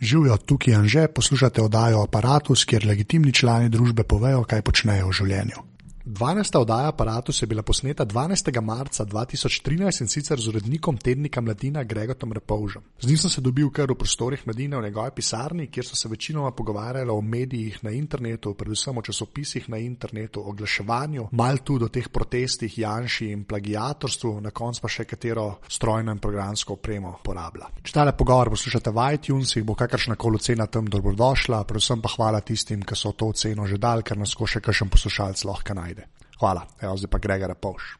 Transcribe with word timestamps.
Živijo 0.00 0.36
tukaj 0.36 0.74
in 0.74 0.88
že 0.88 1.08
poslušate 1.08 1.62
oddajo 1.62 2.02
Apparatus, 2.02 2.64
kjer 2.64 2.86
legitimni 2.88 3.32
člani 3.32 3.68
družbe 3.68 4.02
povejo, 4.02 4.44
kaj 4.48 4.62
počnejo 4.64 5.10
v 5.10 5.16
življenju. 5.20 5.64
12. 6.04 6.58
oddaja 6.58 6.88
Apparatus 6.88 7.42
je 7.42 7.46
bila 7.46 7.62
posneta 7.62 8.04
12. 8.04 8.60
marca 8.60 9.04
2013 9.04 10.00
in 10.00 10.08
sicer 10.08 10.40
z 10.40 10.48
urednikom 10.48 10.96
tednika 10.96 11.40
Mladina 11.40 11.82
Gregotom 11.82 12.32
Repovžem. 12.32 12.82
Z 13.00 13.06
njim 13.08 13.18
sem 13.18 13.30
se 13.30 13.40
dobil 13.40 13.70
kar 13.70 13.90
v 13.90 13.94
prostorih 13.94 14.46
Mladine 14.46 14.76
v 14.76 14.82
njegovi 14.82 15.10
pisarni, 15.14 15.66
kjer 15.66 15.86
so 15.86 15.96
se 15.96 16.08
večinoma 16.08 16.50
pogovarjali 16.50 17.10
o 17.10 17.20
medijih 17.20 17.84
na 17.84 17.90
internetu, 17.90 18.54
predvsem 18.54 18.98
o 18.98 19.02
časopisih 19.02 19.68
na 19.68 19.78
internetu, 19.78 20.48
oglaševanju, 20.48 21.28
mal 21.32 21.58
tudi 21.58 21.84
o 21.84 21.88
teh 21.88 22.08
protestih, 22.08 22.78
janši 22.78 23.30
in 23.30 23.44
plagiatorstvu, 23.44 24.40
na 24.40 24.50
koncu 24.50 24.80
pa 24.80 24.88
še 24.88 25.04
katero 25.04 25.58
strojno 25.68 26.12
in 26.12 26.18
programsko 26.18 26.78
opremo 26.78 27.12
uporablja. 27.20 27.68
Če 27.82 27.92
tale 27.92 28.16
pogovor 28.16 28.50
poslušate 28.50 28.90
v 28.90 29.06
iTunesih, 29.14 29.64
bo 29.64 29.74
kakršna 29.74 30.16
koli 30.16 30.40
ocena 30.40 30.66
tam 30.66 30.88
dobrodošla, 30.88 31.64
predvsem 31.64 32.00
pa 32.00 32.08
hvala 32.16 32.40
tistim, 32.40 32.82
ki 32.82 32.96
so 32.96 33.12
to 33.12 33.28
oceno 33.34 33.66
že 33.66 33.76
dal, 33.78 34.02
ker 34.02 34.16
nas 34.16 34.32
še 34.32 34.64
kakšen 34.64 34.88
poslušalec 34.88 35.44
lahko 35.44 35.74
najde. 35.74 35.99
Hvala, 36.40 36.66
Evo, 36.80 36.96
zdaj 36.96 37.10
pa 37.10 37.18
Gregor 37.18 37.54
Povš. 37.54 37.96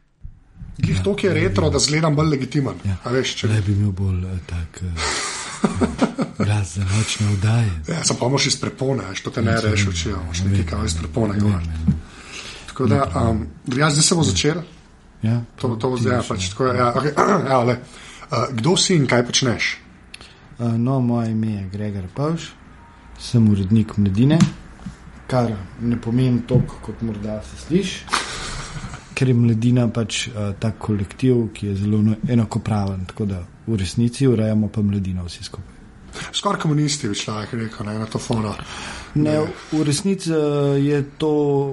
Glej, 0.78 0.96
ja, 0.96 1.02
to 1.02 1.16
je 1.22 1.34
retro, 1.34 1.70
da 1.70 1.78
zgledam 1.78 2.16
bolj 2.16 2.28
legitimen. 2.28 2.78
Ja, 2.84 2.96
veš, 3.12 3.34
če... 3.36 3.48
Ne 3.52 3.60
bi 3.60 3.74
imel 3.76 3.90
bolj 3.92 4.22
uh, 4.24 4.38
tak 4.48 4.80
uh, 4.80 6.38
glas 6.46 6.74
za 6.78 6.84
nočne 6.88 7.26
vdaje. 7.34 7.74
Ja, 7.88 7.98
sem 8.04 8.16
pa 8.16 8.28
moš 8.32 8.46
iz 8.48 8.56
prepone, 8.60 9.04
veš, 9.10 9.20
to 9.26 9.32
te 9.34 9.44
ne 9.44 9.58
reš, 9.60 9.84
če 10.02 10.14
imaš 10.14 10.40
nekaj 10.46 10.64
kao 10.70 10.86
iz 10.88 10.96
prepone. 10.96 11.36
Tako 12.70 12.86
da, 12.88 13.02
um, 13.26 13.42
jaz 13.76 13.98
zdaj 13.98 14.08
se 14.08 14.16
bo 14.16 14.24
začel. 14.24 14.62
Ja, 15.22 15.42
to, 15.60 15.74
to 15.76 15.92
bo 15.92 16.00
zdaj, 16.00 16.22
pač, 16.28 16.48
tako, 16.54 16.70
ja, 16.72 16.88
okay, 16.96 17.12
ja, 17.52 17.60
le, 17.68 17.76
uh, 18.30 18.48
kdo 18.56 18.76
si 18.80 18.96
in 18.96 19.04
kaj 19.10 19.26
počneš? 19.28 19.74
Uh, 20.56 20.72
no, 20.80 20.96
moje 21.04 21.34
ime 21.36 21.58
je 21.58 21.68
Gregor 21.76 22.08
Povš, 22.16 22.48
sem 23.20 23.52
urednik 23.52 23.98
mladine, 24.00 24.40
kar 25.28 25.52
ne 25.84 26.00
pomeni 26.00 26.40
toliko, 26.48 26.80
kot 26.88 27.04
morda 27.04 27.42
se 27.44 27.60
sliši 27.66 28.29
ker 29.14 29.28
je 29.28 29.34
mladina 29.34 29.88
pač 29.88 30.28
uh, 30.28 30.52
ta 30.58 30.72
kolektiv, 30.78 31.50
ki 31.54 31.66
je 31.66 31.74
zelo 31.82 32.02
enakopraven. 32.28 33.04
Tako 33.10 33.26
da 33.26 33.42
v 33.66 33.76
resnici 33.76 34.26
urejamo 34.26 34.68
pa 34.68 34.82
mladino 34.82 35.24
vsi 35.26 35.44
skupaj. 35.44 35.76
Skoraj 36.32 36.60
komunisti, 36.60 37.08
bi 37.08 37.14
človek 37.14 37.52
rekel, 37.54 37.86
ne, 37.86 37.98
na 37.98 38.06
to 38.10 38.18
fono. 38.18 38.54
Ne, 39.14 39.36
v 39.72 39.82
resnici 39.86 40.32
eh, 40.34 40.78
je 40.82 41.02
to, 41.18 41.30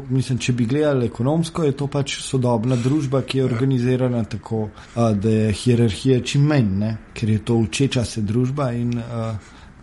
mislim, 0.09 0.37
če 0.37 0.53
bi 0.53 0.65
gledali 0.65 1.07
ekonomsko, 1.09 1.63
je 1.65 1.73
to 1.77 1.87
pač 1.89 2.19
sodobna 2.21 2.77
družba, 2.77 3.23
ki 3.25 3.39
je 3.39 3.43
ja. 3.43 3.47
organizirana 3.49 4.23
tako, 4.29 4.67
uh, 4.69 5.09
da 5.17 5.33
je 5.33 5.55
hierarhija 5.57 6.21
čim 6.21 6.45
manj, 6.49 6.69
ne, 6.83 6.91
ker 7.17 7.33
je 7.33 7.39
to 7.45 7.57
učeča 7.65 8.05
se 8.05 8.21
družba 8.21 8.71
in 8.77 8.93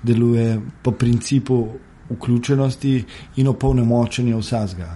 deluje 0.05 0.61
po 0.83 0.93
principu 0.93 1.59
vključenosti 2.11 3.05
in 3.37 3.49
opolnomočenja 3.49 4.37
vsega. 4.37 4.91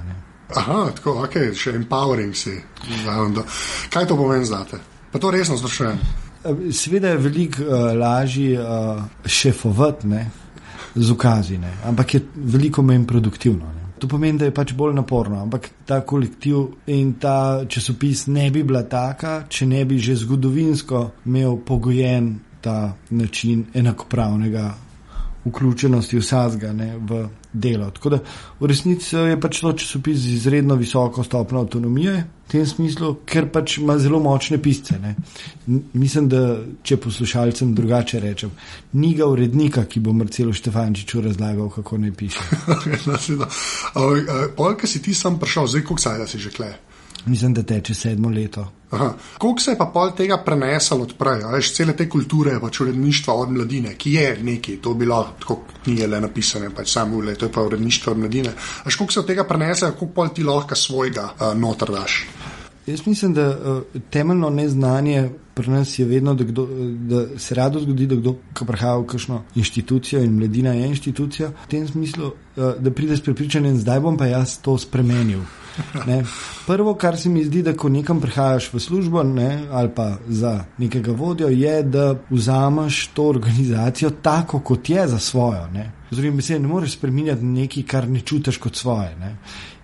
Aha, 0.57 0.91
tako, 0.97 1.19
ok, 1.25 1.37
še 1.57 1.75
empowering 1.77 2.37
si. 2.37 2.57
Kaj 3.93 4.07
to 4.09 4.17
pomeni 4.17 4.49
za 4.49 4.63
te? 4.65 4.81
Pa 5.13 5.21
to 5.21 5.31
resno 5.31 5.59
sprašujem. 5.59 5.99
Sveda 6.73 7.13
je 7.13 7.19
veliko 7.21 7.63
uh, 7.63 7.93
lažje 7.99 8.61
uh, 8.61 9.03
šefovati 9.27 10.09
z 10.95 11.11
ukazi, 11.11 11.59
ne? 11.59 11.73
ampak 11.85 12.15
je 12.15 12.21
veliko 12.35 12.83
manj 12.83 13.05
produktivno. 13.07 13.67
Ne? 13.67 13.93
To 13.99 14.09
pomeni, 14.09 14.39
da 14.39 14.47
je 14.47 14.55
pač 14.55 14.73
bolj 14.73 14.95
naporno, 14.95 15.43
ampak 15.43 15.69
ta 15.87 16.01
kolektiv 16.07 16.69
in 16.87 17.17
ta 17.21 17.65
časopis 17.69 18.27
ne 18.27 18.51
bi 18.51 18.63
bila 18.63 18.85
taka, 18.89 19.43
če 19.49 19.67
ne 19.67 19.85
bi 19.85 19.99
že 19.99 20.17
zgodovinsko 20.17 21.11
imel 21.27 21.59
pogojen 21.67 22.39
ta 22.61 22.95
način 23.11 23.67
enakopravnega 23.75 24.71
vključenosti 25.45 26.19
vsega 26.19 26.73
v 27.09 27.27
delo. 27.53 27.91
Da 28.05 28.19
v 28.61 28.67
resnici 28.67 29.17
je 29.17 29.41
pač 29.41 29.61
to 29.61 29.73
časopis 29.73 30.19
z 30.19 30.35
izredno 30.39 30.75
visoko 30.75 31.25
stopno 31.25 31.61
avtonomije, 31.61 32.25
v 32.49 32.51
tem 32.51 32.65
smislu, 32.67 33.13
ker 33.29 33.51
pač 33.53 33.77
ima 33.79 33.99
zelo 34.01 34.21
močne 34.25 34.57
pisce. 34.63 34.97
Ne. 35.03 35.15
Mislim, 35.93 36.29
da 36.33 36.57
če 36.83 36.97
poslušalcem 36.97 37.75
drugače 37.77 38.21
rečem, 38.25 38.53
ni 38.97 39.13
ga 39.15 39.29
urednika, 39.29 39.85
ki 39.85 40.01
bo 40.01 40.17
Marcelo 40.17 40.55
Štefančiču 40.57 41.21
razlagal, 41.25 41.69
kako 41.75 41.99
naj 42.01 42.13
piše. 42.17 42.41
Polk 44.57 44.87
si 44.89 45.03
ti 45.05 45.15
sam 45.15 45.39
prišel, 45.39 45.69
zdaj 45.75 45.85
koliko 45.85 46.03
sajda 46.09 46.27
si 46.27 46.41
že 46.41 46.55
kle. 46.57 46.73
Mislim, 47.29 47.55
da 47.55 47.63
teče 47.63 47.95
sedmo 47.95 48.29
leto. 48.29 48.73
Kako 48.91 49.61
se 49.61 49.71
je 49.71 49.79
pa 49.79 49.91
pol 49.95 50.11
tega 50.17 50.39
preneslo 50.45 51.03
odprej, 51.05 51.43
veš, 51.53 51.73
cele 51.77 51.93
te 51.97 52.09
kulture, 52.09 52.55
pač 52.61 52.81
uredništva 52.81 53.35
od 53.35 53.51
mladine, 53.53 53.95
ki 54.01 54.13
je 54.13 54.29
nekaj, 54.43 54.79
to 54.83 54.95
bilo 54.95 55.19
tako 55.41 55.59
knjige 55.85 56.07
le 56.07 56.21
napisane, 56.25 56.71
pač 56.75 56.93
samo 56.93 57.21
le, 57.21 57.35
to 57.35 57.47
je 57.47 57.53
pa 57.53 57.63
uredništvo 57.63 58.13
od 58.13 58.19
mladine. 58.19 58.55
Veš, 58.85 58.97
kako 58.97 59.13
se 59.13 59.21
od 59.21 59.27
tega 59.27 59.45
preneslo, 59.45 59.91
kako 59.93 60.07
pol 60.07 60.33
ti 60.35 60.45
lahko 60.45 60.75
svojega 60.75 61.29
uh, 61.35 61.53
noter 61.59 61.93
daš. 61.93 62.27
Jaz 62.87 63.07
mislim, 63.07 63.35
da 63.35 63.49
uh, 63.51 64.01
temeljno 64.11 64.51
neznanje 64.51 65.29
pri 65.55 65.71
nas 65.71 65.99
je 65.99 66.05
vedno, 66.07 66.35
da, 66.35 66.45
kdo, 66.45 66.69
da 67.11 67.39
se 67.39 67.55
rado 67.55 67.81
zgodi, 67.81 68.07
da 68.07 68.17
kdo, 68.17 68.37
ki 68.55 68.67
prihaja 68.67 68.97
v 68.97 69.07
kakšno 69.11 69.43
inštitucijo 69.55 70.23
in 70.23 70.37
mladina 70.39 70.73
je 70.73 70.87
inštitucija, 70.87 71.49
v 71.65 71.71
tem 71.71 71.89
smislu, 71.89 72.31
uh, 72.31 72.77
da 72.79 72.91
pride 72.95 73.17
s 73.17 73.27
prepričanjem, 73.27 73.77
zdaj 73.83 74.01
bom 74.01 74.17
pa 74.17 74.31
jaz 74.31 74.61
to 74.63 74.79
spremenil. 74.79 75.43
Ne. 76.07 76.25
Prvo, 76.67 76.95
kar 76.95 77.17
se 77.17 77.29
mi 77.29 77.45
zdi, 77.45 77.63
da 77.63 77.73
ko 77.77 77.89
nekam 77.89 78.21
prihajaš 78.21 78.73
v 78.73 78.81
službo 78.81 79.23
ne, 79.23 79.67
ali 79.71 79.91
pa 79.95 80.17
za 80.29 80.65
nekega 80.79 81.13
vodjo, 81.13 81.49
je, 81.49 81.83
da 81.83 82.15
vzameš 82.31 83.07
to 83.07 83.29
organizacijo 83.29 84.11
tako, 84.23 84.61
kot 84.61 84.91
je 84.91 85.09
za 85.09 85.19
svojo. 85.19 85.69
Zdaj, 86.11 86.41
se 86.43 86.59
ne 86.59 86.69
moreš 86.69 86.97
spremenjati 86.99 87.45
nekaj, 87.45 87.83
kar 87.83 88.09
ne 88.09 88.21
čutiš 88.21 88.59
kot 88.59 88.77
svoje. 88.77 89.17
Ne. 89.17 89.37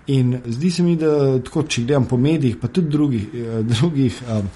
In 0.06 0.40
zdi 0.46 0.70
se 0.70 0.82
mi, 0.82 0.96
da 0.96 1.38
tako, 1.40 1.62
če 1.62 1.82
gledam 1.82 2.04
po 2.04 2.16
medijih, 2.16 2.56
pa 2.60 2.68
tudi 2.68 2.90
drugih, 2.92 3.28
eh, 3.34 3.62
drugih 3.62 4.22
um, 4.28 4.48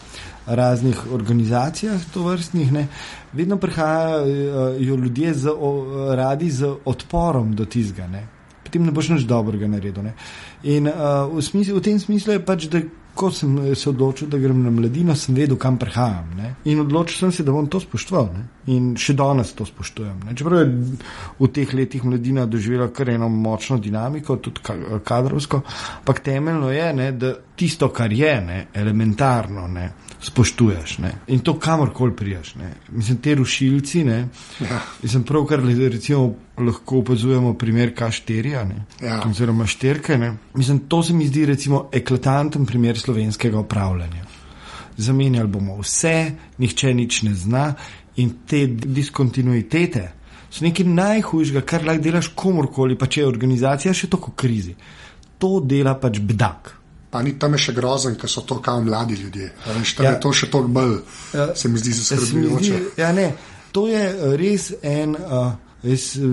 raznih 0.47 1.13
organizacijah, 1.13 2.01
to 2.15 2.23
vrstnih, 2.23 2.73
ne, 2.73 2.87
vedno 3.33 3.57
prihajajo 3.57 4.97
ljudje 4.97 5.35
z, 5.35 5.53
o, 5.59 6.15
radi 6.15 6.51
z 6.51 6.75
odporom 6.85 7.55
do 7.55 7.65
tizga 7.65 8.07
potem 8.69 8.87
ne 8.87 8.95
boš 8.95 9.11
nič 9.17 9.27
dobrega 9.29 9.69
naredil. 9.71 10.05
Ne? 10.05 10.15
In 10.69 10.87
uh, 10.93 11.27
v, 11.33 11.43
smislu, 11.45 11.81
v 11.81 11.85
tem 11.85 11.99
smislu 12.01 12.37
je 12.37 12.45
pač, 12.45 12.69
da 12.71 12.85
ko 13.19 13.33
sem 13.35 13.75
se 13.75 13.89
odločil, 13.91 14.29
da 14.31 14.39
grem 14.39 14.61
na 14.63 14.71
mladino, 14.71 15.15
sem 15.19 15.35
vedel, 15.35 15.59
kam 15.59 15.79
prihajam. 15.79 16.31
Ne? 16.39 16.53
In 16.71 16.85
odločil 16.85 17.19
sem 17.19 17.33
se, 17.35 17.43
da 17.43 17.51
bom 17.55 17.67
to 17.67 17.81
spoštoval. 17.83 18.29
Ne? 18.31 18.45
In 18.75 18.93
še 19.01 19.17
danes 19.19 19.51
to 19.59 19.67
spoštujem. 19.67 20.21
Ne? 20.29 20.37
Čeprav 20.39 20.63
je 20.63 20.69
v 21.41 21.51
teh 21.51 21.75
letih 21.75 22.07
mladina 22.07 22.47
doživela 22.47 22.93
kar 22.95 23.11
eno 23.11 23.27
močno 23.33 23.81
dinamiko, 23.83 24.39
tudi 24.39 24.63
kadrovsko, 25.03 25.65
ampak 26.03 26.23
temeljno 26.23 26.71
je, 26.71 26.87
ne, 26.95 27.11
da 27.19 27.35
tisto, 27.59 27.91
kar 27.93 28.13
je 28.15 28.35
ne, 28.41 28.61
elementarno. 28.75 29.67
Ne? 29.69 29.89
spoštuješ. 30.21 30.99
Ne? 30.99 31.13
In 31.27 31.41
to 31.41 31.59
kamorkoli 31.59 32.17
priješ. 32.17 32.55
Ne? 32.55 32.73
Mislim, 32.89 33.19
te 33.19 33.35
rušilci. 33.35 34.01
Ja. 34.01 34.81
Mislim, 35.03 35.23
pravkar 35.23 35.61
recimo, 35.91 36.35
lahko 36.59 36.99
opazujemo 36.99 37.55
primer 37.55 37.95
K4, 37.95 38.71
ja. 39.03 39.23
oziroma 39.31 39.67
šterke. 39.67 40.19
Ne? 40.19 40.37
Mislim, 40.55 40.79
to 40.79 41.03
se 41.03 41.13
mi 41.13 41.27
zdi 41.27 41.47
recimo 41.47 41.89
eklatanten 41.93 42.67
primer 42.67 42.99
slovenskega 42.99 43.59
upravljanja. 43.59 44.25
Zamenjali 44.97 45.49
bomo 45.49 45.79
vse, 45.81 46.33
nihče 46.59 46.95
nič 46.95 47.23
ne 47.23 47.35
zna 47.35 47.75
in 48.17 48.33
te 48.47 48.67
diskontinuitete. 48.67 50.13
So 50.51 50.65
nekaj 50.65 50.87
najhujšega, 50.87 51.61
kar 51.61 51.85
lahko 51.85 52.03
delaš 52.03 52.33
komorkoli, 52.35 52.99
pa 52.99 53.07
če 53.07 53.21
je 53.21 53.29
organizacija 53.29 53.95
še 53.95 54.09
tako 54.11 54.33
v 54.33 54.41
krizi. 54.41 54.75
To 55.39 55.61
dela 55.63 55.95
pač 56.01 56.19
bedak 56.19 56.78
pa 57.11 57.23
ni 57.23 57.37
tam 57.39 57.57
še 57.59 57.73
grozen, 57.77 58.17
ker 58.21 58.31
so 58.31 58.45
to 58.47 58.61
kao 58.63 58.83
mladi 58.85 59.15
ljudje. 59.15 59.53
Veš, 59.67 59.95
ja. 59.99 60.11
Je 60.11 60.21
to 60.21 60.33
še 60.33 60.51
toliko 60.51 60.75
bolj, 60.81 60.99
ja. 61.35 61.49
se 61.57 61.69
mi 61.69 61.81
zdi, 61.81 61.95
zaskrbljujoče. 62.01 62.83
Ja, 63.01 63.13
ne, 63.17 63.31
to 63.73 63.87
je 63.89 64.05
eh, 64.11 64.37
res 64.41 64.73
en. 64.83 65.17
Uh, 65.17 65.49
Jaz 65.79 66.17
uh, 66.19 66.25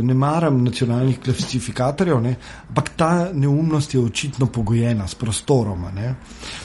ne 0.00 0.14
maram 0.16 0.62
nacionalnih 0.64 1.18
klasifikatorjev, 1.20 2.22
ne? 2.24 2.30
ampak 2.70 2.86
ta 2.96 3.08
neumnost 3.36 3.92
je 3.92 4.00
očitno 4.00 4.46
pogojena 4.48 5.04
s 5.04 5.18
prostorom. 5.20 5.84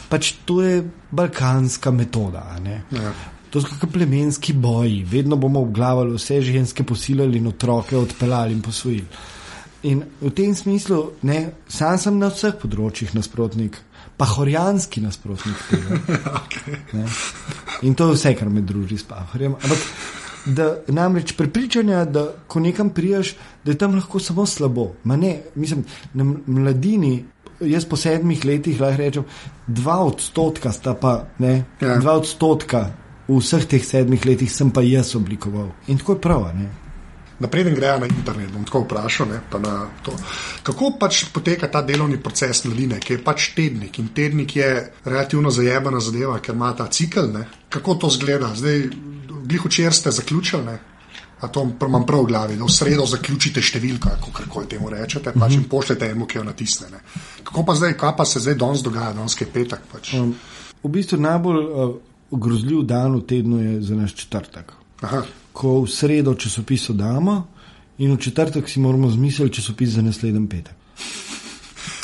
Pač 0.07 0.29
to 0.47 0.61
je 0.63 0.77
balkanska 1.11 1.91
metoda. 1.91 2.45
Ja. 2.95 3.11
To 3.51 3.59
so 3.59 3.75
kot 3.81 3.91
plemenski 3.91 4.53
boji, 4.53 5.03
vedno 5.11 5.35
bomo 5.35 5.59
obglavali 5.67 6.15
vse 6.15 6.39
ženske, 6.41 6.83
posilili 6.87 7.43
in 7.43 7.51
otroke 7.51 7.97
odpeljali 7.97 8.55
in 8.55 8.61
posvojili. 8.61 9.05
In 9.83 10.03
v 10.21 10.31
tem 10.35 10.55
smislu, 10.55 11.11
ne, 11.23 11.51
sam 11.67 11.97
sem 11.97 12.17
na 12.19 12.27
vseh 12.33 12.55
področjih 12.59 13.13
nasprotnik, 13.15 13.77
pa 14.19 14.27
horijanski 14.27 14.99
nasprotnik. 14.99 15.55
okay. 16.43 17.05
In 17.87 17.95
to 17.95 18.09
je 18.09 18.17
vse, 18.17 18.33
kar 18.35 18.51
me 18.51 18.61
druži 18.61 18.99
s 18.99 19.07
pahorjem. 19.07 19.55
Ampak 19.55 19.85
da, 20.45 20.67
namreč 20.91 21.31
prepričanja, 21.39 22.03
da 22.05 22.25
ko 22.47 22.59
nekam 22.59 22.91
prijaš, 22.95 23.35
da 23.63 23.71
je 23.71 23.79
tam 23.79 23.95
lahko 23.95 24.19
samo 24.19 24.45
slabo. 24.45 24.91
Ne, 25.03 25.37
mislim, 25.55 25.85
na 26.13 26.27
mladini, 26.27 27.23
jaz 27.63 27.87
po 27.87 27.95
sedmih 27.95 28.43
letih 28.45 28.81
lahko 28.81 28.99
rečem, 28.99 29.29
dva 29.67 30.01
odstotka 30.03 30.75
sta 30.75 30.95
pa, 30.99 31.21
ne, 31.39 31.63
ja. 31.79 31.95
dva 32.03 32.19
odstotka 32.19 32.89
v 33.29 33.39
vseh 33.39 33.65
teh 33.69 33.83
sedmih 33.85 34.25
letih 34.25 34.51
sem 34.51 34.71
pa 34.73 34.81
jaz 34.83 35.13
oblikoval. 35.15 35.71
In 35.87 35.99
tako 36.01 36.17
je 36.17 36.21
prav. 36.27 36.47
Ne? 36.57 36.69
Napreden 37.39 37.75
grejo 37.75 37.99
na 37.99 38.07
internet. 38.07 38.51
Bom 38.51 38.65
tako 38.65 38.83
vprašal, 38.83 39.27
ne, 39.27 39.39
pa 39.49 39.59
na 39.59 39.87
to. 40.03 40.13
Kako 40.63 40.93
pač 40.99 41.25
poteka 41.33 41.67
ta 41.71 41.81
delovni 41.81 42.19
proces 42.21 42.63
mladine, 42.65 42.99
ki 42.99 43.13
je 43.13 43.23
pač 43.23 43.49
tednik 43.55 43.99
in 43.99 44.11
tednik 44.15 44.55
je 44.55 44.69
relativno 45.05 45.51
zajemana 45.51 45.99
zadeva, 45.99 46.39
ker 46.39 46.55
ima 46.55 46.73
ta 46.75 46.87
cikl. 46.87 47.31
Ne. 47.33 47.47
Kako 47.69 47.95
to 47.95 48.09
zgleda? 48.09 48.53
Zdaj, 48.55 48.87
glih 49.45 49.65
včeraj 49.65 49.93
ste 49.93 50.11
zaključili. 50.11 50.63
Ne. 50.65 50.79
A 51.39 51.47
to 51.47 51.63
imam 51.87 52.05
prav 52.05 52.25
v 52.25 52.27
glavi, 52.27 52.55
da 52.59 52.67
v 52.67 52.73
sredo 52.73 53.05
zaključite 53.07 53.61
številko, 53.63 54.09
kako 54.35 54.65
temu 54.67 54.89
rečete, 54.91 55.31
pač 55.31 55.55
in 55.55 55.63
pošljete 55.71 56.09
eno, 56.11 56.27
ki 56.27 56.41
jo 56.41 56.43
natisne. 56.43 56.89
Ne. 56.91 56.99
Kako 57.47 57.63
pa 57.63 57.75
zdaj, 57.79 57.95
kaj 57.97 58.15
pa 58.17 58.25
se 58.27 58.43
zdaj 58.43 58.57
danes 58.59 58.83
dogaja, 58.83 59.13
danes 59.15 59.37
je 59.39 59.47
petek? 59.47 59.85
Pač. 59.91 60.13
Um, 60.19 60.33
v 60.83 60.91
bistvu 60.91 61.21
najbolj 61.23 61.61
uh, 61.63 61.93
grozljiv 62.31 62.83
dan 62.83 63.15
v 63.15 63.23
tednu 63.23 63.61
je 63.63 63.81
za 63.87 63.95
naš 63.95 64.17
četrtek. 64.19 64.75
Aha. 65.01 65.23
Ko 65.59 65.81
v 65.83 65.91
sredo 65.91 66.35
časopis 66.39 66.89
oddamo 66.93 67.35
in 67.99 68.13
v 68.15 68.19
četrtek 68.23 68.69
si 68.69 68.79
moramo 68.79 69.09
zmisliti 69.11 69.59
časopis 69.59 69.89
za 69.97 70.01
naslednji 70.01 70.47
petek. 70.49 70.75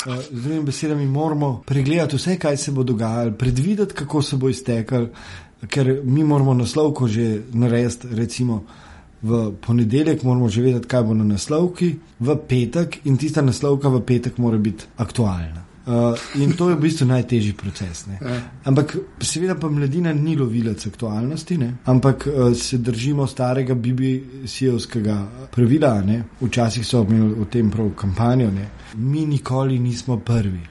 Uh, 0.06 0.20
z 0.22 0.42
drugimi 0.42 0.64
besedami 0.64 1.06
moramo 1.06 1.62
pregledati 1.66 2.16
vse, 2.16 2.36
kaj 2.38 2.56
se 2.56 2.72
bo 2.72 2.82
dogajalo, 2.82 3.32
predvideti, 3.32 3.94
kako 3.94 4.22
se 4.22 4.36
bo 4.36 4.48
iztekal, 4.48 5.08
ker 5.68 6.00
mi 6.04 6.24
moramo 6.24 6.54
naslovko 6.54 7.08
že 7.08 7.42
narediti, 7.52 8.08
recimo 8.12 8.64
v 9.22 9.52
ponedeljek 9.66 10.22
moramo 10.22 10.48
že 10.48 10.62
vedeti, 10.62 10.88
kaj 10.88 11.02
bo 11.02 11.14
na 11.14 11.24
naslovki, 11.24 11.94
v 12.20 12.36
petek 12.48 13.00
in 13.04 13.16
tista 13.16 13.42
naslovka 13.42 13.88
v 13.88 14.04
petek 14.06 14.38
mora 14.38 14.58
biti 14.58 14.84
aktualna. 14.96 15.65
Uh, 15.86 16.18
in 16.34 16.52
to 16.58 16.68
je 16.70 16.74
v 16.74 16.80
bistvu 16.82 17.06
najtežji 17.06 17.52
proces. 17.54 18.06
Ne. 18.10 18.18
Ja. 18.18 18.40
Ampak, 18.64 18.96
seveda, 19.22 19.54
pa 19.54 19.68
mladina 19.70 20.12
ni 20.12 20.34
lovilec 20.36 20.86
aktualnosti, 20.86 21.58
ne. 21.58 21.68
ampak 21.84 22.26
uh, 22.26 22.56
se 22.58 22.78
držimo 22.78 23.26
starega 23.26 23.74
BBC-ovskega 23.74 25.16
pravila. 25.54 26.00
Ne. 26.02 26.24
Včasih 26.40 26.86
so 26.86 27.04
imeli 27.06 27.38
o 27.40 27.44
tem 27.44 27.70
prav 27.70 27.92
kampanjo, 27.94 28.50
ne. 28.50 28.66
mi 28.96 29.26
nikoli 29.26 29.78
nismo 29.78 30.18
prvi. 30.18 30.64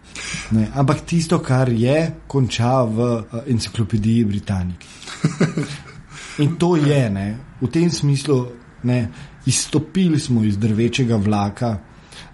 Ne. 0.51 0.67
Ampak 0.75 1.05
tisto, 1.07 1.39
kar 1.39 1.71
je, 1.71 2.11
konča 2.27 2.83
v 2.83 2.99
uh, 2.99 3.39
enciklopediji 3.47 4.25
Britaniki. 4.25 4.87
In 6.43 6.57
to 6.59 6.75
je, 6.75 7.09
ne, 7.09 7.37
v 7.61 7.71
tem 7.71 7.89
smislu, 7.89 8.47
ne, 8.83 9.07
izstopili 9.45 10.19
smo 10.19 10.43
iz 10.43 10.57
drvečega 10.57 11.15
vlaka 11.15 11.77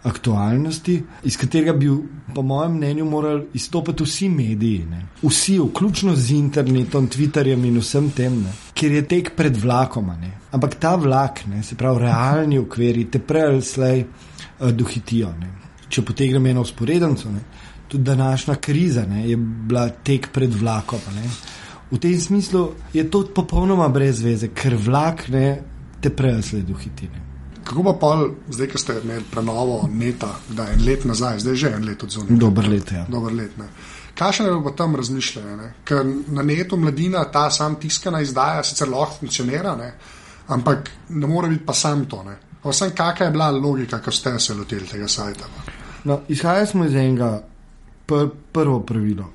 aktualnosti, 0.04 1.04
iz 1.24 1.38
katerega 1.38 1.74
bi, 1.74 1.90
po 2.36 2.42
mojem 2.42 2.74
mnenju, 2.74 3.06
morali 3.06 3.46
izstopiti 3.54 4.04
vsi 4.04 4.30
mediji, 4.30 4.86
ne. 4.90 5.06
vsi, 5.22 5.60
vključno 5.60 6.16
z 6.16 6.32
internetom, 6.32 7.08
Twitterjem 7.10 7.66
in 7.66 7.78
vsem 7.80 8.10
tem, 8.12 8.42
ne, 8.42 8.54
ker 8.74 8.92
je 8.92 9.06
tek 9.08 9.34
pred 9.38 9.58
vlakom. 9.58 10.10
Ne. 10.22 10.32
Ampak 10.52 10.76
ta 10.82 10.96
vlak, 10.96 11.46
ne, 11.48 11.64
se 11.64 11.76
pravi, 11.76 12.00
realni 12.06 12.60
ukveri, 12.60 13.06
te 13.12 13.20
prej 13.20 13.48
ali 13.48 13.62
slej 13.62 14.04
uh, 14.04 14.70
dohitijo. 14.72 15.34
Ne. 15.40 15.54
Če 15.92 16.06
potegnem 16.08 16.46
eno 16.54 16.62
usporednico, 16.66 17.30
tudi 17.88 18.04
današnja 18.04 18.56
kriza 18.56 19.06
ne, 19.06 19.28
je 19.30 19.38
bila 19.38 19.90
tek 19.90 20.32
pred 20.34 20.54
vlakom. 20.54 21.00
Ne. 21.16 21.30
V 21.92 22.00
tem 22.00 22.20
smislu 22.20 22.72
je 22.94 23.04
to 23.12 23.26
popolnoma 23.36 23.90
brez 23.92 24.22
veze, 24.24 24.48
ker 24.56 24.78
vlak 24.80 25.28
ne 25.30 25.60
te 26.02 26.10
prevesled 26.10 26.70
v 26.70 26.80
hitine. 26.80 27.31
Kako 27.64 27.84
pa 27.84 27.94
pol, 27.94 28.30
zdaj, 28.50 28.68
ko 28.72 28.78
ste 28.78 29.00
imeli 29.04 29.24
prenovo 29.32 29.90
neta, 29.92 30.36
da 30.50 30.64
je 30.64 30.74
en 30.74 30.86
let 30.86 31.06
nazaj, 31.06 31.40
zdaj 31.40 31.56
že 31.56 31.74
en 31.76 31.86
let 31.86 32.04
od 32.04 32.10
zunaj? 32.10 32.38
Dober 32.38 32.70
let, 32.70 32.92
ja. 32.92 33.06
Dober 33.10 33.34
let, 33.34 33.58
ne. 33.58 33.68
Kakšno 34.18 34.46
je 34.46 34.64
pa 34.64 34.72
tam 34.78 34.96
razmišljanje? 34.96 35.70
Ker 35.86 36.06
na 36.28 36.44
netu 36.44 36.78
mladina 36.78 37.24
ta 37.32 37.50
sam 37.52 37.76
tiskana 37.80 38.22
izdaja 38.22 38.64
sicer 38.64 38.90
lahko 38.90 39.20
funkcionira, 39.20 39.76
ne? 39.76 39.94
ampak 40.48 40.90
ne 41.10 41.28
more 41.28 41.50
biti 41.50 41.66
pa 41.66 41.74
sam 41.74 42.06
to. 42.06 42.24
Vsem, 42.64 42.92
kakšna 42.96 43.26
je 43.26 43.32
bila 43.32 43.52
logika, 43.52 44.02
ko 44.02 44.12
ste 44.12 44.40
se 44.40 44.54
lotili 44.54 44.88
tega 44.88 45.08
sajta? 45.08 45.46
No, 46.04 46.20
izhajali 46.28 46.68
smo 46.68 46.86
iz 46.86 46.96
enega 46.96 47.44
pr 48.06 48.28
prvo 48.52 48.80
pravilo, 48.80 49.30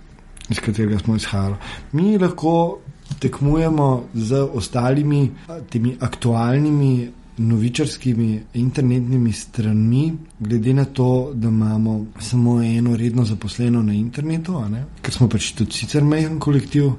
iz 0.49 0.61
katerega 0.61 0.99
smo 0.99 1.17
izhajali. 1.17 1.56
Mi 1.93 2.19
lahko 2.19 2.78
tekmujemo 3.19 4.08
z 4.14 4.43
ostalimi 4.55 5.31
temi 5.70 5.96
aktualnimi 6.00 7.12
novičarskimi 7.38 8.41
internetnimi 8.55 9.33
stranmi, 9.33 10.12
glede 10.41 10.75
na 10.75 10.85
to, 10.85 11.31
da 11.35 11.49
imamo 11.49 12.06
samo 12.19 12.62
eno 12.62 12.97
redno 12.97 13.25
zaposleno 13.25 13.83
na 13.83 13.93
internetu, 13.93 14.62
ker 15.03 15.15
smo 15.15 15.29
pač 15.29 15.53
tudi 15.53 15.73
sicer 15.73 16.05
majhen 16.05 16.38
kolektiv, 16.41 16.93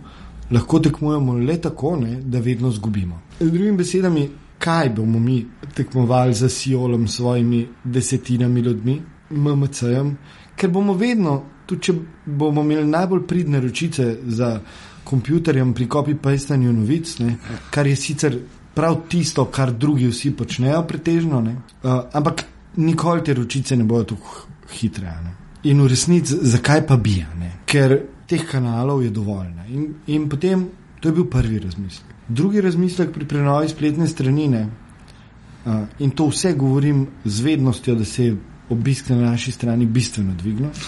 lahko 0.51 0.79
tekmujemo 0.79 1.37
le 1.37 1.57
tako, 1.61 1.95
ne, 1.95 2.21
da 2.21 2.39
vedno 2.39 2.71
zgubimo. 2.71 3.21
Z 3.39 3.49
drugimi 3.51 3.77
besedami, 3.77 4.29
kaj 4.59 4.89
bomo 4.89 5.19
mi 5.19 5.45
tekmovali 5.75 6.33
za 6.33 6.49
Siolom, 6.49 7.07
svojimi 7.07 7.67
desetinami 7.83 8.61
ljudmi, 8.61 9.01
MMC-jem, 9.29 10.15
ker 10.55 10.69
bomo 10.69 10.93
vedno, 10.93 11.41
tudi 11.65 11.81
če 11.81 11.93
bomo 12.25 12.61
imeli 12.61 12.87
najbolj 12.87 13.27
pridne 13.27 13.61
ročice 13.61 14.17
za. 14.27 14.59
Pri 15.07 15.85
copy-pastanju 15.87 16.73
novic, 16.73 17.13
ne, 17.19 17.37
kar 17.71 17.87
je 17.87 17.95
sicer 17.95 18.33
prav 18.77 18.97
tisto, 19.09 19.45
kar 19.45 19.71
drugi 19.73 20.05
vsi 20.07 20.35
počnejo, 20.37 20.83
pretežno. 20.87 21.39
Uh, 21.41 21.91
ampak 22.13 22.43
nikoli 22.77 23.23
te 23.25 23.33
ročice 23.33 23.75
ne 23.75 23.83
bodo 23.83 24.13
tako 24.13 24.43
hitre. 24.69 25.13
Ne? 25.23 25.31
In 25.71 25.81
v 25.81 25.87
resnici, 25.89 26.35
zakaj 26.41 26.83
pa 26.85 26.97
bi? 27.01 27.15
Ne? 27.39 27.51
Ker 27.65 27.95
teh 28.29 28.43
kanalov 28.45 29.01
je 29.01 29.09
dovolj. 29.09 29.49
In, 29.73 29.87
in 30.13 30.27
potem 30.29 30.67
to 31.01 31.09
je 31.09 31.15
bil 31.15 31.25
prvi 31.25 31.57
razmislek. 31.63 32.13
Drugi 32.27 32.61
razmislek 32.61 33.09
pri 33.15 33.25
prenovi 33.25 33.69
spletne 33.71 34.07
strani, 34.07 34.45
uh, 34.53 35.79
in 35.99 36.13
to 36.13 36.27
vse 36.29 36.53
govorim 36.53 37.07
z 37.25 37.47
vednostjo, 37.47 37.95
da 37.95 38.05
se 38.05 38.25
je 38.25 38.35
obisk 38.69 39.09
na 39.09 39.31
naši 39.31 39.51
strani 39.51 39.85
bistveno 39.85 40.35
dvignil. 40.37 40.69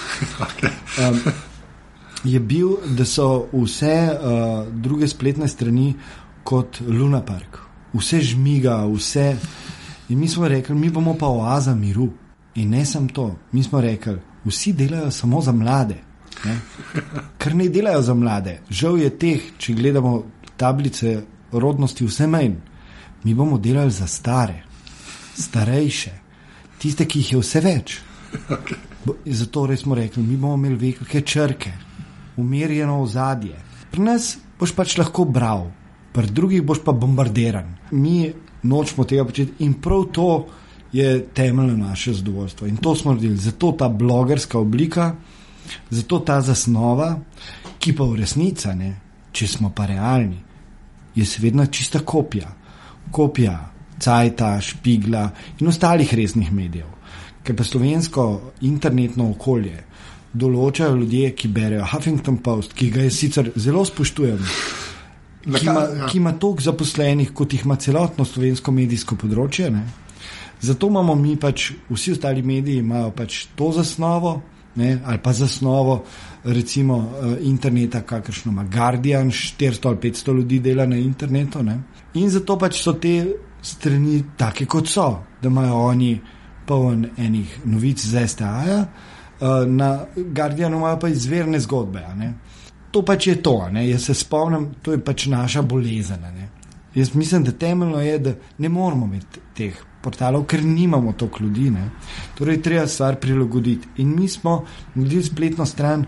Um, 1.00 1.20
je 2.24 2.40
bil, 2.40 2.74
da 2.98 3.06
so 3.06 3.48
vse 3.54 3.94
uh, 4.12 4.68
druge 4.74 5.08
spletne 5.08 5.48
strani 5.48 5.94
kot 6.44 6.82
Luna 6.88 7.22
Park 7.26 7.69
vse 7.94 8.22
žmiga, 8.22 8.86
vse. 8.86 9.38
In 10.10 10.20
mi 10.20 10.28
smo 10.28 10.48
rekli, 10.48 10.76
mi 10.76 10.90
bomo 10.90 11.14
pa 11.18 11.28
oaza 11.28 11.76
miru. 11.76 12.10
In 12.56 12.70
ne 12.70 12.86
samo 12.86 13.08
to, 13.14 13.36
mi 13.52 13.64
smo 13.64 13.82
rekli, 13.82 14.18
vsi 14.46 14.74
delajo 14.74 15.12
samo 15.12 15.42
za 15.42 15.52
mlade. 15.52 15.96
Ne? 16.46 16.60
Ker 17.38 17.56
ne 17.56 17.70
delajo 17.70 18.02
za 18.02 18.14
mlade. 18.14 18.60
Žal 18.70 19.00
je 19.00 19.10
teh, 19.20 19.52
če 19.58 19.74
gledamo 19.74 20.24
tablice 20.58 21.22
rodnosti, 21.52 22.06
vse 22.06 22.28
manj. 22.28 22.56
Mi 23.24 23.34
bomo 23.34 23.58
delali 23.58 23.92
za 23.92 24.08
stare, 24.08 24.64
starejše, 25.38 26.12
tiste, 26.80 27.06
ki 27.06 27.20
jih 27.20 27.34
je 27.34 27.40
vse 27.40 27.62
več. 27.62 27.98
Zato 29.26 29.68
smo 29.78 29.96
rekli, 29.96 30.24
mi 30.24 30.38
bomo 30.38 30.56
imeli 30.56 30.76
velike 30.76 31.22
črke, 31.22 31.72
umirjeno 32.38 33.02
ozadje. 33.02 33.60
Pri 33.92 34.02
nas 34.02 34.38
boš 34.60 34.72
pač 34.76 34.98
lahko 34.98 35.26
bral, 35.26 35.68
pri 36.14 36.28
drugih 36.28 36.64
boš 36.64 36.84
pa 36.86 36.92
bombardiran. 36.92 37.76
Mi 37.92 38.32
nočemo 38.64 39.06
tega 39.08 39.26
početi 39.26 39.64
in 39.64 39.74
prav 39.74 40.04
to 40.12 40.46
je 40.92 41.26
temeljno 41.34 41.78
naše 41.78 42.14
zadovoljstvo. 42.14 42.68
In 42.68 42.78
to 42.78 42.96
smo 42.96 43.14
naredili. 43.14 43.38
Zato 43.38 43.72
ta 43.72 43.90
blogerska 43.90 44.60
oblika, 44.60 45.16
zato 45.90 46.20
ta 46.20 46.42
zasnova, 46.42 47.20
ki 47.80 47.96
pa 47.96 48.04
v 48.04 48.16
resnici, 48.16 48.68
ne, 48.76 48.94
če 49.32 49.48
smo 49.48 49.70
pa 49.76 49.86
realni, 49.86 50.40
je 51.16 51.26
seveda 51.26 51.66
čista 51.66 52.00
kopija. 52.00 52.56
Kopija 53.12 53.72
Cajta, 54.00 54.62
Špigla 54.62 55.30
in 55.60 55.68
ostalih 55.68 56.14
resnih 56.14 56.52
medijev. 56.54 56.88
Ker 57.44 57.56
pa 57.56 57.64
slovensko 57.64 58.54
internetno 58.62 59.30
okolje 59.32 59.84
določajo 60.34 60.96
ljudje, 60.96 61.32
ki 61.36 61.48
berejo 61.48 61.88
Huffington 61.92 62.38
Post, 62.46 62.74
ki 62.74 62.92
ga 62.94 63.08
jaz 63.08 63.18
sicer 63.18 63.52
zelo 63.56 63.86
spoštujem 63.86 64.44
ki 65.44 65.66
ima, 65.66 65.80
ja. 65.80 66.08
ki 66.08 66.18
ima 66.18 66.32
toliko 66.32 66.62
zaposlenih, 66.62 67.32
kot 67.34 67.54
jih 67.54 67.66
ima 67.66 67.76
celotno 67.76 68.26
slovensko 68.26 68.72
medijsko 68.76 69.16
področje. 69.16 69.70
Ne? 69.72 69.84
Zato 70.62 70.90
imamo 70.92 71.16
mi 71.16 71.38
pač, 71.40 71.72
vsi 71.90 72.18
ostali 72.18 72.44
mediji 72.44 72.84
imajo 72.84 73.12
pač 73.16 73.46
to 73.56 73.72
zasnovo, 73.76 74.42
ne? 74.76 74.98
ali 75.06 75.22
pa 75.24 75.34
zasnovo, 75.34 76.02
recimo 76.44 76.98
uh, 76.98 77.38
interneta, 77.42 78.02
kakršno 78.08 78.52
ima 78.52 78.66
Guardian, 78.68 79.32
400 79.32 79.88
ali 79.88 80.02
500 80.10 80.36
ljudi 80.36 80.60
dela 80.60 80.86
na 80.86 81.00
internetu. 81.00 81.64
Ne? 81.64 81.80
In 82.20 82.30
zato 82.30 82.58
pač 82.60 82.82
so 82.84 82.98
te 83.00 83.16
strani 83.64 84.24
take, 84.38 84.68
kot 84.68 84.88
so, 84.88 85.08
da 85.42 85.48
imajo 85.48 85.80
oni 85.88 86.14
poln 86.68 87.08
enih 87.18 87.62
novic 87.66 88.04
z 88.06 88.28
STA-ja, 88.28 88.84
uh, 88.84 89.64
na 89.68 90.06
Guardianu 90.16 90.78
imajo 90.78 91.00
pa 91.00 91.10
izverne 91.10 91.60
zgodbe 91.60 92.04
to 92.92 93.02
pač 93.06 93.28
je 93.28 93.36
to. 93.44 93.70
Ne? 93.72 93.90
Jaz 93.90 94.10
se 94.10 94.14
spomnim, 94.14 94.70
to 94.82 94.92
je 94.92 95.04
pač 95.04 95.28
naša 95.28 95.62
bolezen. 95.62 96.22
Ne? 96.22 96.50
Jaz 96.96 97.14
mislim, 97.16 97.44
da 97.44 97.52
temeljno 97.52 98.02
je, 98.02 98.20
da 98.20 98.34
ne 98.58 98.70
moramo 98.70 99.06
imeti 99.06 99.40
teh 99.56 99.78
portalov, 100.02 100.46
ker 100.46 100.64
nimamo 100.64 101.14
toliko 101.14 101.44
ljudi. 101.44 101.70
Ne? 101.72 101.90
Torej, 102.38 102.62
treba 102.62 102.88
stvar 102.88 103.20
prilagoditi. 103.20 103.88
In 103.98 104.16
mi 104.16 104.28
smo 104.28 104.64
naredili 104.96 105.24
spletno 105.24 105.66
stran 105.66 106.06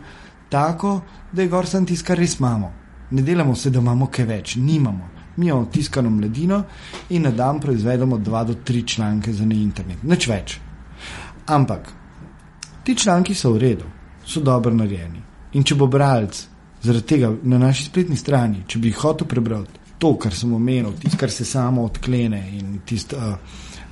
tako, 0.49 1.01
da 1.31 1.41
je 1.41 1.47
gor 1.47 1.67
sem 1.67 1.85
tisto, 1.85 2.07
kar 2.07 2.17
res 2.17 2.39
imamo. 2.39 2.73
Ne 3.11 3.21
delamo 3.21 3.55
se, 3.55 3.69
da 3.69 3.79
imamo 3.79 4.07
kaj 4.07 4.25
več, 4.25 4.55
nimamo. 4.55 5.09
Mi 5.37 5.47
imamo 5.47 5.65
tiskano 5.71 6.09
mladino 6.09 6.63
in 7.09 7.23
na 7.23 7.31
dan 7.31 7.59
proizvedemo 7.59 8.17
dva 8.17 8.43
do 8.43 8.53
tri 8.53 8.83
članke 8.87 9.33
za 9.33 9.45
ne 9.45 9.55
internet, 9.55 10.03
nič 10.03 10.27
več. 10.27 10.57
Ampak 11.47 11.87
ti 12.83 12.95
članki 12.95 13.35
so 13.35 13.53
v 13.53 13.57
redu, 13.57 13.85
so 14.25 14.41
dobro 14.41 14.73
narejeni. 14.75 15.21
In 15.53 15.63
če 15.63 15.75
bo 15.75 15.87
bralec 15.87 16.50
zaradi 16.83 17.05
tega 17.05 17.31
na 17.43 17.57
naši 17.57 17.85
spletni 17.85 18.17
strani, 18.17 18.63
če 18.67 18.79
bi 18.79 18.91
hotel 18.91 19.27
prebrati 19.27 19.81
to, 20.01 20.15
kar 20.17 20.33
sem 20.33 20.53
omenil, 20.53 20.95
tisto, 20.97 21.17
kar 21.21 21.31
se 21.31 21.45
samo 21.45 21.83
odklene 21.85 22.41
in 22.57 22.79
tisto, 22.85 23.17
uh, 23.17 23.33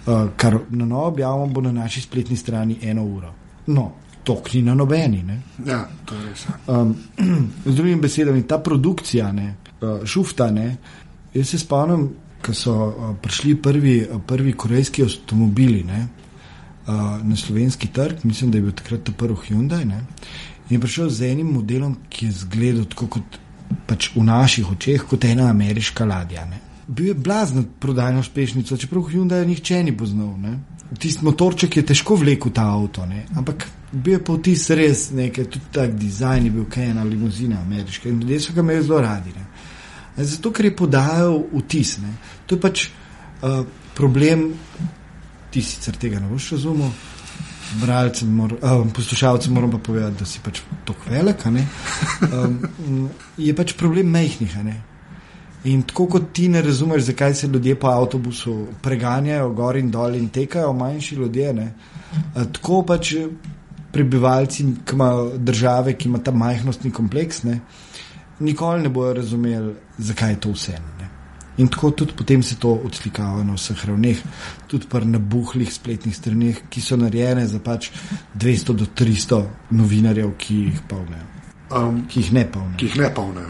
uh, 0.09 0.29
kar 0.35 0.57
na 0.69 0.85
novo 0.85 1.07
objavimo, 1.11 1.47
bo 1.53 1.61
na 1.61 1.71
naši 1.71 2.01
spletni 2.01 2.37
strani 2.37 2.79
eno 2.81 3.03
uro. 3.05 3.33
No, 3.67 3.91
to 4.23 4.41
ni 4.53 4.61
na 4.61 4.73
nobeni. 4.75 5.21
Ne? 5.23 5.41
Ja, 5.65 5.83
to 6.05 6.15
je 6.15 6.25
res. 6.25 6.47
Um, 6.67 6.95
z 7.65 7.75
drugimi 7.75 8.01
besedami, 8.01 8.47
ta 8.47 8.57
produkcija, 8.57 9.31
ne, 9.31 9.53
uh, 9.81 10.01
šufta, 10.05 10.49
ne, 10.51 10.77
jaz 11.33 11.53
se 11.53 11.61
spomnim, 11.61 12.09
ko 12.41 12.53
so 12.57 12.73
uh, 12.73 13.13
prišli 13.21 13.55
prvi, 13.61 13.95
uh, 14.01 14.21
prvi 14.25 14.53
korejski 14.57 15.05
avtomobili 15.05 15.83
ne, 15.83 16.07
uh, 16.07 17.19
na 17.21 17.35
slovenski 17.35 17.93
trg, 17.93 18.25
mislim, 18.25 18.51
da 18.51 18.57
je 18.57 18.65
bil 18.65 18.73
takrat 18.81 19.05
ta 19.05 19.13
prvi 19.13 19.37
Hyundai. 19.45 19.85
Ne, 19.85 20.01
in 20.69 20.75
je 20.75 20.79
prišel 20.79 21.09
z 21.09 21.31
enim 21.31 21.53
modelom, 21.53 21.95
ki 22.09 22.25
je 22.25 22.29
izgledal 22.29 22.85
tako 22.85 23.07
kot 23.07 23.39
pač 23.89 24.11
v 24.15 24.23
naših 24.25 24.71
očeh 24.71 25.05
kot 25.09 25.25
ena 25.25 25.49
ameriška 25.49 26.05
ladja. 26.05 26.45
Ne. 26.45 26.61
Bil 26.87 27.11
je 27.11 27.13
blazno 27.13 27.63
prodajno 27.79 28.19
uspešnico, 28.19 28.77
čeprav 28.77 29.09
Hyundai 29.09 29.45
nihče 29.45 29.83
ni 29.83 29.95
poznal. 29.97 30.35
Ne. 30.41 30.57
Tisti 30.99 31.25
motorček 31.25 31.77
je 31.77 31.85
težko 31.85 32.15
vlekel 32.17 32.53
ta 32.53 32.65
avto, 32.73 33.05
ne. 33.05 33.25
ampak 33.37 33.67
bil 33.91 34.17
je 34.17 34.23
pa 34.23 34.37
vtis 34.37 34.69
res 34.77 35.09
nekaj, 35.13 35.49
tudi 35.49 35.73
tak 35.73 35.93
dizajn 35.97 36.45
je 36.45 36.53
bil, 36.53 36.65
kaj 36.69 36.89
ena 36.93 37.03
limuzina 37.03 37.61
ameriška 37.61 38.09
in 38.09 38.21
ljudje 38.21 38.39
so 38.39 38.53
ga 38.53 38.61
imeli 38.61 38.85
zelo 38.85 39.01
radi. 39.01 39.33
Ne. 39.35 39.45
Zato, 40.25 40.51
ker 40.51 40.65
je 40.65 40.75
podajal 40.75 41.37
vtis. 41.53 41.97
Ne. 42.03 42.13
To 42.45 42.57
je 42.57 42.61
pač 42.61 42.89
uh, 42.89 43.61
problem, 43.97 44.51
ti 45.49 45.61
sicer 45.65 45.97
tega 45.97 46.19
ne 46.19 46.29
boš 46.29 46.51
razumel 46.57 46.91
bralcem, 47.81 48.29
mor, 48.35 48.53
uh, 48.53 48.85
poslušalcem 48.95 49.53
moram 49.53 49.71
pa 49.71 49.77
povedati, 49.77 50.19
da 50.19 50.25
si 50.25 50.39
pač 50.43 50.61
tako 50.85 51.09
velik. 51.09 51.45
Um, 51.45 53.09
je 53.37 53.55
pač 53.55 53.73
problem 53.77 54.09
mehkih. 54.11 54.55
In 55.63 55.83
tako 55.83 56.07
kot 56.07 56.31
ti 56.33 56.47
ne 56.49 56.61
razumeš, 56.61 57.03
zakaj 57.11 57.35
se 57.35 57.47
ljudje 57.47 57.75
po 57.79 57.87
avtobusu 57.87 58.67
preganjajo 58.81 59.49
gor 59.53 59.77
in 59.77 59.91
dol 59.91 60.15
in 60.15 60.29
tekajo, 60.29 60.73
manjši 60.73 61.15
ljudje. 61.15 61.53
Ne? 61.53 61.73
Tako 62.33 62.83
pač 62.87 63.13
prebivalci 63.91 64.65
ki 64.85 64.95
države, 65.37 65.93
ki 65.97 66.07
ima 66.07 66.19
ta 66.23 66.31
majhnostni 66.31 66.91
kompleks, 66.91 67.43
ne? 67.43 67.59
nikoli 68.39 68.83
ne 68.83 68.89
bojo 68.89 69.13
razumeli, 69.13 69.73
zakaj 69.97 70.31
je 70.31 70.39
to 70.39 70.51
vse. 70.51 70.71
Ne? 70.71 70.98
In 71.59 71.67
tako 71.67 71.91
tudi 71.91 72.15
potem 72.15 72.43
se 72.43 72.55
to 72.55 72.71
odslikava 72.85 73.43
na 73.43 73.57
vseh 73.57 73.85
ravneh, 73.85 74.21
tudi 74.67 74.87
pri 74.87 75.05
nabuhlih 75.05 75.71
spletnih 75.73 76.15
straneh, 76.15 76.61
ki 76.71 76.81
so 76.81 76.95
narejene 76.95 77.47
za 77.47 77.59
pač 77.59 77.91
200 78.35 78.77
do 78.79 78.87
300 78.87 79.43
novinarjev, 79.75 80.31
ki 80.39 80.63
jih 80.69 80.79
polnijo. 80.87 81.38
Um, 81.69 82.07
ki 82.09 82.19
jih 82.19 82.31
ne 82.33 82.43
polnijo. 82.51 82.77
Ki 82.77 82.87
jih 82.87 82.95
ne 82.97 83.09
polnijo. 83.13 83.47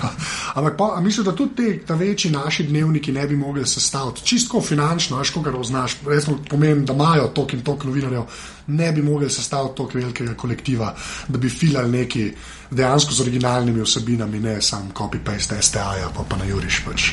Ampak 0.58 0.76
pa, 0.76 1.00
mislim, 1.00 1.24
da 1.24 1.32
tudi 1.36 1.54
te 1.56 1.86
ta 1.86 1.94
večji 1.94 2.30
naši 2.30 2.66
dnevniki 2.68 3.12
ne 3.12 3.26
bi 3.26 3.36
mogli 3.36 3.66
sestaviti. 3.66 4.24
Čisto 4.24 4.60
finančno, 4.60 5.18
veš, 5.18 5.30
koga 5.30 5.50
raznaš. 5.50 5.96
Resno 6.06 6.36
pomeni, 6.50 6.84
da 6.84 6.92
imajo 6.92 7.30
tok 7.34 7.54
in 7.56 7.62
tok 7.64 7.84
novinarjev, 7.84 8.22
ne 8.66 8.92
bi 8.92 9.02
mogli 9.02 9.30
sestaviti 9.30 9.76
tako 9.76 9.98
velikega 9.98 10.34
kolektiva, 10.34 10.94
da 11.28 11.38
bi 11.38 11.48
filali 11.48 11.98
neki 11.98 12.32
dejansko 12.70 13.14
z 13.14 13.20
originalnimi 13.20 13.82
vsebinami, 13.82 14.40
ne 14.40 14.62
samo 14.62 14.92
copy-paste 14.94 15.62
STA-ja, 15.62 16.10
pa, 16.16 16.24
pa 16.28 16.36
na 16.36 16.44
Juriš. 16.44 16.82
Pač. 16.84 17.10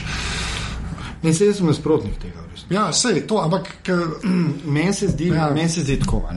In 1.23 1.35
se 1.35 1.45
jaz 1.45 1.57
sem 1.57 1.67
nasprotnik 1.67 2.19
tega. 2.19 2.43
Ja, 2.69 2.89
vse 2.89 3.09
je 3.09 3.27
to, 3.27 3.39
ampak 3.39 3.67
meni 4.75 4.93
se 4.93 5.07
zdi, 5.07 5.27
ja. 5.27 5.49
men 5.55 5.69
se 5.69 5.81
zdi 5.81 5.99
tako. 5.99 6.27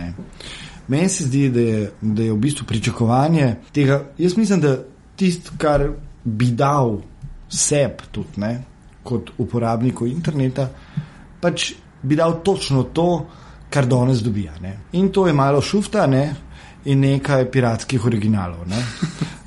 Meni 0.89 1.09
se 1.09 1.25
zdi, 1.25 1.49
da 1.51 1.61
je, 1.61 1.91
da 2.01 2.23
je 2.23 2.33
v 2.33 2.37
bistvu 2.37 2.67
pričakovanje 2.67 3.55
tega. 3.73 4.03
Jaz 4.19 4.37
mislim, 4.37 4.61
da 4.61 4.77
tisto, 5.17 5.53
kar 5.59 5.89
bi 6.25 6.51
dal 6.53 6.99
sebi 7.49 8.11
tudi 8.13 8.41
ne, 8.41 8.53
kot 9.03 9.31
uporabniku 9.39 10.07
interneta, 10.07 10.69
pač 11.41 11.73
bi 12.03 12.17
dal 12.17 12.43
točno 12.45 12.83
to, 12.83 13.27
kar 13.71 13.87
danes 13.87 14.23
dobija. 14.23 14.53
Ne. 14.63 14.77
In 14.93 15.09
to 15.13 15.27
je 15.27 15.33
malo 15.33 15.61
šufta, 15.63 16.07
ne, 16.07 16.35
in 16.85 17.01
nekaj 17.01 17.51
piratskih 17.51 18.07
originalov. 18.07 18.67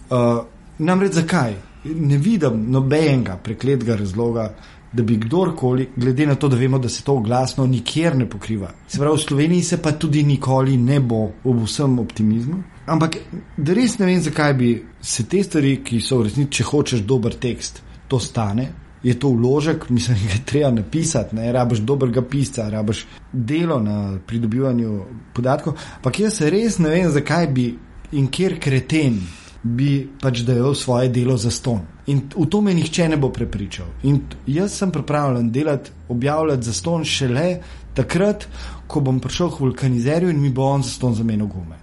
Uh, 0.07 0.37
namreč 0.79 1.17
zakaj? 1.17 1.51
Ne 1.83 2.15
vidim 2.17 2.61
nobenega 2.71 3.33
prekletega 3.43 3.97
razloga, 3.99 4.45
da 4.93 5.03
bi 5.03 5.17
kdorkoli, 5.19 5.89
glede 5.95 6.25
na 6.25 6.35
to, 6.35 6.47
da 6.47 6.55
vemo, 6.55 6.79
da 6.79 6.89
se 6.89 7.03
to 7.03 7.19
glasno 7.19 7.65
nikjer 7.67 8.15
ne 8.15 8.29
pokriva. 8.29 8.71
Se 8.87 8.99
pravi, 8.99 9.17
v 9.17 9.21
Sloveniji 9.21 9.63
se 9.63 9.81
pa 9.81 9.91
tudi 9.91 10.23
nikoli 10.23 10.77
ne 10.77 10.99
bo 10.99 11.27
ob 11.43 11.61
vsem 11.65 11.99
optimizmu. 11.99 12.63
Ampak 12.85 13.17
res 13.57 13.99
ne 13.99 14.05
vem, 14.05 14.21
zakaj 14.21 14.53
bi 14.53 14.71
se 15.01 15.27
te 15.27 15.43
stvari, 15.43 15.77
ki 15.83 16.01
so 16.01 16.21
v 16.21 16.29
resnici, 16.29 16.59
če 16.59 16.67
hočeš 16.71 17.03
dober 17.07 17.35
tekst, 17.35 17.81
to 18.07 18.19
stane, 18.19 18.69
je 19.03 19.13
to 19.19 19.29
vložek, 19.29 19.89
mislim, 19.89 20.17
da 20.23 20.33
je 20.33 20.45
treba 20.45 20.71
napisati, 20.71 21.35
ne 21.35 21.51
rabiš 21.51 21.79
dobrega 21.79 22.21
pisca, 22.21 22.69
rabiš 22.69 23.05
delo 23.31 23.79
na 23.79 24.17
pridobivanju 24.27 25.01
podatkov. 25.33 25.77
Ampak 25.95 26.19
jaz 26.19 26.41
res 26.41 26.79
ne 26.79 26.89
vem, 26.89 27.11
zakaj 27.11 27.47
bi 27.47 27.67
in 28.11 28.27
kjer 28.31 28.57
kreten 28.59 29.19
bi 29.63 30.09
pač 30.21 30.43
dajal 30.47 30.75
svoje 30.75 31.09
delo 31.09 31.37
za 31.37 31.51
ston. 31.51 31.81
In 32.07 32.21
v 32.35 32.45
to 32.49 32.61
me 32.61 32.73
nihče 32.73 33.09
ne 33.09 33.17
bo 33.17 33.29
prepričal. 33.29 33.87
In 34.03 34.21
jaz 34.47 34.77
sem 34.77 34.91
pripravljen 34.91 35.51
delati, 35.51 35.91
objavljati 36.09 36.63
za 36.63 36.73
ston 36.73 37.03
šele 37.03 37.59
takrat, 37.93 38.47
ko 38.87 38.99
bom 38.99 39.19
prišel 39.19 39.51
k 39.51 39.59
vulkanizerju 39.59 40.29
in 40.29 40.41
mi 40.41 40.49
bo 40.49 40.69
on 40.69 40.83
za 40.83 40.89
ston 40.89 41.15
zamenil 41.15 41.47
gume. 41.47 41.79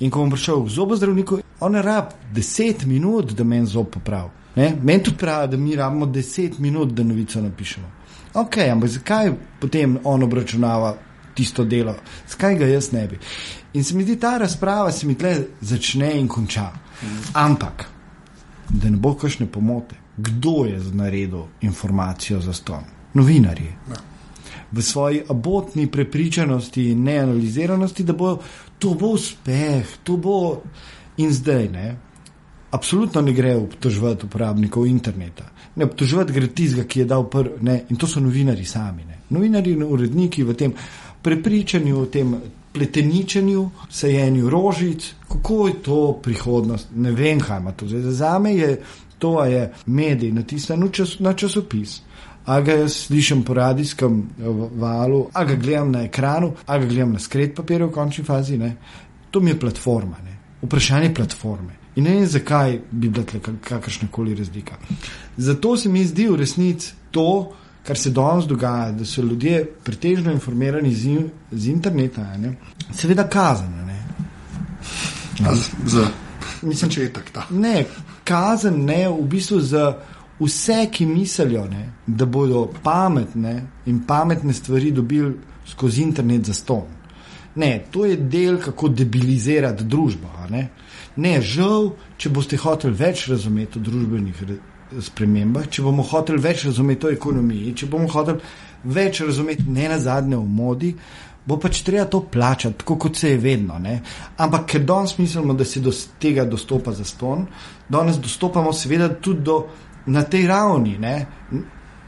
In 0.00 0.10
ko 0.10 0.20
bom 0.20 0.30
prišel 0.30 0.64
k 0.64 0.74
zobozdravniku, 0.74 1.40
on 1.60 1.74
rab 1.74 2.12
10 2.34 2.86
minut, 2.86 3.32
da 3.32 3.44
meni 3.44 3.66
zob 3.66 3.90
popravi. 3.90 4.30
Meni 4.82 5.02
tudi 5.02 5.16
pravi, 5.16 5.48
da 5.50 5.56
mi 5.56 5.76
rabimo 5.76 6.06
10 6.06 6.58
minut, 6.58 6.92
da 6.92 7.04
novico 7.04 7.40
napišemo. 7.40 7.86
Ok, 8.34 8.58
ampak 8.72 8.90
zakaj 8.90 9.32
potem 9.60 9.98
on 10.04 10.22
obračunava 10.22 10.96
tisto 11.40 11.64
delo? 11.64 11.96
Zakaj 12.28 12.58
ga 12.60 12.68
jaz 12.68 12.92
ne 12.92 13.06
bi? 13.08 13.18
In 13.72 13.84
se 13.84 13.96
mi 13.96 14.04
zdi 14.04 14.18
ta 14.20 14.36
razprava, 14.38 14.92
se 14.92 15.06
mi 15.06 15.16
tle 15.16 15.32
začne 15.60 16.12
in 16.20 16.28
konča. 16.28 16.68
Ampak, 17.32 17.86
da 18.68 18.90
ne 18.90 18.96
bo 19.00 19.14
kakšne 19.16 19.46
pomote, 19.46 19.96
kdo 20.16 20.64
je 20.68 20.80
naredil 20.92 21.46
informacijo 21.60 22.40
za 22.40 22.52
ston? 22.52 22.84
Novinarji. 23.14 23.72
Ja. 23.90 24.00
V 24.72 24.82
svoji 24.82 25.22
abotni 25.28 25.86
prepričanosti 25.90 26.90
in 26.90 27.02
neanaliziranosti, 27.02 28.04
da 28.04 28.12
bo 28.12 28.36
to 28.78 28.94
bo 28.94 29.14
uspeh, 29.16 29.96
to 30.02 30.16
bo 30.16 30.62
in 31.16 31.32
zdaj 31.32 31.68
ne. 31.68 31.96
Absolutno 32.70 33.20
ne 33.20 33.32
gre 33.32 33.56
obtoževati 33.56 34.26
uporabnikov 34.26 34.86
interneta. 34.86 35.48
Ne 35.76 35.84
obtoževati 35.84 36.32
gre 36.32 36.46
tistega, 36.54 36.84
ki 36.86 37.00
je 37.00 37.06
dal 37.10 37.26
prvi, 37.30 37.80
in 37.90 37.96
to 37.96 38.06
so 38.06 38.20
novinari 38.20 38.64
sami. 38.64 39.04
Ne. 39.04 39.18
Novinari 39.30 39.74
in 39.74 39.82
uredniki 39.82 40.44
v 40.46 40.54
tem 40.54 40.74
prepričanju, 41.22 42.00
v 42.00 42.10
tem 42.10 42.34
pleteničenju, 42.72 43.70
sajenju 43.90 44.50
rožic, 44.50 45.12
kako 45.28 45.68
je 45.68 45.74
to 45.82 46.20
prihodnost. 46.22 46.88
Ne 46.96 47.12
vem, 47.12 47.40
kaj 47.40 47.58
ima 47.58 47.72
to 47.72 47.88
zdaj. 47.88 48.00
Za 48.00 48.38
me 48.38 48.54
je 48.54 48.80
to, 49.18 49.34
da 49.40 49.46
je 49.46 49.72
medij 49.86 50.32
natisnjen 50.32 50.88
čas, 50.92 51.18
na 51.18 51.32
časopis. 51.32 52.00
A 52.46 52.60
ga 52.60 52.88
slišim 52.88 53.42
po 53.44 53.54
radijskem 53.54 54.22
valu, 54.74 55.26
a 55.32 55.44
ga 55.44 55.54
gledam 55.54 55.90
na 55.92 56.04
ekranu, 56.04 56.52
a 56.66 56.78
ga 56.78 56.86
gledam 56.86 57.12
na 57.12 57.18
skred 57.18 57.54
papirja 57.54 57.86
v 57.86 57.92
končni 57.92 58.24
fazi. 58.24 58.58
Ne. 58.58 58.76
To 59.30 59.40
mi 59.40 59.50
je 59.50 59.60
platforma. 59.60 60.16
Ne. 60.24 60.38
Vprašanje 60.62 61.14
platforme. 61.14 61.76
In 61.96 62.04
ne 62.04 62.14
vem, 62.14 62.26
zakaj 62.26 62.78
bi 62.90 63.08
bila 63.08 63.26
tukaj 63.26 63.54
kakršna 63.64 64.08
koli 64.10 64.34
razlika. 64.34 64.78
Zato 65.36 65.76
se 65.76 65.88
mi 65.88 66.04
zdi 66.04 66.26
v 66.28 66.36
resnici 66.36 66.94
to, 67.10 67.52
kar 67.86 67.98
se 67.98 68.10
danes 68.10 68.46
dogaja, 68.46 68.92
da 68.92 69.04
so 69.04 69.22
ljudje 69.22 69.64
pretežno 69.84 70.32
informirani 70.32 70.94
z, 70.94 71.06
in, 71.06 71.30
z 71.50 71.68
interneta, 71.68 72.26
ne? 72.36 72.54
seveda 72.92 73.28
kazen. 73.28 73.72
Ne? 73.86 74.00
Za 75.86 76.08
Mislim, 76.62 76.90
če 76.90 77.02
je 77.02 77.12
tako. 77.12 77.46
Ne, 77.56 77.84
kazen 78.28 78.82
ne, 78.84 79.04
v 79.08 79.26
bistvu 79.32 79.60
za 79.64 79.84
vse, 80.40 80.82
ki 80.92 81.06
mislijo, 81.08 81.64
ne, 81.70 81.86
da 82.06 82.26
bodo 82.26 82.66
pametne 82.82 83.54
in 83.86 84.02
pametne 84.06 84.52
stvari 84.52 84.90
dobili 84.92 85.34
skozi 85.68 86.02
internet 86.02 86.46
za 86.46 86.54
ston. 86.54 86.98
Ne, 87.54 87.72
to 87.90 88.04
je 88.06 88.16
del, 88.16 88.60
kako 88.62 88.88
debilizirati 88.88 89.84
družbo. 89.84 90.28
Ne? 90.50 90.68
Ne, 91.16 91.40
žal, 91.42 91.90
če 92.16 92.30
boste 92.30 92.56
hoteli 92.60 92.94
več 92.96 93.26
razumeti 93.28 93.78
o 93.78 93.82
družbenih 93.82 94.44
spremembah, 94.98 95.68
če 95.70 95.82
bomo 95.82 96.02
hoteli 96.02 96.42
več 96.42 96.64
razumeti 96.68 97.06
o 97.06 97.14
ekonomiji, 97.14 97.74
če 97.82 97.90
bomo 97.90 98.08
hoteli 98.10 98.40
več 98.84 99.20
razumeti 99.24 99.68
ne 99.68 99.88
na 99.92 99.98
zadnje 100.00 100.38
v 100.40 100.46
modi, 100.60 100.94
bo 101.46 101.56
pač 101.60 101.82
treba 101.86 102.06
to 102.10 102.22
plačati, 102.30 102.82
tako 102.82 102.96
kot 103.06 103.16
se 103.16 103.32
je 103.32 103.38
vedno. 103.40 103.78
Ne? 103.78 104.00
Ampak 104.38 104.66
ker 104.70 104.84
danes 104.86 105.16
mislimo, 105.18 105.54
da 105.54 105.64
se 105.64 105.80
do 105.80 105.92
tega 106.20 106.44
dostopa 106.44 106.92
za 106.92 107.04
ston, 107.04 107.46
danes 107.88 108.20
dostopamo 108.20 108.72
seveda 108.72 109.08
tudi 109.20 109.46
do 109.48 109.62
na 110.06 110.22
tej 110.24 110.46
ravni 110.48 110.96
ne, 110.98 111.14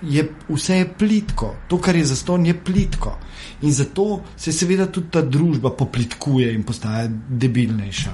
je 0.02 0.24
vse 0.48 0.76
je 0.76 0.88
plitko, 0.98 1.54
to, 1.68 1.78
kar 1.78 1.96
je 1.96 2.04
zaston, 2.04 2.46
je 2.46 2.54
plitko. 2.64 3.12
In 3.62 3.72
zato 3.72 4.22
se 4.36 4.52
seveda 4.52 4.86
tudi 4.90 5.10
ta 5.10 5.22
družba 5.22 5.70
poplitkuje 5.78 6.50
in 6.54 6.64
postaja 6.66 7.06
debilnejša, 7.28 8.12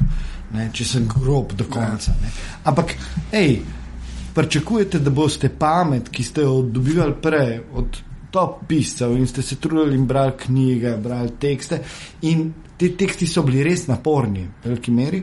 ne, 0.52 0.68
če 0.72 0.84
sem 0.84 1.08
grob 1.08 1.54
do 1.56 1.64
konca. 1.70 2.12
Ne. 2.20 2.32
Ampak, 2.68 2.92
hej, 3.32 3.62
pričakujete, 4.34 4.98
da 4.98 5.10
boste 5.10 5.48
pamet, 5.48 6.08
ki 6.08 6.24
ste 6.24 6.44
jo 6.46 6.62
dobivali 6.62 7.14
prej 7.22 7.60
od 7.74 7.98
top 8.30 8.64
piscev 8.68 9.16
in 9.16 9.26
ste 9.26 9.42
se 9.42 9.56
trudili 9.56 9.96
in 9.96 10.06
brali 10.06 10.32
knjige, 10.38 10.96
brali 10.96 11.30
tekste. 11.40 11.80
In 12.22 12.52
ti 12.76 12.92
teksti 12.96 13.26
so 13.26 13.42
bili 13.42 13.62
res 13.64 13.86
naporni, 13.88 14.44
v 14.44 14.68
veliki 14.68 14.92
meri. 14.94 15.22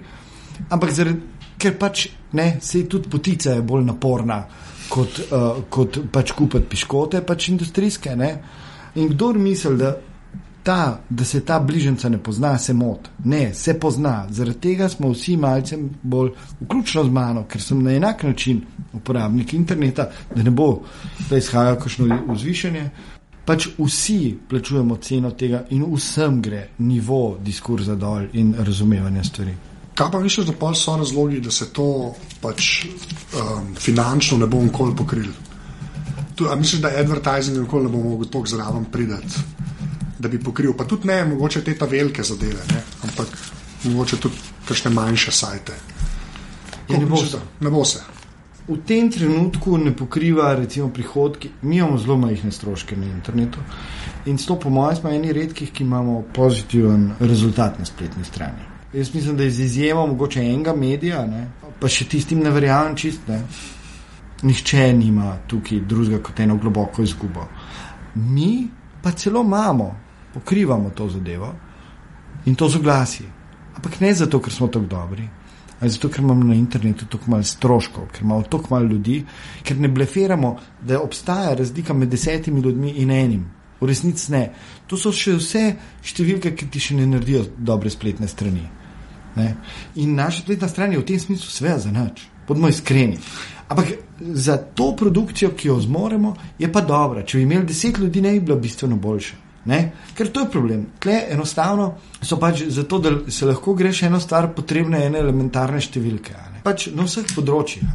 Ampak 0.70 0.92
zaradi, 0.92 1.20
ker 1.58 1.78
pač 1.80 2.08
ne, 2.36 2.58
se 2.62 2.86
tudi 2.90 3.10
potica 3.10 3.56
je 3.56 3.62
bolj 3.62 3.86
naporna 3.86 4.42
kot, 4.90 5.22
uh, 5.30 5.62
kot 5.70 6.00
pač 6.12 6.34
kupiti 6.36 6.70
piškote, 6.76 7.22
pač 7.26 7.50
industrijske. 7.50 8.16
Ne? 8.16 8.32
In 8.96 9.10
kdo 9.14 9.34
misli, 9.34 9.78
da, 9.80 9.96
ta, 10.66 11.00
da 11.10 11.26
se 11.26 11.40
ta 11.46 11.60
bližnjica 11.60 12.10
ne 12.10 12.18
pozna, 12.18 12.58
se 12.58 12.74
moti. 12.74 13.10
Ne, 13.24 13.54
se 13.54 13.80
pozna. 13.80 14.28
Zaradi 14.30 14.60
tega 14.60 14.90
smo 14.90 15.12
vsi 15.12 15.38
malce 15.38 15.78
bolj, 16.04 16.32
vključno 16.62 17.04
z 17.04 17.12
mano, 17.12 17.44
ker 17.44 17.62
sem 17.62 17.84
na 17.84 17.94
enak 17.94 18.24
način 18.24 18.64
uporabnik 18.94 19.54
interneta, 19.54 20.10
da 20.36 20.44
ne 20.44 20.52
bo 20.52 20.80
zdaj 21.28 21.40
izhajalo 21.40 21.78
kakšno 21.80 22.18
vzvišanje. 22.30 22.90
Pač 23.46 23.68
vsi 23.78 24.38
plačujemo 24.50 24.98
ceno 24.98 25.32
tega, 25.32 25.62
in 25.70 25.86
vsem 25.94 26.42
gre 26.42 26.64
nivo 26.78 27.38
diskurza 27.46 27.96
dol 27.96 28.26
in 28.34 28.56
razumevanja 28.58 29.24
stvari. 29.24 29.54
Kaj 29.96 30.12
pa 30.12 30.20
misliš, 30.20 30.48
da 30.48 30.58
pa 30.60 30.74
so 30.74 30.98
razlogi, 30.98 31.44
da 31.46 31.52
se 31.52 31.70
to 31.74 32.16
pač 32.42 32.86
um, 32.86 33.76
finančno 33.78 34.38
ne 34.42 34.48
bo 34.48 34.64
nikoli 34.64 34.96
pokril? 34.96 35.30
Tu, 36.36 36.50
a 36.50 36.56
misliš, 36.56 36.82
da 36.82 36.90
advertising 36.98 37.62
nikoli 37.62 37.86
ne 37.86 37.94
bo 37.94 38.02
mogel 38.10 38.28
tako 38.34 38.48
zraven 38.48 38.90
pridati, 38.92 39.46
da 40.26 40.32
bi 40.32 40.42
pokril? 40.42 40.74
Pa 40.74 40.88
tudi 40.90 41.08
ne, 41.08 41.20
mogoče 41.26 41.62
te 41.64 41.78
ta 41.78 41.86
velike 41.86 42.24
zadeve, 42.24 42.66
ne? 42.74 42.82
ampak 43.06 43.38
mogoče 43.84 44.18
tudi 44.18 44.36
kakšne 44.66 44.92
manjše 44.92 45.32
sajte. 45.32 45.74
Ja, 46.90 46.98
ne, 46.98 47.06
bo 47.06 47.16
misliš, 47.16 47.42
ne 47.62 47.70
bo 47.70 47.86
se. 47.86 48.02
V 48.68 48.80
tem 48.82 49.12
trenutku 49.14 49.78
ne 49.78 49.92
pokriva, 49.94 50.56
recimo, 50.58 50.90
prihodki. 50.90 51.52
Mi 51.62 51.78
imamo 51.78 51.98
zelo 52.02 52.18
majhne 52.18 52.52
stroške 52.52 52.98
na 52.98 53.06
internetu. 53.06 53.62
In 54.26 54.38
to, 54.38 54.58
po 54.60 54.70
mojem, 54.70 54.96
smo 54.98 55.12
eni 55.14 55.34
redkih, 55.34 55.70
ki 55.72 55.84
imamo 55.84 56.24
pozitiven 56.34 57.12
rezultat 57.20 57.78
na 57.80 57.86
spletni 57.86 58.26
strani. 58.26 58.66
Jaz 58.94 59.14
mislim, 59.14 59.38
da 59.38 59.44
je 59.44 59.52
z 59.52 59.60
izjemo 59.60 60.08
mogoče 60.08 60.42
enega 60.42 60.74
medija, 60.76 61.26
ne? 61.26 61.48
pa 61.80 61.90
še 61.92 62.08
tistim 62.10 62.40
ne 62.42 62.50
verjamem 62.50 62.96
čist. 62.98 63.28
Ne? 63.28 63.44
Nihče 64.42 64.88
nima 64.94 65.36
tukaj 65.48 65.84
drugega 65.86 66.24
kot 66.24 66.40
eno 66.40 66.58
globoko 66.58 67.04
izgubo. 67.04 67.46
Mi 68.16 68.68
pa 69.04 69.12
celo 69.12 69.44
imamo, 69.46 69.92
pokrivamo 70.36 70.92
to 70.92 71.10
zadevo 71.10 71.54
in 72.46 72.56
to 72.56 72.70
z 72.70 72.76
oglasi. 72.76 73.26
Ampak 73.76 74.00
ne 74.00 74.14
zato, 74.14 74.40
ker 74.40 74.54
smo 74.54 74.68
tako 74.68 74.86
dobri, 74.86 75.28
ali 75.80 75.92
zato, 75.92 76.10
ker 76.10 76.24
imamo 76.24 76.44
na 76.44 76.56
internetu 76.56 77.08
tako 77.12 77.32
malo 77.32 77.44
stroškov, 77.44 78.08
ker 78.12 78.24
imamo 78.24 78.44
tako 78.44 78.76
malo 78.76 78.92
ljudi, 78.92 79.24
ker 79.64 79.80
ne 79.80 79.88
blefiramo, 79.88 80.56
da 80.82 81.02
obstaja 81.02 81.56
razlika 81.56 81.94
med 81.94 82.12
desetimi 82.12 82.62
ljudmi 82.62 82.92
in 83.04 83.12
enim. 83.12 83.46
V 83.82 83.88
resnici 83.88 84.32
ne. 84.32 84.50
To 84.88 84.98
so 84.98 85.12
še 85.12 85.36
vse 85.36 85.64
številke, 86.04 86.54
ki 86.56 86.70
ti 86.72 86.80
še 86.80 86.96
ne 86.96 87.08
naredijo 87.10 87.44
dobre 87.58 87.92
spletne 87.92 88.28
strani. 88.28 88.64
Ne? 89.36 89.50
In 90.00 90.16
naša 90.16 90.46
spletna 90.46 90.70
stran 90.72 90.96
je 90.96 91.02
v 91.02 91.08
tem 91.08 91.20
smislu 91.20 91.52
sveda 91.52 91.80
za 91.84 91.92
nič, 91.92 92.24
podmo 92.48 92.72
iskreni. 92.72 93.20
Ampak 93.68 93.98
za 94.20 94.56
to 94.58 94.94
produkcijo, 94.96 95.52
ki 95.58 95.68
jo 95.68 95.80
zmoremo, 95.84 96.36
je 96.60 96.72
pa 96.72 96.82
dobra. 96.82 97.26
Če 97.28 97.42
bi 97.42 97.48
imeli 97.50 97.68
deset 97.68 98.00
ljudi, 98.00 98.24
ne 98.24 98.38
bi 98.38 98.46
bilo 98.48 98.60
bistveno 98.64 98.96
boljše. 98.96 99.45
Ne? 99.66 99.80
Ker 100.14 100.30
to 100.30 100.46
je 100.46 100.52
problem. 100.54 100.86
Tle 101.02 101.24
enostavno 101.34 101.96
so 102.22 102.38
pač 102.42 102.64
zato, 102.70 103.00
da 103.02 103.14
se 103.32 103.48
lahko 103.50 103.74
greš 103.74 104.04
eno 104.06 104.20
stvar, 104.22 104.52
potrebne 104.54 105.06
ene 105.06 105.22
elementarne 105.24 105.82
številke. 105.82 106.36
Pač 106.66 106.90
na 106.94 107.06
vseh 107.08 107.26
področjih. 107.34 107.86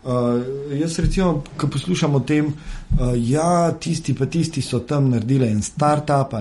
Uh, 0.00 0.40
jaz, 0.80 0.96
recimo, 1.00 1.42
ko 1.60 1.68
poslušam 1.68 2.14
o 2.16 2.22
tem, 2.24 2.46
uh, 2.48 3.12
ja, 3.16 3.72
tisti 3.76 4.14
pa 4.16 4.28
tisti 4.32 4.62
so 4.64 4.80
tam 4.88 5.10
naredili 5.12 5.48
en 5.48 5.60
start-up, 5.64 6.36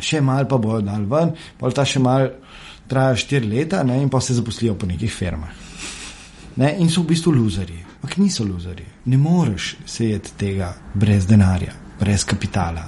še 0.00 0.20
malo 0.22 0.46
pa 0.48 0.58
bojo 0.62 0.84
dal 0.86 1.06
ven, 1.10 1.34
pa 1.58 1.70
ta 1.74 1.84
še 1.84 2.02
malo 2.02 2.30
traja 2.90 3.16
štiri 3.16 3.46
leta 3.46 3.82
ne, 3.86 4.00
in 4.02 4.08
pa 4.10 4.20
se 4.20 4.34
zaposlijo 4.34 4.74
po 4.78 4.86
nekih 4.86 5.12
firmah. 5.12 5.50
Ne, 6.56 6.74
in 6.82 6.90
so 6.90 7.04
v 7.04 7.12
bistvu 7.12 7.32
luzeri. 7.34 7.78
Ampak 8.00 8.16
niso 8.18 8.44
luzeri. 8.44 8.84
Ne 9.06 9.18
moreš 9.20 9.76
sejeti 9.86 10.34
tega 10.40 10.72
brez 10.94 11.26
denarja, 11.28 11.74
brez 12.00 12.24
kapitala, 12.26 12.86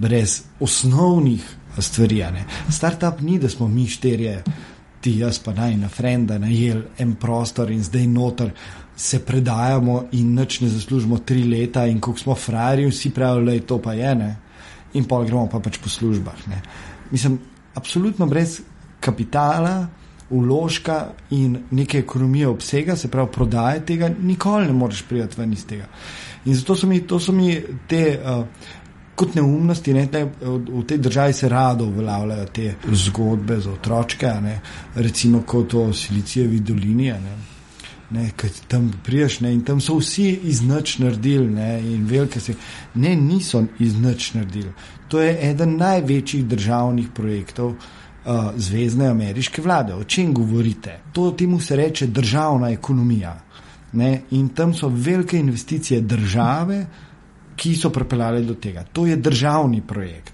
brez 0.00 0.42
osnovnih 0.60 1.44
stvari. 1.78 2.16
Ne. 2.16 2.44
Startup 2.70 3.20
ni, 3.20 3.38
da 3.38 3.48
smo 3.48 3.68
mi 3.68 3.86
štirje, 3.86 4.42
ti 5.00 5.18
jaz 5.18 5.38
pa 5.38 5.52
naj 5.52 5.76
na 5.76 5.88
frenda, 5.88 6.38
najel 6.38 6.82
en 6.98 7.14
prostor 7.14 7.70
in 7.70 7.82
zdaj 7.84 8.06
noter 8.06 8.50
se 8.96 9.22
predajamo 9.24 10.04
in 10.12 10.34
nič 10.34 10.60
ne 10.60 10.68
zaslužimo 10.68 11.18
tri 11.18 11.44
leta 11.44 11.86
in 11.86 12.00
ko 12.00 12.16
smo 12.16 12.34
frajeri, 12.34 12.90
vsi 12.90 13.10
pravijo, 13.10 13.44
da 13.44 13.52
je 13.52 13.66
to 13.66 13.78
pa 13.78 13.94
ene 13.94 14.36
in 14.94 15.04
pa 15.04 15.22
gremo 15.24 15.46
pa 15.48 15.60
pač 15.60 15.78
po 15.78 15.88
službah. 15.88 16.48
Ne. 16.48 16.60
Mislim, 17.10 17.38
absolutno 17.74 18.26
brez 18.26 18.60
kapitala, 19.00 19.86
uložka 20.30 21.12
in 21.30 21.56
neke 21.70 21.98
ekonomije 21.98 22.48
obsega, 22.48 22.96
se 22.96 23.08
pravi 23.08 23.32
prodaje 23.32 23.86
tega, 23.86 24.10
nikoli 24.22 24.66
ne 24.66 24.72
moreš 24.72 25.02
priti 25.08 25.40
ven 25.40 25.52
iz 25.52 25.64
tega. 25.66 25.88
In 26.44 26.54
zato 26.54 26.76
so 26.76 26.86
mi, 26.86 27.02
so 27.20 27.32
mi 27.32 27.56
te. 27.88 28.20
Uh, 28.24 28.44
Kot 29.20 29.34
neumnosti, 29.36 29.92
ne, 29.92 30.06
ne, 30.12 30.24
v 30.40 30.82
tej 30.88 30.98
državi 30.98 31.32
se 31.36 31.48
rado 31.48 31.84
uveljavljajo 31.84 32.46
te 32.56 32.74
zgodbe 32.92 33.58
za 33.60 33.72
otroke, 33.72 34.32
ne, 34.42 34.60
recimo 34.94 35.42
kot 35.46 35.74
o 35.74 35.92
Silicijevi 35.92 36.60
dolini. 36.60 37.10
Ne, 37.12 37.36
ne, 38.10 38.30
tam 38.68 38.90
priješ 39.04 39.40
ne, 39.40 39.52
in 39.52 39.60
tam 39.64 39.80
so 39.80 39.98
vsi 39.98 40.30
iz 40.42 40.62
noč 40.62 40.98
naredili. 40.98 41.50
Ne, 41.50 42.30
se, 42.40 42.54
ne, 42.94 43.16
niso 43.16 43.64
iz 43.78 43.98
noč 44.00 44.32
naredili. 44.34 44.72
To 45.08 45.20
je 45.20 45.50
eden 45.50 45.76
največjih 45.76 46.46
državnih 46.46 47.08
projektov, 47.14 47.74
uh, 48.24 48.50
zvezdne 48.56 49.08
ameriške 49.08 49.62
vlade. 49.62 49.94
O 49.94 50.04
čem 50.04 50.34
govorite? 50.34 51.00
To 51.12 51.30
temu 51.30 51.60
se 51.60 51.76
reče 51.76 52.06
državna 52.06 52.70
ekonomija. 52.70 53.40
Ne? 53.92 54.22
In 54.30 54.48
tam 54.48 54.74
so 54.74 54.88
velike 54.88 55.38
investicije 55.38 56.00
države, 56.00 56.86
ki 57.60 57.74
so 57.76 57.90
pripeljale 57.92 58.40
do 58.42 58.54
tega. 58.56 58.84
To 58.92 59.04
je 59.06 59.16
državni 59.16 59.82
projekt. 59.86 60.32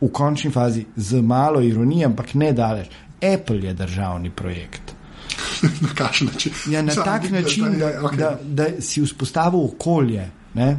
V 0.00 0.10
končni 0.12 0.50
fazi, 0.50 0.84
z 0.96 1.22
malo 1.22 1.62
ironije, 1.64 2.06
ampak 2.06 2.34
ne 2.34 2.52
daleč. 2.52 2.92
Apple 3.34 3.62
je 3.64 3.74
državni 3.74 4.30
projekt. 4.30 4.94
na 5.86 5.88
kakšen 5.94 6.28
način? 6.32 6.52
Ja, 6.70 6.82
na 6.82 6.94
tak 6.94 7.30
način, 7.30 7.78
da, 7.78 7.92
okay. 8.02 8.16
da, 8.16 8.38
da 8.42 8.66
si 8.80 9.02
vzpostavil 9.02 9.64
okolje. 9.64 10.28
Ne? 10.54 10.76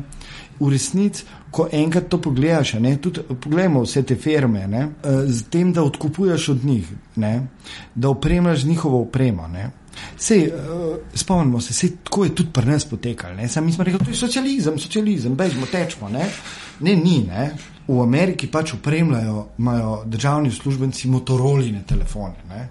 V 0.59 0.69
resnici 0.69 1.23
ko 1.51 1.67
enkrat 1.71 2.09
to 2.09 2.21
pogledaš, 2.21 2.73
ne, 2.73 2.97
tudi 3.01 3.21
pogledamo 3.41 3.81
vse 3.81 4.03
te 4.03 4.15
firme, 4.15 4.67
ne, 4.67 4.87
z 5.25 5.43
tem, 5.49 5.73
da 5.73 5.83
odkupuješ 5.83 6.49
od 6.49 6.65
njih, 6.65 6.89
ne, 7.15 7.47
da 7.95 8.09
opremljaš 8.09 8.63
njihovo 8.63 9.01
opremo. 9.01 9.47
Ne. 9.47 9.69
Sej, 10.17 10.47
uh, 10.47 10.97
spomnimo 11.13 11.61
se, 11.61 11.73
sej, 11.73 11.97
tako 12.03 12.23
je 12.25 12.35
tudi 12.35 12.49
pri 12.53 12.71
nas 12.71 12.85
potekalo. 12.85 13.47
Sami 13.47 13.71
smo 13.71 13.83
rekli, 13.83 13.99
da 14.05 14.11
je 14.11 14.17
socializem, 14.17 14.79
socializem, 14.79 15.35
bežmo, 15.35 15.65
tečemo. 15.71 16.09
Ne. 16.09 16.29
ne, 16.79 16.95
ni. 16.95 17.23
Ne. 17.27 17.51
V 17.87 18.01
Ameriki 18.03 18.47
pač 18.47 18.73
upremljajo, 18.73 19.47
imajo 19.57 20.03
državni 20.05 20.49
uslužbenci 20.49 21.07
motoroline 21.07 21.83
telefone. 21.87 22.35
Ne. 22.49 22.69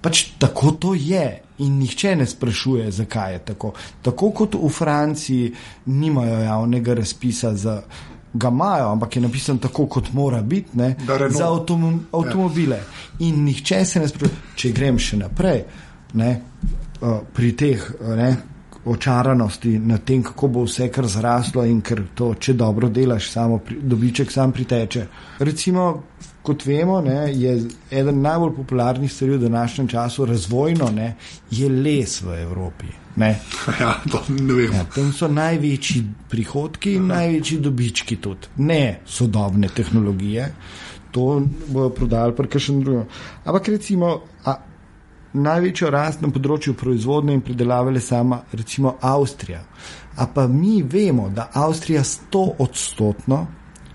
Pač 0.00 0.24
tako 0.38 0.72
to 0.72 0.94
je. 0.94 1.42
In 1.58 1.78
nihče 1.78 2.14
ne 2.16 2.26
sprašuje, 2.26 2.90
zakaj 2.90 3.32
je 3.32 3.38
tako. 3.38 3.72
Tako 4.02 4.30
kot 4.30 4.54
v 4.54 4.68
Franciji 4.70 5.52
nimajo 5.86 6.38
javnega 6.42 6.94
razpisa 6.94 7.54
za. 7.54 7.82
Ga 8.34 8.48
imajo, 8.48 8.90
ampak 8.92 9.16
je 9.16 9.22
napisan 9.22 9.58
tako, 9.58 9.86
kot 9.86 10.10
mora 10.12 10.42
biti, 10.42 10.76
ne, 10.76 10.94
za 11.30 11.46
avtom 11.48 12.04
avtomobile. 12.12 12.76
Ja. 12.76 12.84
In 13.18 13.44
nihče 13.44 13.84
se 13.84 14.00
ne 14.00 14.08
sprašuje, 14.08 14.40
če 14.54 14.72
grem 14.76 14.98
še 15.00 15.16
naprej, 15.16 15.62
ne, 16.14 16.40
uh, 17.00 17.18
pri 17.34 17.52
teh 17.56 17.90
ne, 18.00 18.36
očaranosti 18.88 19.78
nad 19.78 20.04
tem, 20.04 20.22
kako 20.22 20.48
bo 20.48 20.62
vse 20.64 20.88
kar 20.92 21.06
zraslo 21.06 21.64
in 21.64 21.80
ker 21.84 22.02
to, 22.14 22.32
če 22.34 22.54
dobro 22.56 22.88
delaš, 22.88 23.30
samo 23.32 23.58
pri, 23.58 23.80
dobiček 23.82 24.32
sam 24.32 24.52
priteče. 24.52 25.06
Recimo, 25.38 25.88
kot 26.42 26.64
vemo, 26.66 27.00
ne, 27.04 27.18
je 27.34 27.58
eden 27.90 28.22
najbolj 28.22 28.54
popularnih 28.56 29.12
stvari 29.12 29.36
v 29.36 29.42
današnjem 29.42 29.88
času 29.88 30.24
razvojno, 30.24 30.90
ne, 30.94 31.14
je 31.50 31.68
les 31.68 32.20
v 32.22 32.40
Evropi. 32.42 32.94
Ne. 33.16 33.34
Ja, 33.80 33.94
to 34.10 34.22
ne 34.28 34.54
vem. 34.54 34.72
Ja, 34.72 34.84
tam 34.94 35.12
so 35.12 35.28
največji 35.28 36.04
prihodki 36.30 36.94
in 36.96 37.10
največji 37.10 37.58
dobički 37.60 38.16
tudi. 38.22 38.52
Ne 38.56 39.00
sodobne 39.06 39.68
tehnologije, 39.74 40.52
to 41.12 41.42
bojo 41.68 41.90
prodali, 41.90 42.36
pa 42.36 42.46
še 42.58 42.78
drugo. 42.78 43.04
Ampak 43.44 43.68
recimo, 43.74 44.14
a, 44.44 44.54
največjo 45.32 45.90
rast 45.90 46.22
na 46.22 46.30
področju 46.32 46.74
proizvodnje 46.78 47.34
in 47.36 47.44
predelave 47.44 47.92
le 47.92 48.00
sama, 48.00 48.42
recimo 48.52 48.96
Avstrija. 49.00 49.60
A 50.18 50.26
pa 50.26 50.46
mi 50.48 50.82
vemo, 50.82 51.28
da 51.28 51.50
Avstrija 51.54 52.02
sto 52.04 52.44
odstotno, 52.58 53.46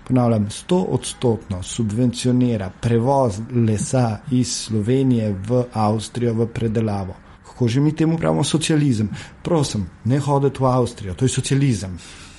ponavljam, 0.08 0.50
sto 0.52 0.78
odstotno 0.96 1.63
subvencionira 1.63 2.69
prevoz 2.82 3.39
lesa 3.67 4.19
iz 4.32 4.54
Slovenije 4.67 5.34
v 5.48 5.65
Avstrijo 5.74 6.34
v 6.34 6.48
predelavo. 6.48 7.15
Kako 7.48 7.67
že 7.67 7.82
mi 7.82 7.96
temu 7.96 8.17
pravimo 8.17 8.43
socializem? 8.43 9.10
Prosim, 9.43 9.86
ne 10.06 10.19
hodite 10.19 10.60
v 10.60 10.65
Avstrijo, 10.65 11.13
to 11.13 11.26
je 11.26 11.30
socializem. 11.30 11.98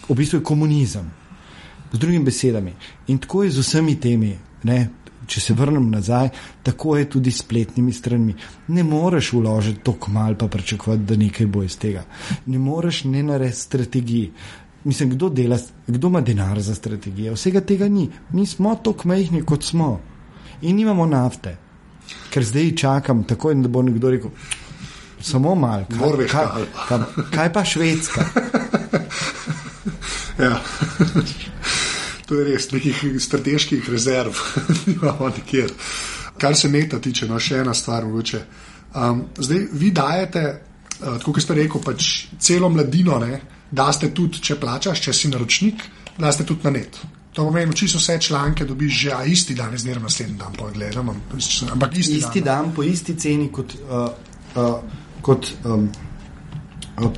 V 0.08 0.14
bistvu 0.14 0.38
je 0.38 0.44
komunizem. 0.44 1.10
Z 1.92 1.98
drugimi 1.98 2.24
besedami. 2.24 2.72
In 3.06 3.18
tako 3.18 3.42
je 3.42 3.50
z 3.50 3.58
vsemi 3.62 3.94
temi. 4.00 4.34
Ne? 4.62 4.88
Če 5.26 5.40
se 5.40 5.54
vrnem 5.54 5.90
nazaj, 5.90 6.28
tako 6.62 6.96
je 6.96 7.08
tudi 7.10 7.30
s 7.30 7.42
spletnimi 7.42 7.92
stranmi. 7.92 8.34
Ne 8.68 8.84
moreš 8.84 9.32
uložiti 9.32 9.80
tako 9.84 10.10
malo, 10.10 10.36
pa 10.38 10.48
pričakovati, 10.48 11.02
da 11.02 11.16
nekaj 11.16 11.46
bo 11.46 11.62
iz 11.62 11.78
tega. 11.78 12.04
Ne 12.46 12.58
moreš 12.58 13.04
ne 13.04 13.22
narediti 13.22 13.60
strategiji. 13.60 14.30
Mislim, 14.84 15.10
kdo, 15.10 15.28
dela, 15.28 15.58
kdo 15.86 16.08
ima 16.08 16.20
denar 16.20 16.60
za 16.60 16.74
strategije? 16.74 17.32
Vsega 17.32 17.60
tega 17.60 17.88
ni. 17.88 18.10
Mi 18.30 18.46
smo 18.46 18.74
tako 18.74 19.08
majhni, 19.08 19.44
kot 19.44 19.64
smo. 19.64 20.00
In 20.62 20.76
nimamo 20.76 21.06
nafte. 21.06 21.56
Ker 22.30 22.44
zdaj 22.44 22.74
čakam, 22.76 23.24
tako 23.24 23.54
da 23.54 23.68
bo 23.68 23.82
nekdo 23.82 24.10
rekel, 24.10 24.30
samo 25.20 25.54
malo, 25.54 25.86
kaj, 25.88 26.26
kaj, 26.28 26.64
kaj, 26.88 26.98
kaj 27.30 27.52
pa 27.52 27.64
švedska. 27.64 28.24
ja. 30.44 30.60
To 32.26 32.38
je 32.38 32.44
res, 32.44 32.70
nekih 32.72 33.02
strateških 33.20 33.88
rezerv 33.90 34.38
imamo 34.94 35.28
nekjer. 35.28 35.72
Kar 36.38 36.56
se 36.56 36.68
meta 36.68 36.98
tiče, 37.00 37.28
no 37.28 37.38
še 37.38 37.60
ena 37.62 37.74
stvar, 37.74 38.06
mogoče. 38.08 38.40
Um, 38.94 39.24
zdaj, 39.38 39.66
vi 39.72 39.90
dajete, 39.94 40.44
uh, 41.00 41.18
kot 41.22 41.42
ste 41.42 41.56
rekel, 41.58 41.82
pač 41.84 42.12
celo 42.42 42.70
mladino, 42.70 43.18
ne, 43.22 43.40
da 43.70 43.90
ste 43.92 44.10
tudi, 44.14 44.40
če 44.42 44.56
plačaš, 44.60 45.02
če 45.04 45.14
si 45.14 45.30
naročnik, 45.30 45.84
da 46.18 46.32
ste 46.32 46.46
tudi 46.46 46.66
na 46.66 46.74
net. 46.78 47.00
To 47.34 47.48
pomeni, 47.48 47.74
če 47.74 47.88
so 47.90 47.98
vse 47.98 48.16
članke, 48.22 48.66
dobiš 48.66 49.00
že 49.06 49.18
isti 49.34 49.56
dan, 49.58 49.74
zdaj 49.78 49.98
naslednji 49.98 50.38
dan, 50.38 50.54
pogledam. 50.54 51.10
Ampak 51.10 51.98
isti, 51.98 52.20
isti 52.20 52.40
dan, 52.40 52.68
dan, 52.68 52.72
po 52.74 52.86
isti 52.86 53.16
ceni 53.18 53.50
kot, 53.52 53.74
uh, 53.82 54.06
uh, 54.54 55.02
kot 55.22 55.50
um, 55.66 55.88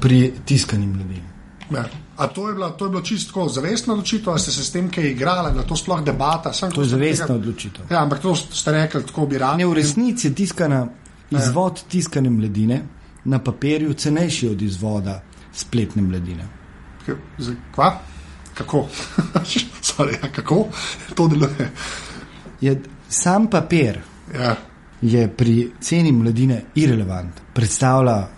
pri 0.00 0.22
tiskanim 0.48 0.96
mladini. 0.96 1.24
Ja. 1.70 1.84
A 2.16 2.26
to 2.26 2.48
je, 2.48 2.54
bila, 2.54 2.70
to 2.70 2.84
je 2.84 2.90
bilo 2.90 3.02
čisto 3.02 3.48
zavestna 3.48 3.92
odločitev, 3.92 4.30
ali 4.30 4.40
ste 4.40 4.52
se 4.52 4.64
s 4.64 4.72
tem 4.72 4.88
kaj 4.90 5.10
igrali, 5.10 5.54
da 5.54 5.62
to 5.62 5.76
sploh 5.76 6.00
debata? 6.04 6.52
Sam, 6.52 6.70
to 6.70 6.80
je 6.80 6.88
zavestna 6.88 7.26
tega... 7.26 7.38
odločitev. 7.38 7.84
Ja, 7.90 8.02
ampak 8.02 8.22
to 8.22 8.34
ste 8.36 8.72
rekli, 8.72 9.02
tako 9.06 9.26
bi 9.26 9.38
radi. 9.38 9.64
V 9.64 9.74
resnici 9.74 10.28
je 10.28 10.34
tiskana, 10.34 10.86
ja. 11.30 11.38
izvod 11.38 11.76
ja. 11.76 11.88
tiskane 11.88 12.30
mladine 12.30 12.82
na 13.24 13.38
papirju 13.38 13.94
cenejši 13.94 14.48
od 14.48 14.62
izvoda 14.62 15.22
spletne 15.52 16.02
mladine. 16.02 16.48
Kva? 17.74 17.98
Kako? 18.54 18.86
Sorry, 19.88 20.16
ja, 20.22 20.32
kako 20.32 20.66
to 21.14 21.28
deluje? 21.28 21.70
Je, 22.60 22.82
sam 23.08 23.50
papir 23.50 24.00
ja. 24.34 24.56
je 25.02 25.28
pri 25.28 25.70
ceni 25.80 26.12
mladine 26.12 26.62
irrelevant, 26.74 27.40
predstavlja 27.54 28.28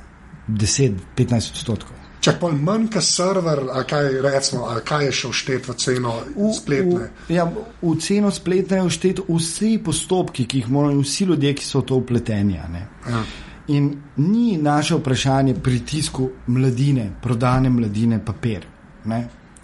10-15 0.49 1.53
odstotkov. 1.53 1.97
Če 2.20 2.35
pa 2.40 2.50
manj 2.50 2.88
kot 2.92 3.04
server, 3.07 3.62
ali 3.70 3.87
kaj, 3.87 4.09
recimo, 4.24 4.64
ali 4.66 4.83
kaj 4.87 5.04
je 5.07 5.12
šel 5.20 5.35
štet 5.38 5.68
v 5.68 5.76
ceno 5.78 6.14
spletne? 6.57 7.11
V, 7.28 7.35
ja, 7.35 7.44
v 7.46 7.92
ceno 8.02 8.33
spletne 8.35 8.81
je 8.81 8.94
štet 8.96 9.22
vsi 9.28 9.76
postopki, 9.85 10.48
ki 10.50 10.64
jih 10.64 10.72
morajo 10.74 11.04
vsi 11.04 11.28
ljudje, 11.31 11.54
ki 11.61 11.66
so 11.66 11.83
v 11.85 11.88
to 11.90 12.00
upleteni. 12.02 12.59
Ja. 12.59 13.22
In 13.68 13.90
ni 14.16 14.59
naše 14.59 14.98
vprašanje 14.98 15.54
pritisku 15.62 16.31
mladine, 16.46 17.11
prodane 17.22 17.70
mladine, 17.70 18.18
papir. 18.24 18.66
Ne? 19.04 19.22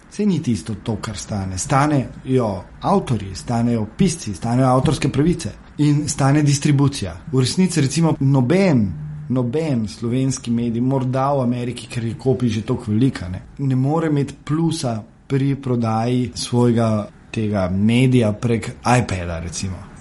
Vse 0.09 0.25
ni 0.25 0.39
tisto, 0.43 0.77
to, 0.83 0.95
kar 1.03 1.17
stane. 1.19 1.57
Stanejo 1.59 2.51
avtori, 2.81 3.35
stanejo 3.35 3.87
pisci, 3.97 4.35
stanejo 4.35 4.69
avtorske 4.71 5.11
pravice 5.11 5.51
in 5.83 6.05
stane 6.07 6.43
distribucija. 6.43 7.17
V 7.31 7.43
resnici, 7.43 7.81
recimo, 7.81 8.15
noben 8.19 8.85
noben 9.29 9.87
slovenski 9.87 10.51
medij, 10.51 10.81
morda 10.81 11.33
v 11.33 11.41
Ameriki, 11.41 11.87
ker 11.87 12.03
je 12.05 12.13
kopi 12.19 12.49
že 12.49 12.61
tako 12.61 12.91
velika, 12.91 13.29
ne, 13.29 13.41
ne 13.57 13.75
more 13.75 14.07
imeti 14.07 14.35
plusa 14.43 15.01
pri 15.27 15.55
prodaji 15.55 16.31
svojega 16.35 17.07
tega 17.31 17.69
medija 17.69 18.31
prek 18.33 18.71
iPada. 18.99 19.41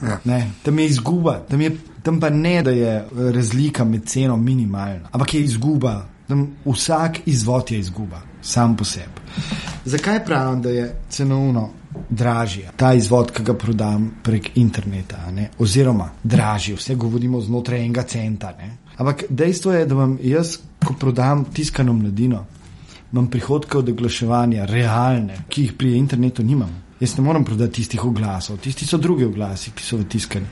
Ja. 0.02 0.18
Tam 0.62 0.78
je 0.78 0.86
izguba, 0.86 1.38
tam, 1.48 1.60
je, 1.60 1.76
tam 2.02 2.20
pa 2.20 2.30
ne, 2.30 2.62
da 2.62 2.70
je 2.70 3.04
razlika 3.34 3.84
med 3.84 4.04
ceno 4.06 4.36
minimalna, 4.36 5.08
ampak 5.12 5.34
je 5.34 5.44
izguba. 5.44 6.02
Tam 6.28 6.46
vsak 6.64 7.18
izvod 7.26 7.70
je 7.70 7.78
izguba, 7.78 8.20
sam 8.42 8.76
po 8.76 8.84
sebi. 8.84 9.20
Zakaj 9.84 10.24
pravim, 10.24 10.62
da 10.62 10.70
je 10.70 10.94
cenovno 11.08 11.68
dražje 12.10 12.70
ta 12.76 12.94
izvod, 12.94 13.30
ki 13.30 13.42
ga 13.42 13.54
prodam 13.54 14.10
prek 14.22 14.56
interneta, 14.56 15.30
ne? 15.30 15.50
oziroma 15.58 16.08
dražje, 16.22 16.76
vse 16.76 16.94
govorimo 16.94 17.40
znotraj 17.40 17.84
enega 17.84 18.02
centa. 18.02 18.54
Ne? 18.58 18.70
Ampak 18.96 19.24
dejstvo 19.28 19.72
je, 19.72 19.86
da 19.86 19.94
vam 19.94 20.18
jaz, 20.22 20.58
ko 20.84 20.94
prodam 21.00 21.44
tiskano 21.44 21.92
mladino, 21.92 22.44
imam 23.12 23.26
prihodke 23.30 23.78
od 23.78 23.88
oglaševanja, 23.88 24.66
realne, 24.70 25.44
ki 25.48 25.62
jih 25.62 25.76
pri 25.78 25.96
internetu 25.98 26.42
nimam. 26.42 26.70
Jaz 27.00 27.16
ne 27.18 27.24
morem 27.26 27.44
prodati 27.44 27.80
tistih 27.80 28.04
oglasov, 28.04 28.60
tisti 28.62 28.86
so 28.86 28.98
drugi 28.98 29.26
oglasi, 29.26 29.72
ki 29.74 29.82
so 29.82 29.98
v 29.98 30.06
tiskani. 30.08 30.46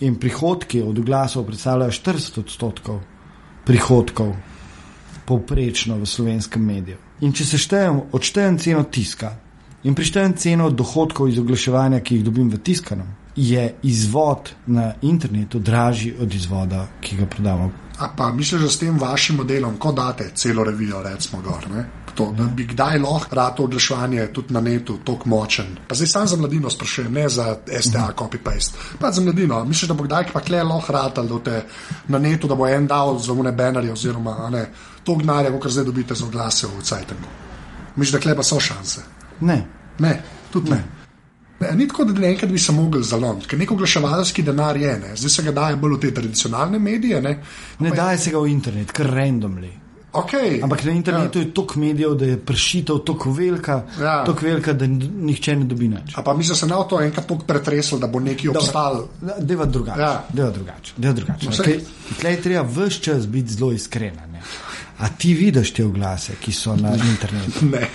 In 0.00 0.18
prihodki 0.18 0.82
od 0.82 0.98
oglasov 0.98 1.46
predstavljajo 1.46 1.94
40 1.94 2.40
odstotkov 2.42 3.00
prihodkov, 3.66 4.34
povprečno 5.26 5.98
v 6.00 6.06
slovenskem 6.06 6.64
mediju. 6.64 6.98
In 7.20 7.32
če 7.36 7.44
se 7.46 7.58
štejem, 7.60 8.00
odštejem 8.12 8.58
ceno 8.58 8.82
tiska 8.82 9.34
in 9.84 9.94
prištejem 9.94 10.34
ceno 10.36 10.70
dohodkov 10.70 11.28
iz 11.30 11.38
oglaševanja, 11.38 12.00
ki 12.00 12.18
jih 12.18 12.24
dobim 12.24 12.50
v 12.50 12.58
tiskanem, 12.64 13.06
je 13.36 13.74
izvod 13.82 14.50
na 14.66 14.92
internetu 15.02 15.58
dražji 15.58 16.14
od 16.20 16.34
izvoda, 16.34 16.86
ki 17.00 17.16
ga 17.16 17.26
prodamo. 17.26 17.70
A 17.98 18.08
pa 18.16 18.32
misliš, 18.32 18.62
da 18.62 18.68
s 18.68 18.78
tem 18.78 18.98
vašim 18.98 19.36
modelom, 19.36 19.76
ko 19.76 19.92
date 19.92 20.30
celo 20.34 20.64
revijo, 20.64 21.02
recimo, 21.02 21.42
gor, 21.42 21.66
to, 22.14 22.32
da 22.32 22.44
bi 22.44 22.66
kdaj 22.66 22.98
lahko 22.98 23.36
rado 23.36 23.64
oglaševanje 23.64 24.26
tudi 24.32 24.54
na 24.54 24.60
netu 24.60 24.98
tako 25.04 25.28
močen. 25.28 25.76
Pa 25.88 25.94
zdaj 25.94 26.06
sam 26.06 26.26
za 26.26 26.36
mladino 26.36 26.70
sprašujem, 26.70 27.12
ne 27.12 27.28
za 27.28 27.56
STA, 27.80 27.98
uh 27.98 28.08
-huh. 28.08 28.14
copy-paste. 28.14 28.72
Pa 28.98 29.10
za 29.10 29.20
mladino, 29.20 29.64
misliš, 29.64 29.88
da 29.88 29.94
bo 29.94 30.04
kdaj 30.04 30.24
pa 30.32 30.40
kle 30.40 30.62
lahko 30.62 30.92
rado, 30.92 31.22
da 31.22 31.44
te 31.44 31.64
na 32.08 32.18
netu, 32.18 32.48
da 32.48 32.54
bo 32.54 32.66
en 32.66 32.86
dal 32.86 33.18
za 33.18 33.32
une 33.32 33.52
bannerje 33.52 33.92
oziroma 33.92 34.50
ne, 34.50 34.70
to 35.04 35.14
gnare, 35.14 35.60
kar 35.62 35.70
zdaj 35.70 35.84
dobite 35.84 36.14
za 36.14 36.26
oglase 36.26 36.66
v 36.66 36.82
Cajtengu. 36.82 37.28
Misliš, 37.96 38.12
da 38.12 38.18
kle 38.18 38.36
pa 38.36 38.42
so 38.42 38.60
šanse? 38.60 39.00
Ne. 39.40 39.66
Ne, 39.98 40.22
tudi 40.52 40.70
ne. 40.70 40.76
ne. 40.76 40.99
Ni 41.60 41.88
tako, 41.88 42.04
da 42.04 42.26
enkrat 42.26 42.50
bi 42.50 42.58
se 42.58 42.72
mogli 42.72 43.02
zalomiti, 43.04 43.48
ker 43.48 43.58
neko 43.58 43.74
oglaševalski 43.74 44.42
denar 44.42 44.76
je, 44.76 44.94
ne? 44.98 45.16
zdaj 45.16 45.30
se 45.30 45.42
ga 45.42 45.52
daje 45.52 45.76
bolj 45.76 45.98
v 45.98 46.00
te 46.00 46.14
tradicionalne 46.14 46.78
medije. 46.78 47.20
Ne, 47.22 47.36
ne 47.78 47.90
daje 47.90 48.18
se 48.18 48.30
ga 48.30 48.40
v 48.40 48.48
internet, 48.48 48.92
kar 48.96 49.06
randomly. 49.06 49.70
Okay. 50.12 50.58
Ampak 50.62 50.84
na 50.84 50.92
internetu 50.92 51.38
ja. 51.38 51.44
je 51.44 51.54
toliko 51.54 51.80
medijev, 51.80 52.14
da 52.14 52.24
je 52.24 52.38
prešitev 52.38 52.98
tako 53.06 53.32
velika, 53.32 53.82
ja. 54.00 54.24
tako 54.26 54.46
velika, 54.46 54.72
da 54.72 54.86
nihče 54.86 55.56
ne 55.56 55.64
dobi 55.64 55.88
nič. 55.88 56.16
A 56.16 56.22
pa 56.22 56.34
mi 56.34 56.44
se 56.44 56.66
na 56.66 56.82
to 56.82 57.00
enkrat 57.00 57.26
tako 57.26 57.44
pretreslo, 57.46 57.98
da 57.98 58.06
bo 58.06 58.20
neki 58.20 58.48
obstal. 58.48 59.04
Deva 59.38 59.64
drugače. 59.64 60.00
Ja. 60.00 60.24
Deva 60.32 60.50
drugače. 60.50 60.92
Deva 60.96 61.14
drugače. 61.14 61.46
No, 61.46 61.52
Tukaj 62.08 62.32
je 62.32 62.42
treba 62.42 62.64
vse 62.66 63.00
čas 63.00 63.26
biti 63.26 63.54
zelo 63.54 63.72
iskren. 63.72 64.18
A 64.98 65.08
ti 65.08 65.34
vidiš 65.34 65.72
te 65.72 65.84
oglase, 65.84 66.34
ki 66.40 66.52
so 66.52 66.76
na 66.76 66.94
internetu? 66.94 67.66
ne. 67.72 67.88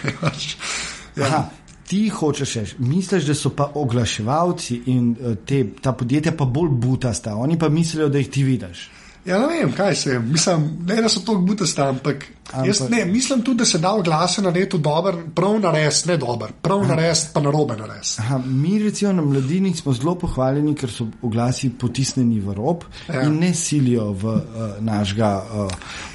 ja. 1.16 1.26
Aha, 1.26 1.44
ti 1.88 2.10
hočeš 2.10 2.56
reči, 2.56 2.76
misliš, 2.80 3.26
da 3.26 3.36
so 3.36 3.50
pa 3.56 3.72
oglaševalci 3.76 4.82
in 4.86 5.12
uh, 5.12 5.38
te, 5.46 5.64
ta 5.82 5.94
podjetja 5.94 6.34
pa 6.38 6.46
bolj 6.46 6.70
butasta, 6.70 7.36
oni 7.36 7.60
pa 7.60 7.70
mislijo, 7.70 8.10
da 8.10 8.18
jih 8.18 8.30
ti 8.30 8.44
vidiš. 8.44 8.90
Ja, 9.26 9.40
ne 9.40 9.60
vem, 9.60 9.72
kaj 9.74 9.96
se 9.96 10.10
je. 10.10 10.20
Mislim, 10.20 10.70
ne, 10.86 11.02
da 11.02 11.10
so 11.10 11.22
to 11.26 11.36
butasti, 11.36 11.82
ampak, 11.82 12.26
ampak 12.52 12.68
jaz 12.68 12.90
ne, 12.90 13.06
mislim 13.06 13.42
tudi, 13.42 13.58
da 13.58 13.66
se 13.66 13.78
da 13.78 13.94
oglase 13.94 14.42
na 14.42 14.52
netu 14.52 14.78
dober, 14.78 15.16
prav 15.36 15.60
na 15.60 15.72
res, 15.72 16.06
ne 16.06 16.18
dober, 16.18 16.52
prav 16.62 16.88
na 16.88 16.96
res, 16.96 17.26
pa 17.34 17.42
na 17.42 17.52
robe 17.52 17.76
na 17.78 17.88
res. 17.90 18.20
Aha, 18.20 18.40
mi 18.46 18.80
recimo 18.84 19.14
na 19.14 19.22
mladini 19.22 19.74
smo 19.76 19.94
zelo 19.94 20.16
pohvaljeni, 20.20 20.76
ker 20.76 20.92
so 20.92 21.08
oglasi 21.22 21.70
potisnjeni 21.70 22.40
v 22.40 22.54
rob 22.54 22.86
ja. 23.08 23.24
in 23.26 23.40
ne 23.40 23.54
silijo 23.54 24.12
v 24.12 24.36
uh, 24.36 24.64
našega 24.80 25.32
uh, 25.44 25.72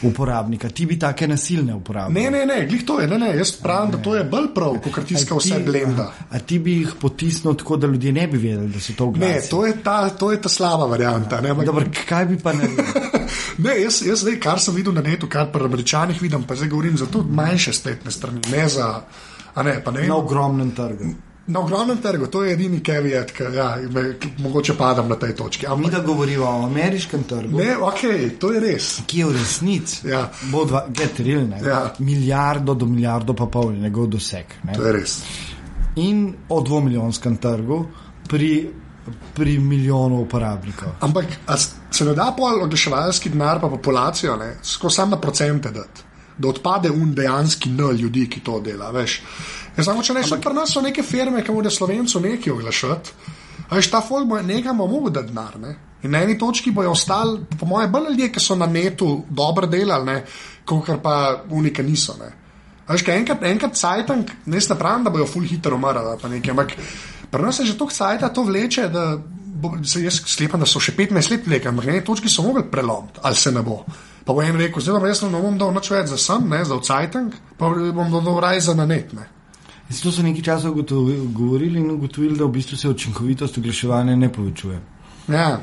uporabnika. 0.08 0.68
Ti 0.68 0.86
bi 0.86 0.98
take 0.98 1.28
nasilne 1.28 1.74
uporabljali. 1.74 2.30
Ne, 2.30 2.30
ne, 2.38 2.46
ne, 2.46 2.66
glih 2.66 2.84
to 2.86 3.00
je, 3.00 3.08
ne, 3.08 3.18
ne, 3.18 3.32
jaz 3.36 3.52
pravim, 3.62 3.90
ne. 3.90 3.96
da 3.96 4.02
to 4.02 4.16
je 4.16 4.24
bolj 4.24 4.50
prav, 4.54 4.78
kot 4.84 5.06
tiska 5.08 5.38
vse 5.38 5.60
blenda. 5.66 6.10
A, 6.10 6.36
a 6.36 6.38
ti 6.38 6.58
bi 6.58 6.78
jih 6.80 6.94
potisnil 7.00 7.58
tako, 7.58 7.76
da 7.76 7.90
ljudje 7.90 8.12
ne 8.12 8.26
bi 8.28 8.38
vedeli, 8.38 8.70
da 8.72 8.80
so 8.80 8.96
to 8.96 9.10
oglasi? 9.10 9.26
Ne, 9.26 9.42
to 9.50 9.66
je 9.66 9.76
ta, 9.82 9.98
to 10.08 10.32
je 10.32 10.40
ta 10.42 10.48
slaba 10.48 10.86
varianta. 10.86 11.42
Ja. 11.44 11.54
Dobro, 11.54 11.84
kaj 12.08 12.26
bi 12.30 12.38
pa 12.38 12.52
ne? 12.52 12.68
ne, 13.64 13.76
jaz, 13.82 14.02
jaz 14.06 14.22
zdaj, 14.22 14.38
kar 14.40 14.60
sem 14.62 14.74
videl 14.74 14.94
na 14.94 15.02
netu, 15.04 15.28
kar 15.30 15.50
pri 15.52 15.64
američanih 15.64 16.19
vidim, 16.20 16.42
pa 16.42 16.54
zdaj 16.54 16.68
govorim 16.68 16.96
za 16.96 17.06
tudi 17.06 17.32
manjše 17.32 17.72
spletne 17.72 18.10
strani, 18.10 18.40
ne 18.50 18.68
za. 18.68 19.00
Ne, 19.56 19.82
ne 19.92 20.06
na 20.08 20.16
ogromnem 20.16 20.70
trgu. 20.70 21.04
Na 21.46 21.60
ogromnem 21.60 21.98
trgu, 21.98 22.26
to 22.26 22.44
je 22.44 22.52
edini 22.52 22.80
caveat, 22.80 23.30
ki 23.30 23.42
ja, 23.54 23.76
me- 23.90 24.12
mogoče 24.38 24.74
padam 24.74 25.08
na 25.08 25.16
tej 25.16 25.34
točki. 25.34 25.66
Mi 25.66 25.72
Ampak, 25.72 25.90
da 25.90 26.00
govorimo 26.00 26.44
o 26.44 26.66
ameriškem 26.66 27.22
trgu, 27.24 27.58
ne, 27.58 27.76
ok, 27.76 28.00
to 28.38 28.52
je 28.52 28.60
res. 28.60 29.00
ki 29.06 29.18
je 29.18 29.26
v 29.26 29.32
resnici 29.32 30.08
Ja. 30.08 30.28
bo 30.44 30.64
dva, 30.64 30.84
get 30.90 31.18
real, 31.18 31.48
ne, 31.48 31.58
Ja. 31.60 31.94
milijardo 31.98 32.74
do 32.74 32.86
milijardo 32.86 33.34
pa 33.34 33.46
pol 33.46 33.72
je 33.72 33.78
njegov 33.78 34.06
doseg. 34.06 34.46
Ne. 34.64 34.72
To 34.72 34.86
je 34.86 34.92
res. 34.92 35.22
In 35.96 36.20
o 36.48 36.60
dvomilijonskem 36.60 37.36
trgu 37.36 37.86
pri, 38.28 38.70
pri 39.34 39.58
milijonu 39.58 40.20
uporabnikov. 40.20 40.88
Ampak 41.00 41.24
se 41.90 42.04
ne 42.04 42.14
da 42.14 42.34
pol 42.36 42.62
oglaševalski 42.62 43.28
denar 43.28 43.60
pa 43.60 43.68
populacijo, 43.68 44.36
ne, 44.36 44.56
skozi 44.62 44.94
sam 44.94 45.10
na 45.10 45.16
procente 45.16 45.70
dati. 45.70 46.02
Da 46.40 46.48
odpade 46.48 46.90
un 46.90 47.12
dejanski 47.14 47.68
N 47.68 47.90
ljudi, 48.00 48.24
ki 48.30 48.40
to 48.40 48.60
dela. 48.64 48.88
Veš. 48.94 49.20
Jaz 49.76 49.86
samo 49.86 50.02
če 50.02 50.16
rečem, 50.16 50.40
pri 50.40 50.56
nas 50.56 50.72
so 50.72 50.80
neke 50.80 51.04
firme, 51.04 51.44
ki 51.44 51.52
morajo 51.52 51.74
slovencu 51.76 52.20
nekaj 52.24 52.52
oglašati. 52.52 53.36
Veš, 53.70 53.90
ta 53.92 54.00
folk 54.02 54.26
bo 54.26 54.40
nekam 54.42 54.80
mogel 54.80 55.12
dati 55.14 55.30
denar. 55.30 55.58
Ne? 55.60 55.76
In 56.02 56.10
na 56.10 56.22
eni 56.24 56.38
točki 56.38 56.72
bojo 56.72 56.94
ostali, 56.96 57.40
po 57.60 57.66
mojem, 57.66 57.92
bolj 57.92 58.10
ljudje, 58.10 58.30
ki 58.32 58.40
so 58.40 58.56
na 58.56 58.66
netu 58.66 59.24
dobro 59.28 59.66
delali, 59.66 60.06
ne, 60.06 60.16
kot 60.64 60.88
pa 61.02 61.42
unika 61.50 61.82
niso. 61.82 62.16
Ne. 62.20 62.32
Veš, 62.88 63.04
kaj 63.06 63.20
enkrat, 63.20 63.44
enkrat 63.46 63.76
cajtank, 63.78 64.32
ne 64.46 64.58
ne 64.68 64.78
pravim, 64.78 65.04
da 65.04 65.10
bojo 65.10 65.26
full 65.26 65.46
hitro 65.46 65.78
nekaj, 65.78 66.50
ampak 66.50 66.72
pri 67.30 67.42
nas 67.42 67.56
se 67.56 67.64
že 67.64 67.78
toliko 67.78 67.94
cajta 67.94 68.28
to 68.28 68.42
vleče, 68.42 68.88
da 68.88 69.18
bo, 69.60 69.76
se 69.84 70.02
jaz 70.02 70.22
sklepam, 70.26 70.60
da 70.60 70.66
so 70.66 70.80
še 70.80 70.96
15 70.96 71.30
let 71.30 71.46
vlekli, 71.46 71.68
ampak 71.68 71.86
na 71.86 71.92
eni 71.92 72.04
točki 72.04 72.28
so 72.28 72.42
mogli 72.42 72.64
prelomiti, 72.70 73.20
ali 73.22 73.36
se 73.36 73.52
ne 73.52 73.62
bo. 73.62 73.84
Pa 74.24 74.32
bo 74.32 74.42
en 74.42 74.56
rekel, 74.56 74.82
zdaj 74.82 75.00
pa 75.00 75.08
jaz 75.08 75.22
ne 75.22 75.40
bom 75.40 75.58
dal 75.58 75.74
nič 75.74 75.90
več 75.90 76.08
za 76.12 76.18
sem, 76.20 76.48
ne, 76.48 76.64
za 76.64 76.76
cajtank, 76.76 77.34
pa 77.58 77.70
bom 77.70 78.16
dal 78.24 78.40
raj 78.40 78.60
za 78.68 78.74
na 78.74 78.86
net. 78.86 79.12
Ne. 79.16 79.26
Zato 79.90 80.12
so 80.12 80.22
nekaj 80.22 80.42
časa 80.42 80.70
govorili 80.70 81.80
in 81.80 81.90
ugotovili, 81.90 82.38
da 82.38 82.44
v 82.44 82.54
bistvu 82.54 82.76
se 82.76 82.88
učinkovitost 82.88 83.58
oglaševanja 83.58 84.16
ne 84.16 84.32
povečuje. 84.32 84.80
Ja. 85.28 85.60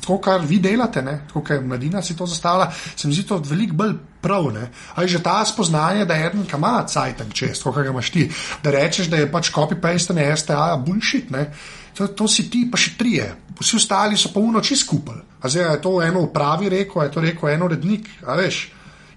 Tako, 0.00 0.18
kar 0.22 0.40
vi 0.46 0.60
delate, 0.62 1.02
ne? 1.02 1.16
tako 1.26 1.40
kot 1.42 1.64
mladina 1.66 2.02
si 2.02 2.16
to 2.16 2.26
zastavlja, 2.26 2.70
se 2.96 3.08
mi 3.08 3.14
zdi 3.14 3.24
to 3.26 3.40
veliko 3.44 3.74
bolj 3.74 3.94
prav. 4.20 4.52
Ne? 4.54 4.68
Ali 4.94 5.08
že 5.08 5.22
ta 5.22 5.44
spoznanje, 5.44 6.04
da 6.04 6.14
je 6.14 6.26
eden, 6.26 6.46
ki 6.46 6.56
ima 6.56 6.84
cajtank 6.86 7.34
čez, 7.34 7.62
kot 7.62 7.74
ga 7.74 7.90
imaš 7.90 8.10
ti, 8.10 8.28
da 8.62 8.70
rečeš, 8.70 9.10
da 9.10 9.16
je 9.16 9.30
pač 9.32 9.50
copy-paste 9.52 10.14
ne 10.14 10.36
STA, 10.36 10.76
bullshit, 10.86 11.30
ne? 11.30 11.50
To, 11.94 12.08
to 12.08 12.28
si 12.28 12.48
ti, 12.50 12.64
pa 12.70 12.80
še 12.80 12.94
trije, 12.98 13.26
vsi 13.60 13.76
ostali 13.76 14.16
so 14.16 14.32
pa 14.32 14.40
v 14.40 14.52
noči 14.54 14.76
skupaj. 14.76 15.18
A 15.42 15.48
zdaj 15.48 15.74
je 15.74 15.80
to 15.82 15.98
eno 16.02 16.24
v 16.24 16.32
pravi 16.32 16.70
rekel, 16.72 17.02
je 17.04 17.12
to 17.12 17.20
rekel 17.20 17.50
eno 17.52 17.68
rednik, 17.68 18.08
a 18.26 18.36
veš. 18.38 18.70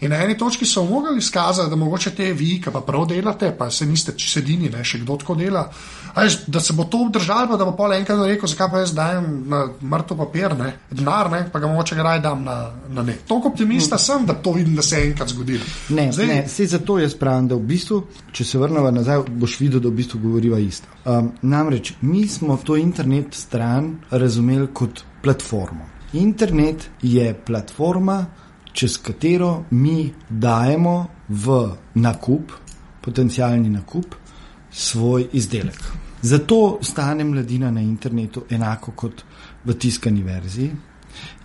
In 0.04 0.12
na 0.12 0.20
eni 0.24 0.38
točki 0.38 0.66
so 0.66 0.84
mogli 0.84 1.18
izkazati, 1.18 1.70
da 1.70 1.76
mogoče 1.76 2.12
te 2.16 2.34
vi, 2.34 2.60
ki 2.62 2.72
pa 2.74 2.82
prav 2.82 3.06
delate, 3.08 3.54
pa 3.58 3.70
se 3.72 3.86
niste 3.86 4.12
čisto 4.18 4.40
edini, 4.40 4.70
ne 4.70 4.84
še 4.84 5.00
kdo 5.06 5.16
tako 5.22 5.36
dela. 5.40 5.64
A 5.64 6.05
Veš, 6.16 6.38
da 6.48 6.60
se 6.60 6.74
bo 6.74 6.84
to 6.84 7.02
obdržalo, 7.02 7.58
da 7.58 7.66
bo 7.66 7.74
pol 7.76 7.94
enkrat 7.94 8.22
rekel, 8.26 8.48
zakaj 8.48 8.70
pa 8.72 8.80
jaz 8.80 8.94
dajem 8.96 9.26
na 9.52 9.66
mrtev 9.84 10.18
papir, 10.18 10.56
ne, 10.58 10.72
denar, 10.92 11.32
ne, 11.32 11.42
pa 11.52 11.60
ga 11.60 11.68
mogoče 11.68 11.96
raj 11.96 12.22
dam 12.24 12.44
na, 12.44 12.72
na 12.90 13.04
ne. 13.04 13.18
Toliko 13.28 13.52
optimista 13.52 13.98
sem, 13.98 14.26
da 14.26 14.34
to 14.34 14.54
vidim, 14.56 14.76
da 14.76 14.82
se 14.82 15.00
je 15.00 15.10
enkrat 15.10 15.30
zgodilo. 15.30 15.64
Ne, 15.90 16.12
Zdaj, 16.12 16.28
ne, 16.28 16.48
se 16.48 16.68
zato 16.72 17.00
jaz 17.00 17.18
pravim, 17.20 17.50
da 17.52 17.56
v 17.56 17.68
bistvu, 17.68 18.02
če 18.32 18.46
se 18.46 18.60
vrnemo 18.60 18.92
nazaj, 18.92 19.26
boš 19.28 19.60
videl, 19.60 19.84
da 19.84 19.92
v 19.92 20.00
bistvu 20.00 20.22
govoriva 20.24 20.60
isto. 20.60 20.88
Um, 21.06 21.34
namreč 21.42 21.94
mi 22.02 22.28
smo 22.28 22.58
to 22.64 22.78
internet 22.80 23.36
stran 23.36 23.98
razumeli 24.12 24.70
kot 24.74 25.04
platformo. 25.24 25.90
Internet 26.14 26.90
je 27.02 27.34
platforma, 27.46 28.26
čez 28.72 28.98
katero 29.04 29.66
mi 29.72 30.14
dajemo 30.30 30.96
v 31.28 31.60
nakup, 31.96 32.52
potencijalni 33.02 33.70
nakup, 33.70 34.16
svoj 34.72 35.28
izdelek. 35.34 36.05
Zato 36.26 36.80
stane 36.82 37.24
mladina 37.24 37.72
na 37.72 37.82
internetu 37.82 38.44
enako 38.50 38.92
kot 38.92 39.24
v 39.66 39.74
tiskani 39.74 40.24
verziji. 40.24 40.72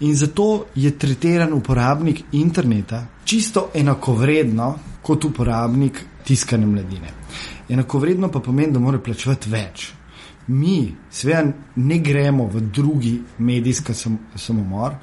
In 0.01 0.15
zato 0.17 0.67
je 0.75 0.91
tretiran 0.99 1.53
uporabnik 1.53 2.23
interneta 2.33 3.07
čisto 3.25 3.69
enakovredno 3.75 4.79
kot 5.03 5.25
uporabnik 5.25 6.01
tiskane 6.25 6.67
mladine. 6.67 7.13
Enakovredno 7.69 8.31
pa 8.33 8.41
pomeni, 8.41 8.73
da 8.73 8.81
mora 8.81 8.99
plačevati 8.99 9.51
več. 9.51 9.91
Mi, 10.49 10.95
seveda, 11.11 11.53
ne 11.77 11.99
gremo 11.99 12.49
v 12.49 12.65
drugi 12.73 13.15
medijski 13.39 13.95
sam, 13.95 14.19
samomor. 14.35 14.97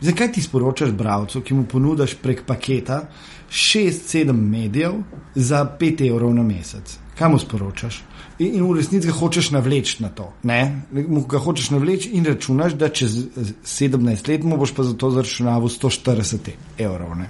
Zakaj 0.00 0.32
ti 0.32 0.42
sporočaš 0.42 0.94
bralcu, 0.94 1.42
ki 1.42 1.58
mu 1.58 1.66
ponudiš 1.66 2.14
prek 2.22 2.46
paketa 2.46 3.02
6-7 3.50 4.32
medijev 4.32 5.02
za 5.34 5.66
5 5.80 6.08
evrov 6.08 6.34
na 6.34 6.46
mesec? 6.46 6.98
Kaj 7.18 7.34
mu 7.34 7.42
sporočaš? 7.42 8.04
In, 8.38 8.54
in 8.54 8.64
v 8.66 8.76
resnici 8.76 9.08
ga 9.08 9.14
hočeš 9.14 9.50
navleči 9.54 10.02
na 10.02 10.08
to. 10.10 10.32
Ne? 10.42 10.82
Ga 11.28 11.38
hočeš 11.38 11.70
navleči 11.70 12.10
in 12.18 12.26
računaš, 12.26 12.74
da 12.78 12.88
čez 12.88 13.18
eh, 13.18 13.54
17 13.64 14.28
let 14.28 14.44
mu 14.44 14.56
boš 14.56 14.74
pa 14.74 14.82
za 14.82 14.96
to 14.98 15.10
zaračunaval 15.10 15.68
140 15.68 16.50
evrov. 16.78 17.14
Ne? 17.18 17.28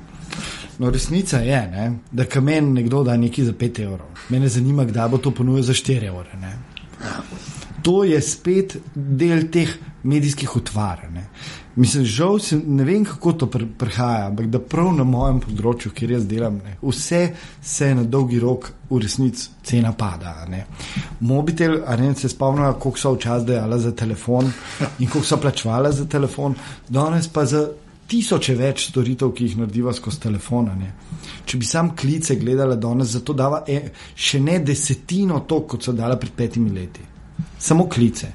No, 0.79 0.91
resnica 0.91 1.39
je, 1.39 1.61
ne, 1.71 1.99
da 2.11 2.25
ka 2.25 2.41
meni 2.41 2.73
nekdo 2.81 3.05
da 3.05 3.17
nekaj 3.17 3.45
za 3.45 3.53
5 3.53 3.83
evrov. 3.85 4.09
Mene 4.29 4.49
zanima, 4.49 4.85
kdaj 4.85 5.09
bo 5.09 5.19
to 5.19 5.31
ponudil 5.31 5.63
za 5.63 5.73
4 5.73 6.09
evre. 6.09 6.39
Ne? 6.41 6.57
To 7.83 8.05
je 8.05 8.21
spet 8.23 8.77
del 8.95 9.51
teh 9.53 9.71
medijskih 10.03 10.57
utvar. 10.57 11.05
Mislim, 11.77 12.05
žal 12.05 12.39
se 12.39 12.57
ne 12.57 12.85
vem, 12.85 13.05
kako 13.05 13.33
to 13.33 13.47
pr 13.51 13.65
prihaja, 13.79 14.27
ampak 14.27 14.47
da 14.47 14.61
prav 14.61 14.93
na 14.95 15.03
mojem 15.05 15.41
področju, 15.41 15.91
kjer 15.91 16.11
jaz 16.11 16.27
delam, 16.27 16.61
ne, 16.65 16.77
vse 16.83 17.33
se 17.63 17.95
na 17.95 18.05
dolgi 18.05 18.39
rok 18.39 18.69
v 18.91 19.01
resnici 19.03 19.49
cena 19.63 19.91
pada. 19.93 20.47
Ne. 20.49 20.67
Mobitel, 21.21 21.81
a 21.87 21.97
ne 21.97 22.15
se 22.15 22.29
spomnim, 22.29 22.73
koliko 22.79 22.99
so 22.99 23.15
včasih 23.17 23.47
dejala 23.47 23.79
za 23.79 23.91
telefon 23.93 24.53
in 24.99 25.09
koliko 25.09 25.27
so 25.27 25.37
plačvala 25.37 25.91
za 25.93 26.05
telefon, 26.07 26.55
danes 26.89 27.27
pa 27.29 27.45
za 27.45 27.65
tisoče 28.07 28.55
več 28.55 28.91
storitev, 28.91 29.33
ki 29.33 29.45
jih 29.45 29.57
narediva 29.57 29.93
skozi 29.93 30.21
telefon. 30.21 30.71
ne. 30.79 30.93
Če 31.45 31.59
bi 31.59 31.67
sam 31.67 31.97
klice 31.97 32.37
gledala 32.37 32.77
danes, 32.77 33.09
zato 33.09 33.33
dava 33.33 33.65
e, 33.67 33.91
še 34.15 34.41
ne 34.41 34.59
desetino 34.61 35.41
to, 35.41 35.61
kot 35.67 35.83
so 35.83 35.93
dala 35.93 36.17
pred 36.17 36.33
petimi 36.33 36.71
leti. 36.71 37.01
Samo 37.59 37.89
klice. 37.89 38.31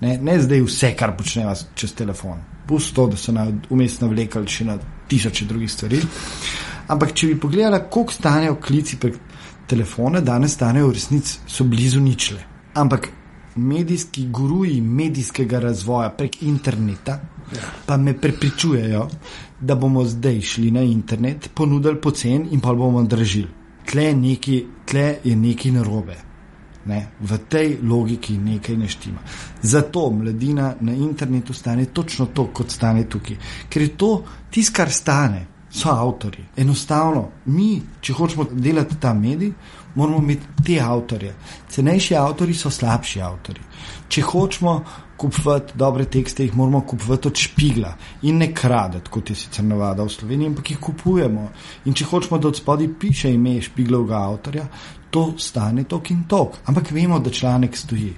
Ne, 0.00 0.16
ne 0.18 0.40
zdaj 0.40 0.60
vse, 0.66 0.96
kar 0.96 1.14
počneva 1.16 1.54
s- 1.54 1.66
čez 1.74 1.92
telefon. 1.94 2.51
Pusto, 2.66 3.06
da 3.06 3.16
so 3.16 3.32
na 3.32 3.46
vmes 3.70 3.98
navlekali 4.00 4.48
še 4.48 4.64
na 4.68 4.78
tisoče 5.08 5.48
drugih 5.50 5.72
stvari. 5.72 6.00
Ampak, 6.92 7.14
če 7.14 7.32
bi 7.32 7.40
pogledala, 7.40 7.82
koliko 7.90 8.12
stanejo 8.12 8.56
klici 8.62 8.98
prek 9.00 9.18
telefona, 9.68 10.20
danes 10.20 10.54
stanejo 10.58 10.90
v 10.90 10.96
resnici, 10.98 11.38
so 11.46 11.64
blizu 11.64 12.00
ničle. 12.00 12.40
Ampak 12.74 13.08
medijski 13.56 14.26
guruji 14.32 14.80
medijskega 14.80 15.60
razvoja 15.60 16.10
prek 16.16 16.42
interneta 16.42 17.20
pa 17.86 17.96
me 17.96 18.14
prepričujejo, 18.20 19.08
da 19.60 19.74
bomo 19.74 20.04
zdaj 20.04 20.40
šli 20.40 20.70
na 20.70 20.82
internet, 20.82 21.50
ponudili 21.54 22.00
pocen 22.00 22.48
in 22.50 22.60
pa 22.60 22.74
bomo 22.74 23.02
dražili. 23.02 23.48
Tle, 23.90 24.14
neki, 24.14 24.64
tle 24.86 25.16
je 25.24 25.36
nekaj 25.36 25.72
narobe. 25.72 26.16
Ne, 26.86 27.06
v 27.20 27.38
tej 27.48 27.76
logiki 27.82 28.34
nekaj 28.38 28.76
ne 28.76 28.88
štima. 28.88 29.20
Zato 29.62 30.10
mladina 30.10 30.74
na 30.80 30.92
internetu 30.92 31.54
stane 31.54 31.84
točno 31.84 32.26
to, 32.34 32.48
kot 32.54 32.70
stane 32.70 33.04
tukaj. 33.08 33.36
Ker 33.68 33.82
je 33.82 33.96
to 33.96 34.12
tisto, 34.50 34.74
kar 34.76 34.90
stane, 34.90 35.46
so 35.72 35.88
avtori. 35.88 36.44
Enostavno, 36.56 37.28
mi, 37.44 37.80
če 38.00 38.12
hočemo 38.12 38.44
delati 38.52 38.98
ta 39.00 39.14
medij, 39.14 39.52
moramo 39.94 40.18
imeti 40.18 40.64
te 40.66 40.80
avtorje. 40.80 41.34
Cenejši 41.68 42.16
avtori 42.16 42.54
so 42.54 42.70
slabši 42.70 43.22
avtori. 43.24 43.64
Če 44.08 44.22
hočemo 44.22 44.74
kupovati 45.16 45.78
dobre 45.78 46.04
tekste, 46.10 46.44
jih 46.44 46.56
moramo 46.56 46.82
kupovati 46.88 47.28
od 47.28 47.40
špigla 47.40 47.92
in 48.28 48.40
ne 48.42 48.50
kradeti, 48.54 49.10
kot 49.10 49.30
je 49.30 49.36
sicer 49.38 49.64
navada 49.64 50.04
v 50.04 50.12
Sloveniji, 50.12 50.52
ampak 50.52 50.70
jih 50.74 50.80
kupujemo. 50.82 51.48
In 51.86 51.96
če 51.96 52.08
hočemo, 52.10 52.40
da 52.42 52.50
od 52.50 52.58
spodaj 52.58 52.90
piše 53.00 53.32
ime 53.32 53.60
špiglovega 53.62 54.24
avtorja, 54.26 54.66
to 55.12 55.32
stane 55.36 55.84
tok 55.84 56.10
in 56.10 56.24
tok. 56.28 56.56
Ampak 56.66 56.90
vemo, 56.90 57.18
da 57.20 57.30
članek 57.30 57.76
stoji. 57.76 58.14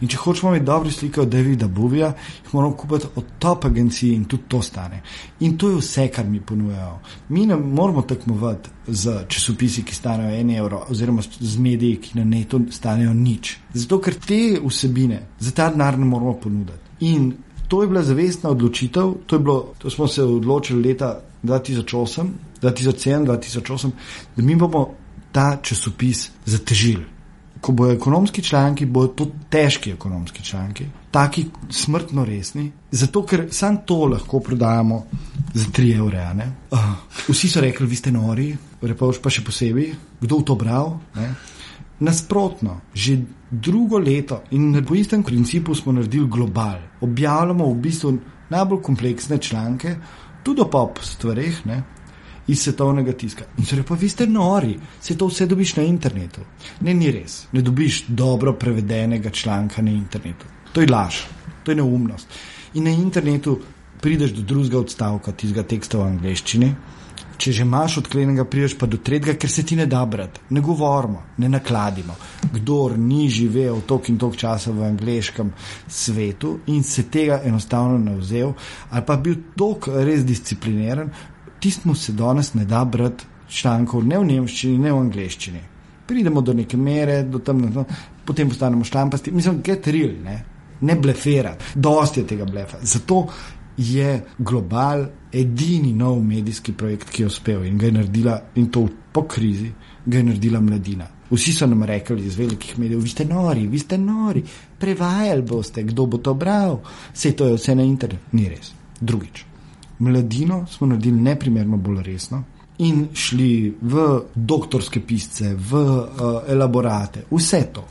In 0.00 0.10
če 0.12 0.18
hočemo 0.20 0.50
imeti 0.52 0.66
dobre 0.68 0.90
slike 0.92 1.22
od 1.22 1.30
Davida 1.32 1.68
Bovija, 1.72 2.10
jih 2.44 2.54
moramo 2.54 2.76
kupiti 2.76 3.08
od 3.16 3.30
top 3.40 3.64
agencij 3.64 4.12
in 4.12 4.26
tudi 4.28 4.42
to 4.52 4.60
stane. 4.62 5.00
In 5.40 5.56
to 5.56 5.70
je 5.70 5.78
vse, 5.80 6.08
kar 6.12 6.26
mi 6.28 6.40
ponujajo. 6.40 6.98
Mi 7.28 7.46
ne 7.46 7.56
moramo 7.56 8.02
tekmovati 8.02 8.70
z 8.86 9.22
časopisi, 9.28 9.86
ki 9.88 9.94
stanejo 9.96 10.34
en 10.36 10.50
evro, 10.58 10.82
oziroma 10.92 11.24
z 11.24 11.56
mediji, 11.58 11.96
ki 11.96 12.18
na 12.18 12.24
netu 12.24 12.60
stanejo 12.70 13.14
nič. 13.16 13.54
Zato, 13.72 14.00
ker 14.04 14.20
te 14.20 14.60
vsebine 14.60 15.22
za 15.40 15.54
ta 15.56 15.70
denar 15.72 15.96
ne 15.98 16.04
moramo 16.04 16.36
ponuditi. 16.42 16.92
In 17.08 17.32
to 17.68 17.80
je 17.82 17.88
bila 17.88 18.02
zavestna 18.04 18.52
odločitev, 18.52 19.14
to, 19.26 19.38
bilo, 19.38 19.72
to 19.78 19.90
smo 19.90 20.08
se 20.08 20.22
odločili 20.22 20.90
leta 20.90 21.16
2008, 21.42 22.28
2007, 22.62 23.26
2008, 23.26 23.90
da 24.36 24.42
mi 24.42 24.56
bomo 24.56 24.90
ta 25.36 25.58
časopis 25.62 26.30
zatežili. 26.48 27.04
Ko 27.60 27.72
bodo 27.72 27.92
ekonomski 27.92 28.42
članki, 28.42 28.86
bodo 28.86 29.08
to 29.08 29.26
težki 29.50 29.90
ekonomski 29.92 30.42
članki, 30.44 30.86
taki 31.10 31.46
smrtno 31.70 32.24
resni, 32.24 32.70
zato 32.90 33.24
ker 33.26 33.46
samo 33.50 33.82
to 33.86 33.98
lahko 34.12 34.40
prodajamo 34.40 35.02
za 35.54 35.66
3 35.76 35.96
evre. 35.98 36.24
Uh, 36.70 36.78
vsi 37.28 37.48
so 37.48 37.60
rekli, 37.60 37.86
vi 37.86 37.96
ste 37.96 38.12
nori, 38.12 38.50
repoš 38.82 39.20
pa 39.20 39.32
še 39.32 39.44
posebej, 39.44 39.90
kdo 40.20 40.40
v 40.40 40.46
to 40.48 40.56
bral. 40.56 40.94
Ne? 41.16 41.28
Nasprotno, 42.00 42.80
že 42.94 43.18
drugo 43.50 43.98
leto 43.98 44.42
in 44.50 44.84
po 44.84 44.94
istem 44.94 45.24
principu 45.24 45.74
smo 45.74 45.92
naredili 45.92 46.28
global. 46.28 46.80
Objavljamo 47.00 47.68
v 47.72 47.76
bistvu 47.88 48.14
najbolj 48.52 48.82
kompleksne 48.82 49.38
članke, 49.38 49.96
tudi 50.42 50.60
o 50.60 50.70
pop 50.70 51.00
stvareh, 51.02 51.64
ne, 51.66 51.82
iz 52.46 52.62
svetovnega 52.62 53.12
tiska. 53.12 53.44
In 53.58 53.64
so 53.64 53.76
rekli, 53.76 53.88
pa 53.88 53.94
vi 53.94 54.08
ste 54.08 54.26
nori, 54.26 54.76
se 55.00 55.16
to 55.18 55.26
vse 55.26 55.46
dobiš 55.46 55.76
na 55.76 55.82
internetu. 55.82 56.40
Ne, 56.80 56.94
ni 56.94 57.10
res. 57.10 57.46
Ne 57.52 57.62
dobiš 57.62 58.04
dobro 58.08 58.52
prevedenega 58.52 59.30
članka 59.30 59.82
na 59.82 59.90
internetu. 59.90 60.46
To 60.72 60.80
je 60.80 60.90
laž, 60.90 61.22
to 61.64 61.70
je 61.70 61.76
neumnost. 61.76 62.28
In 62.74 62.84
na 62.84 62.90
internetu 62.90 63.58
prideš 64.00 64.30
do 64.36 64.42
drugega 64.42 64.78
odstavka 64.78 65.32
tistega 65.32 65.62
teksta 65.62 65.98
v 65.98 66.10
angleščini. 66.10 66.74
Če 67.36 67.52
že 67.52 67.64
imaš 67.66 67.98
odklenjenega, 68.00 68.46
prideš 68.48 68.78
pa 68.80 68.86
do 68.88 68.96
tretjega, 68.96 69.34
ker 69.36 69.50
se 69.52 69.62
ti 69.66 69.76
ne 69.76 69.84
da 69.86 70.00
brati. 70.08 70.40
Ne 70.56 70.60
govorimo, 70.64 71.22
ne 71.36 71.50
nakladimo. 71.52 72.14
Kdor 72.52 72.94
ni 72.98 73.28
živel 73.28 73.82
toliko 73.86 74.12
in 74.12 74.18
toliko 74.18 74.40
časa 74.40 74.72
v 74.72 74.86
angliškem 74.86 75.52
svetu 75.88 76.54
in 76.72 76.84
se 76.84 77.04
tega 77.12 77.42
enostavno 77.44 77.98
ne 77.98 78.16
vzel, 78.16 78.54
ali 78.90 79.04
pa 79.06 79.16
bil 79.16 79.36
toliko 79.56 80.00
res 80.04 80.24
discipliniran, 80.24 81.12
tistmu 81.60 81.94
se 81.94 82.12
danes 82.12 82.54
ne 82.54 82.64
da 82.64 82.84
brati 82.84 83.24
člankov 83.48 84.04
ne 84.06 84.18
v 84.18 84.24
nemščini, 84.24 84.78
ne 84.78 84.92
v 84.92 85.00
angliščini. 85.00 85.62
Pridemo 86.06 86.40
do 86.40 86.54
neke 86.54 86.76
mere, 86.76 87.22
do 87.22 87.38
tam, 87.38 87.62
no, 87.62 87.84
potem 88.26 88.48
postanemo 88.48 88.84
štampasti. 88.84 89.32
Mislim, 89.34 89.60
get 89.64 89.86
real, 89.86 90.14
ne, 90.24 90.36
ne 90.80 90.96
blefera, 90.96 91.56
dosti 91.74 92.22
je 92.22 92.26
tega 92.26 92.46
blefa. 92.46 92.78
Zato 92.82 93.24
je 93.76 94.12
global 94.38 95.04
edini 95.32 95.92
nov 95.92 96.22
medijski 96.24 96.72
projekt, 96.72 97.10
ki 97.10 97.22
je 97.22 97.26
uspel 97.26 97.66
in 97.66 97.78
ga 97.78 97.90
je 97.90 97.96
naredila, 97.98 98.38
in 98.56 98.70
to 98.72 98.86
po 99.12 99.26
krizi, 99.28 99.72
ga 100.06 100.18
je 100.18 100.28
naredila 100.30 100.60
mladina. 100.60 101.10
Vsi 101.30 101.52
so 101.52 101.66
nam 101.66 101.82
rekli 101.82 102.22
iz 102.22 102.36
velikih 102.38 102.78
medijev, 102.78 103.02
vi 103.02 103.10
ste 103.10 103.24
nori, 103.26 103.66
vi 103.66 103.78
ste 103.82 103.98
nori, 103.98 104.44
prevajali 104.78 105.42
boste, 105.42 105.82
kdo 105.82 106.06
bo 106.06 106.22
to 106.22 106.34
bral, 106.34 106.78
vse 107.12 107.34
to 107.36 107.50
je 107.50 107.58
vse 107.58 107.74
na 107.74 107.82
internetu. 107.82 108.36
Ni 108.38 108.48
res. 108.48 108.72
Drugič 109.00 109.45
mladino 109.98 110.66
smo 110.66 110.86
naredili 110.86 111.20
neprimerno 111.20 111.76
bolj 111.76 112.02
resno 112.02 112.42
in 112.78 113.08
šli 113.14 113.76
v 113.80 114.20
doktorske 114.34 115.00
pisce, 115.00 115.54
v 115.54 115.74
uh, 115.74 116.42
elaborate, 116.48 117.24
vse 117.30 117.62
to. 117.72 117.84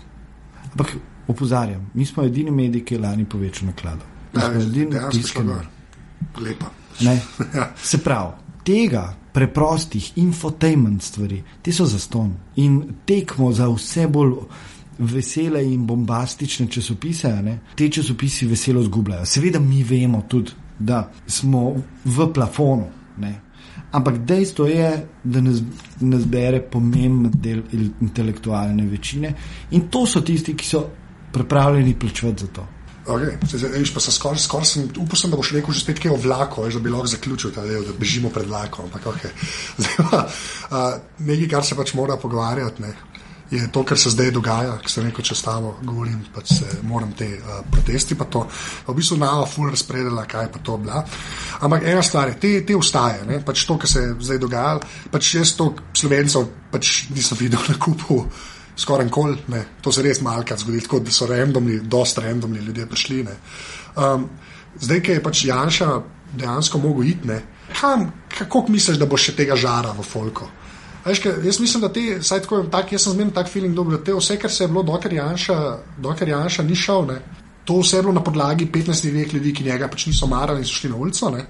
Ampak 0.72 0.96
opozarjam, 1.28 1.89
mi 1.94 2.06
smo 2.06 2.24
edini 2.24 2.52
mediji, 2.52 2.84
ki 2.86 2.96
je 2.96 3.00
lani 3.00 3.26
povečal 3.26 3.68
naklado. 3.68 4.06
Ja, 4.36 4.52
edini, 4.54 5.24
skrbel. 5.24 5.62
Lepa. 6.41 6.72
Ja. 7.00 7.12
Se 7.76 7.98
pravi, 7.98 8.32
tega 8.63 9.10
preprostih 9.34 10.13
infotainment 10.15 11.04
stvari, 11.04 11.41
ti 11.62 11.74
so 11.76 11.84
zaston 11.86 12.30
in 12.56 12.78
tekmo 13.06 13.52
za 13.52 13.68
vse 13.68 14.08
bolj. 14.08 14.38
Vesele 14.96 15.60
in 15.68 15.82
bombastične 15.84 16.70
časopise, 16.72 17.28
ne? 17.44 17.58
te 17.76 17.89
časopisi 17.91 18.46
veselo 18.48 18.84
zgubljajo. 18.84 19.26
Seveda, 19.28 19.60
mi 19.60 19.82
vemo 19.84 20.22
tudi, 20.22 20.54
da 20.80 21.10
smo 21.28 21.76
v 22.06 22.28
plafonu. 22.34 22.88
Ne? 23.18 23.34
Ampak 23.92 24.18
dejstvo 24.28 24.68
je, 24.68 24.92
da 25.24 25.42
nas, 25.42 25.62
nas 26.00 26.26
bere 26.28 26.62
pomemben 26.62 27.32
del 27.32 27.64
intelektualne 28.02 28.88
večine 28.88 29.34
in 29.72 29.88
to 29.90 30.06
so 30.06 30.22
tisti, 30.22 30.56
ki 30.56 30.68
so 30.68 30.86
pripravljeni 31.32 31.96
plačevati 32.00 32.46
za 32.46 32.48
to. 32.48 32.68
Okay. 33.06 33.38
Skoraj 34.10 34.40
skor 34.42 34.66
sem 34.66 34.88
upal, 34.98 35.30
da 35.30 35.38
boš 35.38 35.52
rekel 35.54 35.74
že 35.74 35.84
spet 35.84 36.00
kaj 36.02 36.12
o 36.12 36.18
vlaku, 36.18 36.64
veš, 36.66 36.80
da 36.80 36.80
bi 36.82 36.90
lahko 36.90 37.08
zaključil 37.08 37.52
ta 37.54 37.62
del, 37.62 37.84
da 37.86 37.94
bežimo 38.00 38.32
pred 38.34 38.48
vlakom. 38.50 38.90
Ampak, 38.90 39.06
okay. 39.14 39.30
Zdaj, 39.84 40.00
uh, 40.10 40.96
nekaj, 41.20 41.50
kar 41.52 41.66
se 41.66 41.78
pač 41.78 41.94
mora 41.94 42.18
pogovarjati. 42.18 42.82
Ne 42.82 42.96
je 43.58 43.72
to, 43.72 43.84
kar 43.84 43.98
se 43.98 44.10
zdaj 44.10 44.32
dogaja, 44.32 44.78
ki 44.84 44.91
se 44.91 45.04
neko 45.04 45.22
čestavo 45.22 45.76
govorim, 45.84 46.20
pač 46.34 46.54
se 46.60 46.80
moram 46.84 47.13
te 47.18 47.28
uh, 47.38 47.62
protesti, 47.72 48.15
pa 48.15 48.26
to 48.26 48.46
v 48.88 48.96
bistvu 48.96 49.18
nava 49.22 49.46
ful 49.50 49.70
razpredela, 49.70 50.26
kaj 50.30 50.52
pa 50.52 50.60
to 50.60 50.78
bila. 50.78 51.04
Ampak 51.62 51.88
ena 51.88 52.04
stvar 52.04 52.34
je, 52.34 52.39
te, 52.39 52.54
te 52.65 52.76
ustaje, 52.76 53.24
ne, 53.28 53.39
pač 53.46 53.65
to, 53.65 53.78
kar 53.82 53.89
se 53.89 54.04
je 54.04 54.15
zdaj 54.30 54.41
dogajalo, 54.44 54.84
pač 55.12 55.36
jaz 55.36 55.56
to 55.58 55.72
slovencev 55.96 56.50
pač 56.72 57.08
nisem 57.15 57.39
videl 57.39 57.63
na 57.70 57.80
kupu. 57.80 58.26
Skoraj 58.76 59.08
nikoli, 59.08 59.62
to 59.82 59.91
se 59.96 60.04
res 60.04 60.20
malkrat 60.20 60.60
zgodi, 60.60 60.82
tako 60.84 61.00
da 61.00 61.12
so 61.15 61.30
randomni, 61.30 61.78
dosta 61.80 62.26
randomni 62.26 62.60
ljudje 62.60 62.89
prišli. 62.91 63.22
Um, 63.96 64.26
zdaj, 64.84 65.00
ki 65.00 65.15
je 65.15 65.24
pač 65.24 65.46
Janša 65.48 65.88
dejansko 66.36 66.82
mogel 66.84 67.13
iti, 67.13 67.38
kam, 67.80 68.10
kako 68.38 68.65
misliš, 68.70 69.00
da 69.00 69.08
bo 69.08 69.15
še 69.15 69.36
tega 69.38 69.56
žara 69.56 69.96
v 69.96 70.04
Folku? 70.04 70.50
Veš, 71.06 71.20
kaj, 71.22 71.34
jaz 71.46 71.60
mislim, 71.60 71.82
da 71.82 71.89
te, 71.94 72.02
saj 72.22 72.41
tako, 72.41 72.63
tak, 72.72 72.91
jaz 72.91 73.04
sem 73.06 73.13
zmerno 73.13 73.34
tak 73.34 73.50
feeling 73.50 73.76
dobro, 73.78 73.98
te 73.98 74.13
vse, 74.13 74.39
kar 74.41 74.52
se 74.52 74.63
je 74.63 74.68
bilo, 74.68 74.82
dokler 74.84 75.13
Janša, 75.13 75.58
dokler 76.02 76.30
Janša 76.30 76.63
ni 76.65 76.76
šel, 76.76 77.06
ne, 77.06 77.20
to 77.65 77.78
vse 77.80 78.00
je 78.00 78.02
bilo 78.02 78.13
na 78.13 78.24
podlagi 78.24 78.65
15 78.74 79.13
let 79.13 79.34
ljudi, 79.34 79.54
ki 79.54 79.63
njega 79.63 79.88
pač 79.88 80.08
niso 80.10 80.28
marali 80.28 80.65
in 80.65 80.65
so 80.65 80.80
šli 80.80 80.89
na 80.89 80.96
ulico. 80.96 81.30
Ne. 81.30 81.46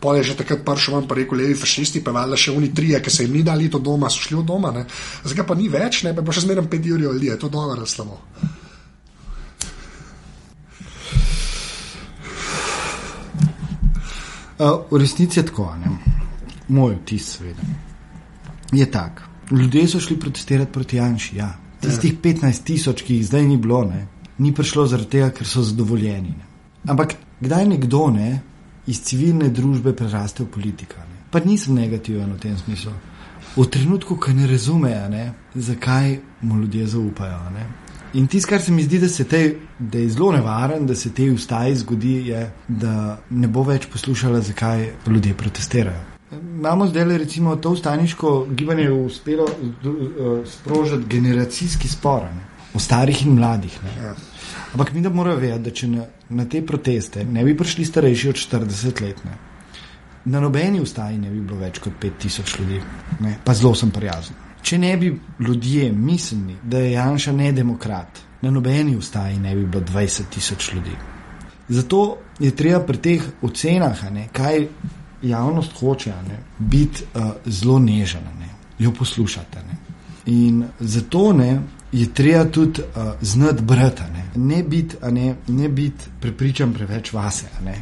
Pol 0.00 0.16
je 0.16 0.22
že 0.22 0.36
takrat 0.36 0.64
prišel 0.64 0.94
vam 0.94 1.06
pa 1.08 1.14
rekel, 1.14 1.38
levi 1.38 1.54
fašisti, 1.54 2.04
pa 2.04 2.12
valjda 2.12 2.36
še 2.36 2.56
oni 2.56 2.74
trije, 2.74 3.02
ki 3.02 3.10
se 3.10 3.24
jim 3.24 3.32
ni 3.32 3.42
dali 3.42 3.70
to 3.70 3.78
doma, 3.78 4.10
so 4.10 4.24
šli 4.24 4.38
od 4.40 4.44
doma. 4.44 4.72
Ne. 4.72 4.86
Zdaj 5.24 5.46
pa 5.46 5.54
ni 5.54 5.68
več, 5.68 6.02
ne, 6.04 6.12
pa 6.16 6.32
še 6.32 6.44
zmerno 6.48 6.68
5 6.68 6.92
ur 6.92 7.00
ljudi, 7.00 7.26
je 7.32 7.38
to 7.38 7.48
dobro, 7.48 7.86
slabo. 7.86 8.20
Uh, 14.56 14.84
v 14.90 15.00
resnici 15.00 15.40
je 15.40 15.46
tako, 15.46 15.74
ne? 15.80 15.98
moj 16.68 16.94
vtis, 17.02 17.34
seveda 17.36 17.93
je 18.76 18.90
tak. 18.90 19.22
Ljudje 19.50 19.88
so 19.88 20.00
šli 20.00 20.20
protestirati 20.20 20.72
proti 20.72 20.96
Janšu. 20.96 21.36
Ja. 21.36 21.54
Tistih 21.80 22.14
15 22.20 22.64
tisoč, 22.64 23.02
ki 23.02 23.18
jih 23.18 23.26
zdaj 23.26 23.44
ni 23.44 23.56
bilo, 23.56 23.84
ne, 23.84 24.06
ni 24.38 24.54
prišlo 24.54 24.86
zaradi 24.86 25.10
tega, 25.10 25.30
ker 25.30 25.46
so 25.46 25.62
zadovoljeni. 25.62 26.32
Ne. 26.32 26.46
Ampak 26.88 27.14
kdaj 27.40 27.66
nekdo 27.68 28.08
ne, 28.10 28.40
iz 28.86 29.02
civilne 29.04 29.50
družbe 29.52 29.92
preraste 29.96 30.44
v 30.44 30.50
politika? 30.54 31.04
Ne. 31.04 31.26
Pa 31.30 31.42
nisem 31.44 31.76
negativen 31.76 32.32
v 32.32 32.40
tem 32.40 32.56
smislu. 32.58 32.92
V 33.56 33.66
trenutku, 33.70 34.16
ko 34.16 34.32
ne 34.32 34.48
razumejo, 34.50 35.08
ne, 35.12 35.32
zakaj 35.54 36.18
mu 36.42 36.60
ljudje 36.62 36.86
zaupajo. 36.96 37.50
Ne. 37.54 37.66
In 38.14 38.26
tisto, 38.26 38.48
kar 38.48 38.62
se 38.62 38.72
mi 38.72 38.82
zdi, 38.82 38.98
da, 39.02 39.08
te, 39.24 39.42
da 39.78 39.98
je 39.98 40.08
zelo 40.08 40.32
nevaren, 40.32 40.86
da 40.86 40.94
se 40.94 41.10
te 41.14 41.30
ustaji 41.30 41.76
zgodi, 41.76 42.16
je, 42.30 42.50
da 42.68 43.18
ne 43.30 43.48
bo 43.48 43.62
več 43.62 43.86
poslušala, 43.92 44.40
zakaj 44.40 44.90
ljudje 45.06 45.34
protestirajo. 45.34 46.13
Imamo 46.32 46.86
zdaj 46.86 47.18
recimo 47.18 47.56
to 47.56 47.70
ustaniško 47.70 48.46
gibanje 48.50 48.90
uspelo 48.90 49.44
uh, 49.44 50.48
sprožiti 50.48 51.04
generacijski 51.08 51.88
spor 51.88 52.22
o 52.74 52.78
starih 52.78 53.26
in 53.26 53.32
mladih. 53.32 53.78
Ja. 54.02 54.14
Ampak 54.72 54.92
mi 54.92 55.00
da 55.00 55.08
moramo 55.08 55.36
vedeti, 55.36 55.62
da 55.62 55.70
če 55.70 55.88
na, 55.88 56.04
na 56.28 56.44
te 56.48 56.62
proteste 56.66 57.24
ne 57.24 57.44
bi 57.44 57.56
prišli 57.56 57.84
starejši 57.84 58.28
od 58.28 58.34
40 58.34 59.02
let, 59.02 59.24
ne, 59.24 59.36
na 60.24 60.40
nobeni 60.40 60.80
ustaji 60.80 61.18
ne 61.18 61.30
bi 61.30 61.40
bilo 61.40 61.60
več 61.60 61.78
kot 61.78 61.92
5000 62.02 62.60
ljudi, 62.60 62.80
ne, 63.20 63.36
pa 63.44 63.54
zelo 63.54 63.74
sem 63.74 63.90
prijazen. 63.90 64.36
Če 64.64 64.78
ne 64.78 64.96
bi 64.96 65.12
ljudje 65.46 65.92
mislili, 65.92 66.56
da 66.62 66.80
je 66.80 66.92
Janša 66.92 67.32
nedemokrat, 67.32 68.20
na 68.42 68.50
nobeni 68.50 68.96
ustaji 68.96 69.38
ne 69.38 69.54
bi 69.54 69.66
bilo 69.66 69.84
20 69.84 70.30
tisoč 70.34 70.72
ljudi. 70.72 70.96
Zato 71.68 72.00
je 72.40 72.50
treba 72.56 72.80
pri 72.84 72.98
teh 72.98 73.26
ocenah, 73.42 74.02
ne, 74.12 74.28
kaj 74.32 74.66
javnost 75.24 75.72
hoče 75.80 76.12
ne, 76.28 76.38
biti 76.58 77.04
uh, 77.14 77.30
zelo 77.46 77.78
nežena, 77.78 78.30
ne, 78.40 78.48
jo 78.78 78.92
poslušate. 78.92 79.62
Ne. 79.68 79.76
In 80.26 80.64
zato 80.80 81.32
ne, 81.32 81.60
je 81.92 82.06
treba 82.14 82.44
tudi 82.44 82.80
uh, 82.80 83.12
znati 83.20 83.62
brati, 83.62 84.02
ne, 84.12 84.24
ne 84.36 84.62
biti 84.62 84.96
bit 85.68 86.08
prepričan 86.20 86.72
preveč 86.72 87.12
vase. 87.12 87.46
Ne. 87.64 87.74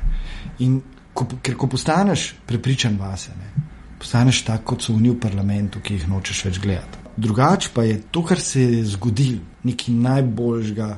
In 0.59 0.81
ko, 1.15 1.27
ker 1.43 1.57
ko 1.57 1.67
postaneš 1.67 2.35
prepričan 2.47 2.99
vase, 3.01 3.31
ne, 3.39 3.65
postaneš 3.99 4.43
tako, 4.45 4.75
kot 4.75 4.83
so 4.83 4.95
oni 4.95 5.11
v 5.11 5.21
parlamentu, 5.21 5.81
ki 5.81 5.95
jih 5.95 6.09
nočeš 6.09 6.45
več 6.45 6.61
gledati. 6.61 6.99
Drugače 7.17 7.71
pa 7.75 7.85
je 7.85 8.01
to, 8.11 8.25
kar 8.25 8.41
se 8.41 8.63
je 8.63 8.85
zgodilo, 8.95 9.41
nekaj 9.63 9.95
najboljžga, 9.95 10.89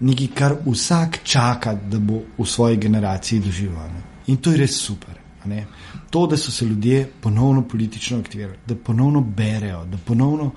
nekaj, 0.00 0.28
kar 0.34 0.56
vsak 0.66 1.20
čaka, 1.24 1.74
da 1.74 1.98
bo 1.98 2.22
v 2.38 2.46
svoji 2.46 2.76
generaciji 2.76 3.40
doživel. 3.40 3.90
In 4.26 4.36
to 4.36 4.50
je 4.50 4.56
res 4.64 4.76
super. 4.76 5.27
Ne? 5.48 5.66
To, 6.10 6.26
da 6.26 6.36
so 6.36 6.50
se 6.50 6.64
ljudje 6.64 7.10
ponovno 7.20 7.62
politično 7.62 8.18
aktivirali, 8.18 8.58
da 8.66 8.74
ponovno 8.74 9.20
berejo, 9.20 9.84
da 9.84 9.98
ponovno 10.04 10.50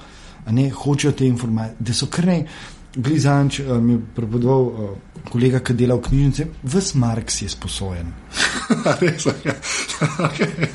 ne, 0.49 0.69
hočejo 0.69 1.11
te 1.11 1.27
informacije, 1.27 1.75
da 1.79 1.93
so 1.93 2.05
kar 2.05 2.25
ne. 2.25 2.47
Glizanč 2.95 3.59
uh, 3.59 3.77
mi 3.79 3.93
je 3.93 3.99
prepovedal 4.15 4.61
uh, 4.61 4.89
kolega, 5.29 5.61
ki 5.63 5.73
dela 5.77 5.95
v 5.95 6.03
knjižnici, 6.07 6.45
vse 6.63 6.97
Marks 6.99 7.41
je 7.41 7.49
sposojen. 7.49 8.09
Res 9.01 9.25
je. 9.25 9.33
Ja. 9.45 9.53
okay. 10.27 10.67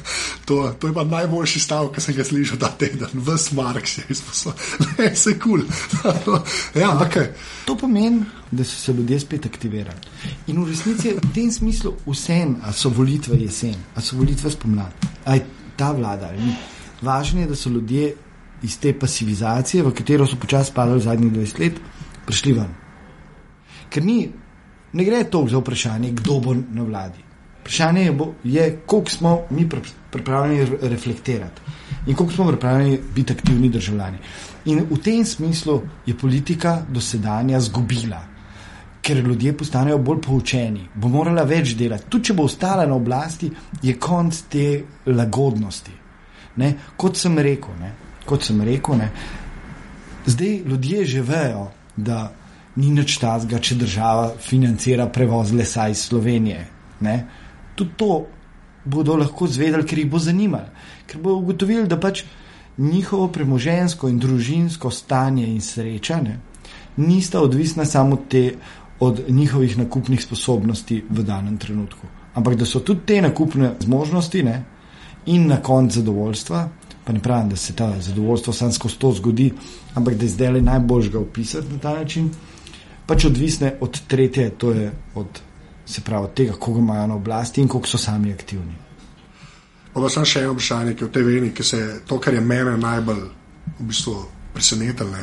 to, 0.44 0.72
to 0.80 0.88
je 0.88 0.94
pa 0.94 1.04
najboljši 1.04 1.60
stavek, 1.60 1.96
ki 1.96 2.04
sem 2.04 2.16
ga 2.16 2.24
slišal 2.24 2.60
ta 2.62 2.70
teden. 2.78 3.10
Vse 3.26 3.56
Marks 3.58 3.98
je 3.98 4.16
sposojen. 4.16 4.56
Ne, 4.96 5.10
vse 5.12 5.34
kul. 5.38 5.66
Cool. 6.24 6.38
ja, 6.74 6.94
okay. 7.04 7.34
To 7.68 7.76
pomeni, 7.76 8.24
da 8.50 8.64
so 8.64 8.78
se 8.80 8.92
ljudje 8.96 9.20
spet 9.20 9.46
aktivirali. 9.46 9.98
In 10.46 10.62
v 10.62 10.70
resnici 10.70 11.10
je 11.10 11.18
v 11.18 11.32
tem 11.34 11.50
smislu 11.52 11.92
vse, 12.06 12.38
a 12.62 12.72
so 12.72 12.88
volitve 12.88 13.36
jesen, 13.42 13.76
a 13.94 14.00
so 14.00 14.16
volitve 14.16 14.50
spomladi, 14.50 15.10
a 15.24 15.36
je 15.36 15.44
ta 15.76 15.92
vlada. 15.92 16.32
Važno 17.02 17.44
je, 17.44 17.50
da 17.50 17.56
so 17.56 17.68
ljudje 17.70 18.14
iz 18.62 18.78
te 18.80 18.94
pasivizacije, 18.98 19.84
v 19.84 19.92
katero 19.92 20.26
so 20.26 20.38
počasi 20.40 20.72
padali 20.74 21.00
zadnjih 21.04 21.32
20 21.32 21.60
let, 21.60 21.80
prišli 22.27 22.53
ven. 22.53 22.74
Ker 23.91 24.05
ni, 24.05 24.27
ne 24.93 25.05
gre 25.05 25.24
toliko 25.24 25.51
za 25.51 25.62
vprašanje, 25.62 26.11
kdo 26.20 26.41
bo 26.41 26.55
na 26.55 26.83
vladi. 26.83 27.22
Vprašanje 27.61 28.05
je, 28.05 28.12
bo, 28.12 28.33
je 28.45 28.66
koliko 28.87 29.11
smo 29.11 29.41
mi 29.51 29.68
pripravljeni 30.11 30.79
reflektirati 30.83 31.62
in 32.07 32.14
koliko 32.14 32.35
smo 32.35 32.47
pripravljeni 32.49 32.99
biti 33.14 33.33
aktivni 33.33 33.68
državljani. 33.68 34.18
In 34.64 34.85
v 34.91 34.99
tem 35.03 35.24
smislu 35.24 35.83
je 36.07 36.14
politika 36.18 36.83
dosedanja 36.89 37.61
zgubila, 37.61 38.20
ker 39.03 39.16
ljudje 39.16 39.57
postanejo 39.57 39.99
bolj 39.99 40.20
poučeni, 40.22 40.89
bo 40.95 41.09
morala 41.09 41.43
več 41.43 41.74
delati. 41.79 42.07
Tudi 42.11 42.31
če 42.31 42.35
bo 42.35 42.47
ostala 42.47 42.87
na 42.87 42.95
oblasti, 42.95 43.51
je 43.83 43.95
konc 43.99 44.43
te 44.51 44.83
lagodnosti. 45.07 45.93
Ne? 46.57 46.72
Kot 46.97 47.18
sem 47.18 47.39
rekel, 47.39 47.74
ne? 47.81 47.93
kot 48.27 48.43
sem 48.43 48.62
rekel, 48.62 48.99
ne? 48.99 49.11
zdaj 50.27 50.62
ljudje 50.66 51.05
že 51.07 51.22
vejo, 51.22 51.68
da 51.97 52.32
ni 52.76 52.90
nič 52.92 53.18
tazga, 53.18 53.59
če 53.59 53.78
država 53.80 54.32
financira 54.40 55.09
prevoz 55.09 55.53
lesa 55.53 55.88
iz 55.88 56.05
Slovenije. 56.09 56.66
Ne? 57.01 57.16
Tudi 57.74 57.97
to 57.97 58.26
bodo 58.84 59.16
lahko 59.16 59.49
zvedeli, 59.49 59.86
ker 59.86 59.99
jih 59.99 60.11
bo 60.11 60.18
zanimalo, 60.18 60.68
ker 61.07 61.20
bodo 61.20 61.40
ugotovili, 61.42 61.88
da 61.88 62.01
pač 62.01 62.24
njihovo 62.78 63.28
premožensko 63.32 64.09
in 64.09 64.18
družinsko 64.20 64.90
stanje 64.92 65.47
in 65.49 65.61
srečanje 65.64 66.36
nista 66.97 67.40
odvisna 67.40 67.84
samo 67.84 68.16
te, 68.28 68.55
od 69.01 69.20
njihovih 69.28 69.78
nakupnih 69.78 70.22
sposobnosti 70.22 71.05
v 71.11 71.22
danem 71.22 71.59
trenutku. 71.59 72.07
Ampak 72.34 72.55
da 72.55 72.64
so 72.64 72.80
tudi 72.80 73.01
te 73.07 73.20
nakupne 73.22 73.74
zmožnosti 73.80 74.42
ne, 74.42 74.64
in 75.26 75.47
na 75.47 75.57
koncu 75.62 75.99
zadovoljstva, 75.99 76.68
pa 77.07 77.12
ne 77.12 77.20
pravim, 77.22 77.48
da 77.48 77.57
se 77.57 77.72
ta 77.72 77.92
zadovoljstvo 78.00 78.52
sam 78.52 78.72
skozi 78.72 78.98
to 78.98 79.12
zgodi, 79.12 79.52
ampak 79.94 80.14
da 80.14 80.24
je 80.24 80.30
zdaj 80.30 80.50
le 80.52 80.62
najbolj 80.62 81.11
ga 81.11 81.18
opisati 81.18 81.72
na 81.72 81.78
ta 81.78 81.94
način, 81.94 82.30
pač 83.07 83.24
odvisne 83.24 83.76
od 83.80 84.00
tretje, 84.09 84.50
to 84.50 84.72
je 84.72 84.92
od, 85.14 85.40
pravi, 86.04 86.28
tega, 86.34 86.52
koga 86.59 86.78
imajo 86.78 87.07
na 87.07 87.14
oblasti 87.14 87.61
in 87.61 87.68
koliko 87.68 87.88
so 87.88 87.98
sami 87.98 88.32
aktivni. 88.32 88.74
Pa 89.94 90.09
sem 90.11 90.26
še 90.28 90.42
eno 90.42 90.57
vprašanje, 90.57 90.96
ki 90.96 91.04
je 91.04 91.09
v 91.09 91.12
tej 91.12 91.22
veni, 91.24 91.52
ki 91.54 91.64
se 91.64 91.78
to, 92.07 92.18
kar 92.18 92.34
je 92.34 92.40
mene 92.40 92.74
najbolj 92.76 93.22
v 93.78 93.86
bistvu 93.86 94.16
presenetilo, 94.52 95.22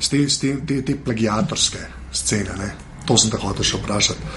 te, 0.00 0.24
te, 0.26 0.54
te, 0.66 0.80
te 0.82 0.96
plagiatorske 1.04 1.84
scene. 2.12 2.56
Ne? 2.58 2.72
To 3.06 3.18
sem 3.20 3.30
tako 3.30 3.52
hotel 3.52 3.68
še 3.68 3.78
vprašati. 3.78 4.32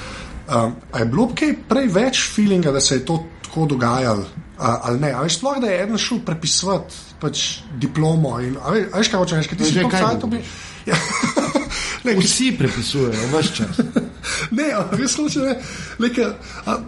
Um, 0.51 0.75
je 0.99 1.07
bilo 1.07 1.29
kaj 1.37 1.55
prej 1.69 1.87
več 1.95 2.21
feelinga, 2.35 2.75
da 2.75 2.81
se 2.83 2.99
je 2.99 3.05
to 3.07 3.17
tako 3.47 3.65
dogajalo, 3.71 4.27
ali 4.61 4.99
ne? 4.99 5.11
Ali 5.11 5.29
sploh 5.29 5.59
da 5.61 5.67
je 5.67 5.83
eden 5.83 5.97
šel 5.97 6.21
prepisovati 6.25 6.95
pač 7.21 7.61
diplomo? 7.81 8.39
In, 8.39 8.57
ali 8.63 8.85
veš, 8.93 9.11
kaj 9.11 9.23
hočeš, 9.23 9.49
kaj 9.49 9.57
ti 9.57 9.71
že 9.73 9.87
kaj 9.89 10.19
to 10.21 10.31
bi? 10.31 10.43
Ja. 10.81 10.97
Ne, 12.03 12.15
Vsi 12.17 12.51
prepisujejo, 12.59 13.27
vse 13.29 13.53
čas. 13.53 13.77
ne, 14.57 14.69
res 14.97 15.17
ne, 15.17 15.55
leke, 15.99 16.25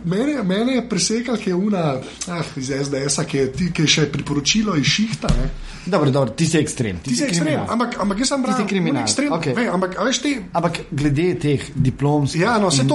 mene, 0.05 0.39
mene 0.43 0.79
je 0.79 0.85
presekal, 0.89 1.37
ki 1.37 1.51
je 1.51 1.55
una 1.55 1.83
ah, 2.27 2.49
iz 2.57 2.71
SDS, 2.73 3.21
ki 3.29 3.37
je, 3.37 3.51
ti, 3.53 3.69
ki 3.75 3.85
je 3.85 3.93
še 3.97 4.07
priporočilo 4.13 4.75
iz 4.79 4.89
šihta. 4.89 5.29
Ne. 5.37 5.49
Dobro, 5.85 6.09
dobro, 6.11 6.33
ti 6.33 6.47
si 6.49 6.57
ekstrem. 6.57 7.03
Ti, 7.03 7.11
ti 7.11 7.19
si 7.19 7.27
ekstrem, 7.27 7.65
ampak, 7.69 7.99
ampak 8.01 8.23
jaz 8.23 8.33
sem 8.33 8.45
pravi. 8.45 8.57
Ti 8.57 8.65
si 8.65 8.73
kriminal. 8.73 9.05
Ekstrem, 9.05 9.33
okay. 9.37 9.53
ve, 9.57 9.67
ampak, 9.69 9.97
te... 10.23 10.35
ampak 10.49 10.83
glede 10.89 11.29
teh 11.45 11.71
diplomskih 11.75 12.45
ja, 12.45 12.57
no, 12.57 12.71
in, 12.73 12.93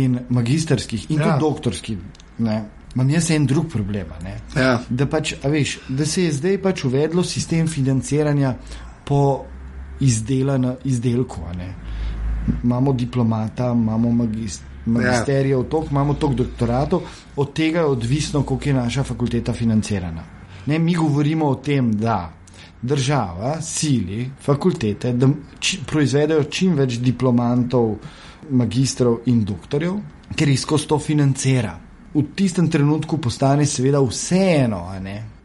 in 0.00 0.20
magisterskih 0.32 1.10
in 1.10 1.18
ja. 1.18 1.32
tudi 1.32 1.44
doktorskih. 1.44 2.04
Ne. 2.46 2.60
Imam 2.94 3.10
jaz 3.10 3.30
en 3.30 3.46
drug 3.46 3.68
problem. 3.70 4.06
Ja. 4.56 4.80
Da, 4.88 5.06
pač, 5.06 5.34
veš, 5.44 5.78
da 5.88 6.06
se 6.06 6.24
je 6.24 6.32
zdaj 6.32 6.58
pač 6.62 6.84
uvedlo 6.84 7.22
sistem 7.24 7.68
financiranja 7.68 8.54
po 9.04 9.44
izdelku. 10.00 11.44
Imamo 12.64 12.92
diplomata, 12.92 13.70
imamo 13.72 14.10
magist, 14.12 14.62
magisterijev, 14.86 15.60
ja. 15.72 15.80
imamo 15.90 16.14
toliko 16.14 16.42
doktoratov, 16.42 17.02
od 17.36 17.52
tega 17.52 17.78
je 17.78 17.86
odvisno, 17.86 18.42
koliko 18.42 18.68
je 18.68 18.74
naša 18.74 19.02
fakulteta 19.04 19.52
financirana. 19.52 20.24
Ne, 20.66 20.78
mi 20.78 20.94
govorimo 20.94 21.46
o 21.46 21.54
tem, 21.54 21.92
da 21.92 22.32
država 22.82 23.60
sili 23.62 24.30
fakultete, 24.40 25.12
da 25.12 25.28
či, 25.58 25.78
proizvedejo 25.86 26.44
čim 26.44 26.74
več 26.74 26.98
diplomantov, 26.98 27.94
magistrov 28.50 29.20
in 29.26 29.44
doktorjev, 29.44 29.94
ker 30.36 30.48
jih 30.48 30.60
skozi 30.60 30.88
to 30.88 30.98
financira. 30.98 31.76
V 32.14 32.22
tistem 32.34 32.70
trenutku 32.70 33.18
postane 33.18 33.66
seveda 33.66 34.00
vseeno, 34.02 34.88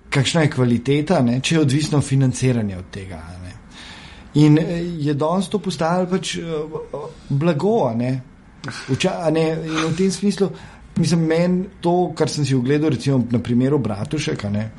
kakšna 0.10 0.42
je 0.42 0.50
kvaliteta, 0.50 1.22
ne, 1.22 1.40
če 1.42 1.56
je 1.56 1.62
odvisno 1.62 2.02
financiranje 2.02 2.78
od 2.78 2.86
tega. 2.92 3.24
In 4.36 4.58
eh, 4.60 4.84
je 5.00 5.14
danes 5.14 5.48
to 5.50 5.60
postalo 5.64 6.08
pač 6.12 6.38
uh, 6.38 6.80
blago. 7.30 7.92
Ne? 7.96 8.12
Vča, 8.90 9.30
ne? 9.32 9.50
In 9.64 9.92
v 9.92 9.96
tem 9.98 10.12
smislu, 10.12 10.50
mislim, 10.98 11.28
meni 11.30 11.66
to, 11.82 12.12
kar 12.18 12.32
sem 12.32 12.46
si 12.46 12.56
ogledal, 12.56 12.96
recimo 12.96 13.22
na 13.32 13.40
primeru 13.40 13.80
Bratušeka, 13.80 14.50
ne? 14.50 14.70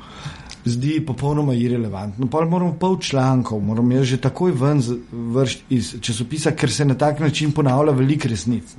zdi 0.67 0.97
popolnoma 1.05 1.53
irrelevantno. 1.55 2.27
Pa 2.27 2.41
moramo 2.43 2.73
pol 2.75 2.97
člankov, 2.99 3.61
moramo 3.63 3.95
jaz 3.95 4.09
že 4.09 4.17
takoj 4.19 4.51
ven 4.51 4.81
vršiti 5.11 5.75
iz 5.75 5.93
časopisa, 6.03 6.51
ker 6.51 6.71
se 6.71 6.85
na 6.85 6.97
tak 6.99 7.21
način 7.23 7.53
ponavlja 7.55 7.93
veliko 7.95 8.27
resnic. 8.27 8.73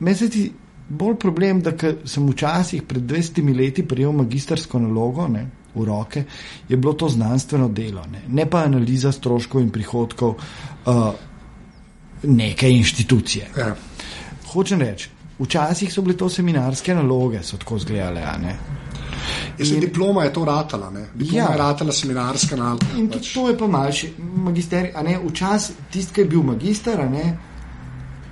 Meni 0.00 0.16
se 0.16 0.28
ti 0.28 0.50
bolj 0.88 1.16
problem, 1.16 1.60
da 1.62 1.72
sem 2.04 2.28
včasih 2.28 2.82
pred 2.82 3.02
200 3.02 3.56
leti 3.56 3.86
prejel 3.88 4.12
magistersko 4.12 4.78
nalogo. 4.78 5.28
Ne? 5.28 5.48
v 5.74 5.84
roke, 5.84 6.24
je 6.68 6.76
bilo 6.76 6.92
to 6.92 7.08
znanstveno 7.08 7.68
delo, 7.68 8.04
ne, 8.12 8.22
ne 8.28 8.46
pa 8.50 8.64
analiza 8.64 9.12
stroškov 9.12 9.62
in 9.62 9.70
prihodkov 9.70 10.34
uh, 10.36 11.12
neke 12.22 12.70
inštitucije. 12.70 13.50
Ja. 13.56 13.74
Hočem 14.52 14.80
reči, 14.80 15.08
včasih 15.38 15.92
so 15.92 16.02
bile 16.02 16.16
to 16.16 16.28
seminarske 16.28 16.94
naloge, 16.94 17.42
so 17.42 17.56
tako 17.56 17.78
zgledale. 17.78 18.22
In, 19.58 19.80
diploma 19.80 20.24
je 20.24 20.32
to 20.32 20.44
ratala, 20.44 20.90
ne? 20.90 21.06
diploma 21.14 21.38
ja. 21.38 21.50
je 21.52 21.58
ratala 21.58 21.92
seminarska 21.92 22.56
naloga. 22.56 22.86
In 22.98 23.08
pač. 23.08 23.32
to 23.34 23.48
je 23.48 23.56
pa 23.58 23.66
malši 23.66 24.12
magister. 24.18 24.90
Včasih 25.24 25.88
tisti, 25.90 26.14
ki 26.14 26.20
je 26.20 26.28
bil 26.28 26.42
magister, 26.42 27.00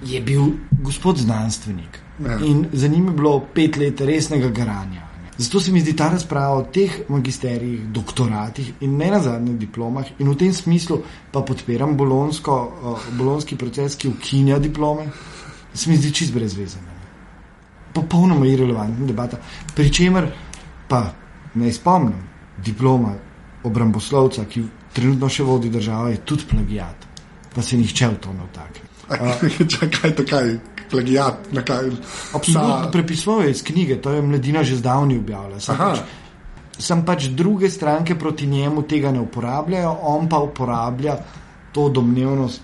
je 0.05 0.21
bil 0.21 0.53
gospod 0.83 1.19
znanstvenik. 1.19 2.00
Ja. 2.25 2.39
In 2.45 2.67
za 2.73 2.89
njim 2.89 3.07
je 3.07 3.13
bilo 3.13 3.41
pet 3.55 3.77
let 3.77 4.01
resnega 4.01 4.49
garanja. 4.49 5.11
Zato 5.41 5.61
se 5.61 5.73
mi 5.73 5.81
zdi 5.81 5.95
ta 5.97 6.11
razprava 6.13 6.57
o 6.59 6.63
teh 6.63 6.99
magisterijih, 7.09 7.87
doktoratih 7.89 8.73
in 8.81 8.97
ne 8.97 9.07
na 9.11 9.23
zadnjih 9.23 9.57
diplomah, 9.59 10.05
in 10.19 10.29
v 10.29 10.35
tem 10.37 10.53
smislu 10.53 10.99
pa 11.33 11.41
podpiram 11.41 11.97
bolonsko, 11.97 12.57
uh, 12.83 13.07
bolonski 13.17 13.57
proces, 13.57 13.97
ki 13.97 14.09
ukinja 14.09 14.59
diplome, 14.59 15.07
se 15.75 15.91
mi 15.91 15.97
zdi 15.97 16.13
čist 16.13 16.35
brezvezen. 16.35 16.85
Popolnoma 17.95 18.47
irrelevantna 18.47 19.07
debata. 19.07 19.41
Pričemer 19.75 20.29
pa 20.89 21.07
ne 21.55 21.73
spomnim, 21.73 22.21
diploma 22.65 23.15
obramboslovca, 23.65 24.45
ki 24.45 24.67
trenutno 24.93 25.29
še 25.29 25.47
vodi 25.49 25.71
državo, 25.73 26.13
je 26.13 26.21
tudi 26.21 26.45
plagijat, 26.53 27.09
pa 27.55 27.63
se 27.63 27.81
nihče 27.81 28.13
v 28.13 28.21
to 28.21 28.37
ne 28.37 28.45
vtakne. 28.51 28.89
Čakaj, 29.75 30.15
to 30.21 30.29
kaj, 30.29 30.53
plagijat. 30.91 31.51
Absolutno, 32.35 32.89
prepisuje 32.93 33.51
iz 33.51 33.63
knjige, 33.65 34.01
to 34.03 34.13
je 34.13 34.23
mladina 34.23 34.65
že 34.65 34.77
zdavni 34.77 35.19
objavila. 35.19 35.61
Sem 35.61 35.79
pač, 35.79 36.01
sem 36.79 37.05
pač 37.05 37.29
druge 37.37 37.71
stranke 37.71 38.19
proti 38.19 38.47
njemu 38.47 38.83
tega 38.83 39.13
ne 39.13 39.21
uporabljajo, 39.21 39.97
on 40.03 40.29
pa 40.29 40.39
uporablja 40.39 41.17
to 41.73 41.89
domnevnost 41.89 42.63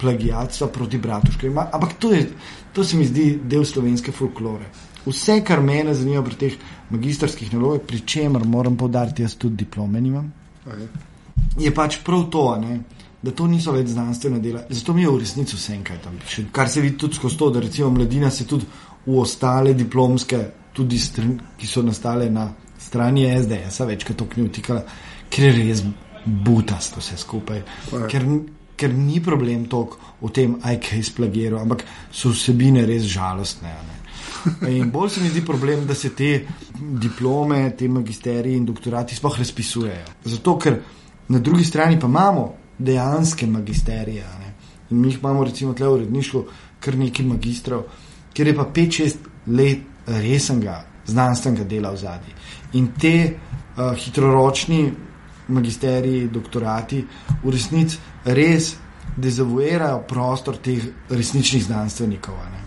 plagijatstva 0.00 0.68
proti 0.68 0.98
bratuški. 0.98 1.50
Ampak 1.72 1.92
to, 1.98 2.12
je, 2.12 2.30
to 2.72 2.84
se 2.84 2.96
mi 2.96 3.04
zdi 3.06 3.34
del 3.44 3.64
slovenske 3.64 4.12
folklore. 4.12 4.70
Vse, 5.06 5.40
kar 5.44 5.60
mene 5.64 5.94
zanima 5.94 6.22
pri 6.24 6.36
teh 6.36 6.56
magistrskih 6.90 7.52
nalogah, 7.54 7.80
pri 7.86 8.00
čemer 8.06 8.44
moram 8.44 8.76
povdariti, 8.76 9.22
jaz 9.22 9.36
tudi 9.40 9.64
diplome 9.64 10.00
nimam, 10.00 10.32
je 11.58 11.72
pač 11.74 12.00
prav 12.04 12.26
to. 12.32 12.44
Ne? 12.60 12.80
Da 13.22 13.32
to 13.36 13.46
niso 13.46 13.72
več 13.72 13.90
znanstvene 13.92 14.40
dela. 14.40 14.62
Zato 14.70 14.94
mi 14.94 15.02
je 15.02 15.10
v 15.10 15.20
resnici 15.20 15.56
vse 15.56 15.74
enkaj 15.76 15.98
tam. 16.04 16.16
Kar 16.52 16.68
se 16.68 16.80
vidi 16.80 16.96
tudi 16.98 17.18
skozi 17.18 17.36
to, 17.36 17.50
da 17.50 17.60
recimo 17.60 17.90
mladina 17.90 18.30
se 18.30 18.46
tudi 18.48 18.66
v 19.06 19.18
ostale 19.20 19.74
diplomske, 19.74 20.40
tudi 20.72 20.98
stran, 20.98 21.36
ki 21.58 21.66
so 21.66 21.82
nastale 21.82 22.30
na 22.30 22.48
strani 22.80 23.26
SDS, 23.28 23.82
večkrat 23.88 24.18
to 24.18 24.28
knjigo 24.30 24.48
vtikala, 24.48 24.84
ker 25.30 25.50
je 25.50 25.52
res 25.58 25.82
butasto 26.24 27.00
vse 27.00 27.18
skupaj. 27.20 27.62
Ker, 28.08 28.26
ker 28.80 28.94
ni 28.96 29.20
problem 29.20 29.66
toliko 29.68 30.16
v 30.20 30.32
tem, 30.36 30.56
aj 30.64 30.80
kaj 30.88 31.04
splagiral, 31.12 31.60
ampak 31.64 31.84
so 32.12 32.32
vsebine 32.32 32.86
res 32.88 33.04
žalostne. 33.08 33.74
In 34.68 34.88
bolj 34.92 35.10
se 35.16 35.20
mi 35.20 35.28
zdi 35.28 35.42
problem, 35.44 35.84
da 35.88 35.94
se 35.94 36.14
te 36.16 36.30
diplome, 36.78 37.60
te 37.76 37.88
magisterije 37.88 38.56
in 38.56 38.64
doktorati 38.64 39.16
sploh 39.16 39.36
razpisujejo. 39.38 40.16
Zato, 40.24 40.56
ker 40.56 40.80
na 41.28 41.38
drugi 41.38 41.64
strani 41.64 42.00
pa 42.00 42.08
imamo 42.08 42.59
dejanske 42.80 43.46
magisterije. 43.46 44.24
Ne. 44.40 44.52
In 44.90 45.00
mi 45.00 45.08
jih 45.08 45.18
imamo, 45.20 45.44
recimo, 45.44 45.72
tukaj 45.72 45.88
v 45.88 45.98
uredništvu, 46.00 46.44
kar 46.80 46.96
nekaj 46.98 47.26
magistrov, 47.26 47.84
ker 48.34 48.48
je 48.48 48.56
pa 48.56 48.66
5-6 48.74 49.16
let 49.46 49.78
resnega 50.06 50.80
znanstvenega 51.06 51.64
dela 51.64 51.90
v 51.90 51.96
zadnji. 51.96 52.34
In 52.72 52.92
te 52.98 53.14
uh, 53.30 53.92
hitroročni 53.96 54.92
magisteriji, 55.48 56.28
doktorati 56.28 57.04
v 57.42 57.50
resnici 57.50 57.98
res 58.24 58.74
dezavuirajo 59.16 60.04
prostor 60.08 60.56
teh 60.62 60.84
resničnih 61.10 61.64
znanstvenikov. 61.64 62.34
Ne. 62.52 62.60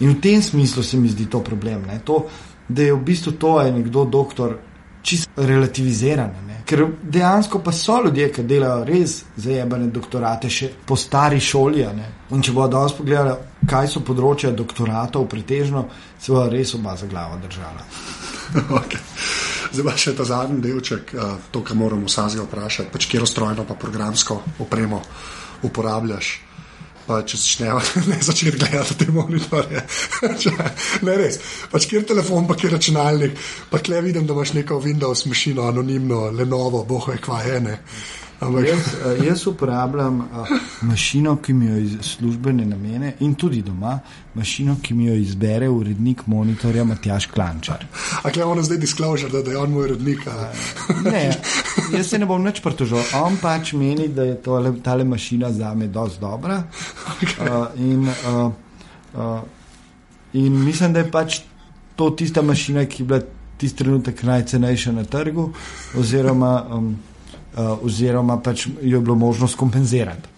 In 0.00 0.14
v 0.14 0.20
tem 0.20 0.42
smislu 0.42 0.82
se 0.82 0.96
mi 0.96 1.08
zdi 1.08 1.26
to 1.26 1.42
problem. 1.44 1.84
To, 2.04 2.26
da 2.68 2.82
je 2.82 2.94
v 2.94 3.02
bistvu 3.04 3.32
to, 3.32 3.58
da 3.58 3.66
je 3.66 3.72
nekdo 3.72 4.04
doktor, 4.04 4.56
čisto 5.02 5.46
relativiziran. 5.46 6.32
Ne. 6.46 6.60
Ker 6.66 6.84
dejansko 7.02 7.58
pa 7.64 7.72
so 7.72 7.98
ljudje, 8.04 8.28
ki 8.32 8.42
delajo 8.46 8.84
res 8.84 9.16
zajebane 9.36 9.88
doktorate, 9.90 10.50
še 10.50 10.70
po 10.86 10.96
stari 10.96 11.40
šoli. 11.40 11.86
In 12.30 12.42
če 12.42 12.54
bodo 12.54 12.76
danes 12.76 12.94
pogledali, 12.94 13.36
kaj 13.70 13.90
so 13.90 14.04
področja 14.06 14.52
doktoratov, 14.54 15.26
pretežno 15.30 15.86
se 16.18 16.32
bo 16.32 16.46
res 16.50 16.74
oba 16.78 16.96
za 16.96 17.08
glavo 17.10 17.40
držala. 17.42 17.86
okay. 18.80 19.02
Zdaj 19.70 19.86
pa 19.86 19.96
še 19.96 20.14
ta 20.18 20.26
zadnji 20.26 20.62
delček, 20.64 21.14
uh, 21.14 21.34
to, 21.54 21.62
kar 21.62 21.78
moramo 21.78 22.10
vsaj 22.10 22.40
vprašati, 22.42 22.90
pač 22.90 23.06
kje 23.10 23.26
strojno 23.26 23.66
pa 23.66 23.78
programsko 23.78 24.40
opremo 24.62 25.02
uporabljaš. 25.66 26.49
Če 27.26 27.40
začneš 27.40 27.90
ne 28.10 28.18
začeti 28.22 28.58
gledati 28.58 28.96
te 29.00 29.10
monitorje. 29.12 29.82
ne 31.06 31.18
res. 31.18 31.40
Pač 31.72 31.88
kjer 31.90 32.06
telefon, 32.08 32.46
pa 32.48 32.56
kjer 32.58 32.76
računalnik, 32.76 33.36
pa 33.70 33.82
kle 33.82 34.00
vidim, 34.06 34.26
da 34.26 34.36
imaš 34.36 34.54
neko 34.56 34.80
Windows 34.84 35.26
mašino, 35.26 35.66
anonimno, 35.68 36.28
le 36.30 36.46
novo, 36.46 36.84
boho 36.88 37.12
je 37.12 37.22
kva 37.22 37.42
ene. 37.56 37.78
Ampak... 38.40 38.66
Jaz, 38.66 38.78
eh, 38.94 39.26
jaz 39.26 39.46
uporabljam 39.46 40.20
uh, 40.20 40.48
mašino, 40.82 41.36
ki 41.36 41.52
mi 41.52 41.66
jo 41.66 41.76
iz 41.76 41.96
službene 42.00 42.64
namene 42.64 43.12
in 43.20 43.34
tudi 43.34 43.60
doma, 43.62 43.98
mašino, 44.34 44.76
ki 44.82 44.94
mi 44.94 45.06
jo 45.06 45.14
izbere 45.14 45.68
urednik 45.68 46.26
monitorja 46.26 46.84
Matjaš 46.84 47.26
Klančar. 47.26 47.84
Ampak 48.16 48.36
je 48.36 48.44
ono 48.44 48.62
zdaj 48.62 48.78
disclosure, 48.78 49.32
da, 49.32 49.42
da 49.42 49.50
je 49.50 49.58
on 49.58 49.70
moj 49.70 49.84
urednik? 49.90 50.24
Ne, 51.04 51.26
jaz 51.92 52.08
se 52.08 52.18
ne 52.18 52.26
bom 52.26 52.44
več 52.44 52.62
pritožil. 52.64 53.02
On 53.20 53.36
pač 53.42 53.74
meni, 53.76 54.08
da 54.08 54.24
je 54.24 54.38
tole, 54.42 54.72
tale 54.82 55.04
mašina 55.04 55.52
za 55.52 55.74
me 55.74 55.88
dosti 55.92 56.20
dobra. 56.20 56.62
Okay. 57.20 57.44
Uh, 57.44 57.66
in, 57.76 58.08
uh, 58.08 58.52
uh, 59.14 59.42
in 60.32 60.56
mislim, 60.64 60.96
da 60.96 61.04
je 61.04 61.10
pač 61.10 61.42
to 61.96 62.10
tista 62.16 62.42
mašina, 62.42 62.86
ki 62.88 63.02
je 63.02 63.06
bila 63.06 63.20
tisti 63.60 63.84
trenutek 63.84 64.22
najcenejša 64.22 64.92
na 64.96 65.04
trgu. 65.04 65.50
Oziroma, 66.00 66.54
um, 66.72 66.94
oziroma 67.56 68.40
pač 68.40 68.66
jo 68.66 68.98
je 68.98 69.00
bilo 69.00 69.14
možno 69.14 69.48
skompenzirati. 69.48 70.28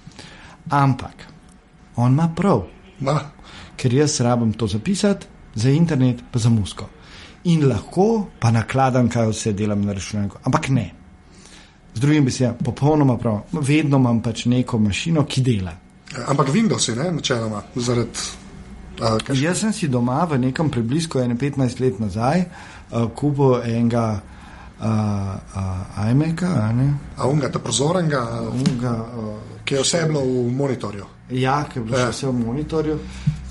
Ampak 0.70 1.26
on 1.96 2.12
ima 2.12 2.28
prav, 2.36 2.62
Ma. 3.00 3.20
ker 3.76 3.94
jaz 3.94 4.20
rabim 4.20 4.52
to 4.52 4.66
zapisati 4.66 5.26
za 5.54 5.70
internet, 5.70 6.22
pa 6.32 6.38
za 6.38 6.48
musko. 6.48 6.88
In 7.44 7.68
lahko 7.68 8.26
pa 8.40 8.50
nakladam, 8.50 9.08
kaj 9.08 9.28
vse 9.28 9.52
delam 9.52 9.82
na 9.82 9.92
računalniku. 9.92 10.38
Ampak 10.44 10.68
ne. 10.68 10.90
Z 11.94 12.00
drugim 12.00 12.24
besedami, 12.24 12.56
popolnoma 12.64 13.18
prav, 13.18 13.40
vedno 13.52 13.98
imam 13.98 14.22
pač 14.22 14.44
neko 14.44 14.78
mašino, 14.78 15.24
ki 15.24 15.42
dela. 15.42 15.72
Ampak 16.26 16.48
Windows 16.48 16.88
je, 16.88 16.96
ne, 16.96 17.10
načeloma, 17.12 17.62
zaradi. 17.76 18.30
Uh, 19.00 19.18
Jaz 19.34 19.58
sem 19.60 19.72
si 19.72 19.88
doma 19.88 20.24
v 20.24 20.38
nekem 20.38 20.70
prebližku, 20.70 21.18
15 21.18 21.80
let 21.80 21.98
nazaj, 21.98 22.44
uh, 22.44 23.08
kupil 23.16 23.62
enega 23.64 24.20
uh, 24.82 26.10
iMac-a. 26.10 26.72
A 27.16 27.26
unga, 27.26 27.48
ta 27.48 27.58
prozorenga, 27.58 28.22
unga, 28.50 28.92
uh, 28.92 29.34
ki 29.64 29.74
je 29.74 29.82
vse 29.82 30.04
bilo 30.08 30.20
v 30.20 30.50
monitorju. 30.56 31.06
Ja, 31.30 31.64
ki 31.64 31.78
je 31.78 31.84
bilo 31.84 31.98
ja. 31.98 32.10
vse 32.10 32.26
v 32.26 32.32
monitorju. 32.32 32.98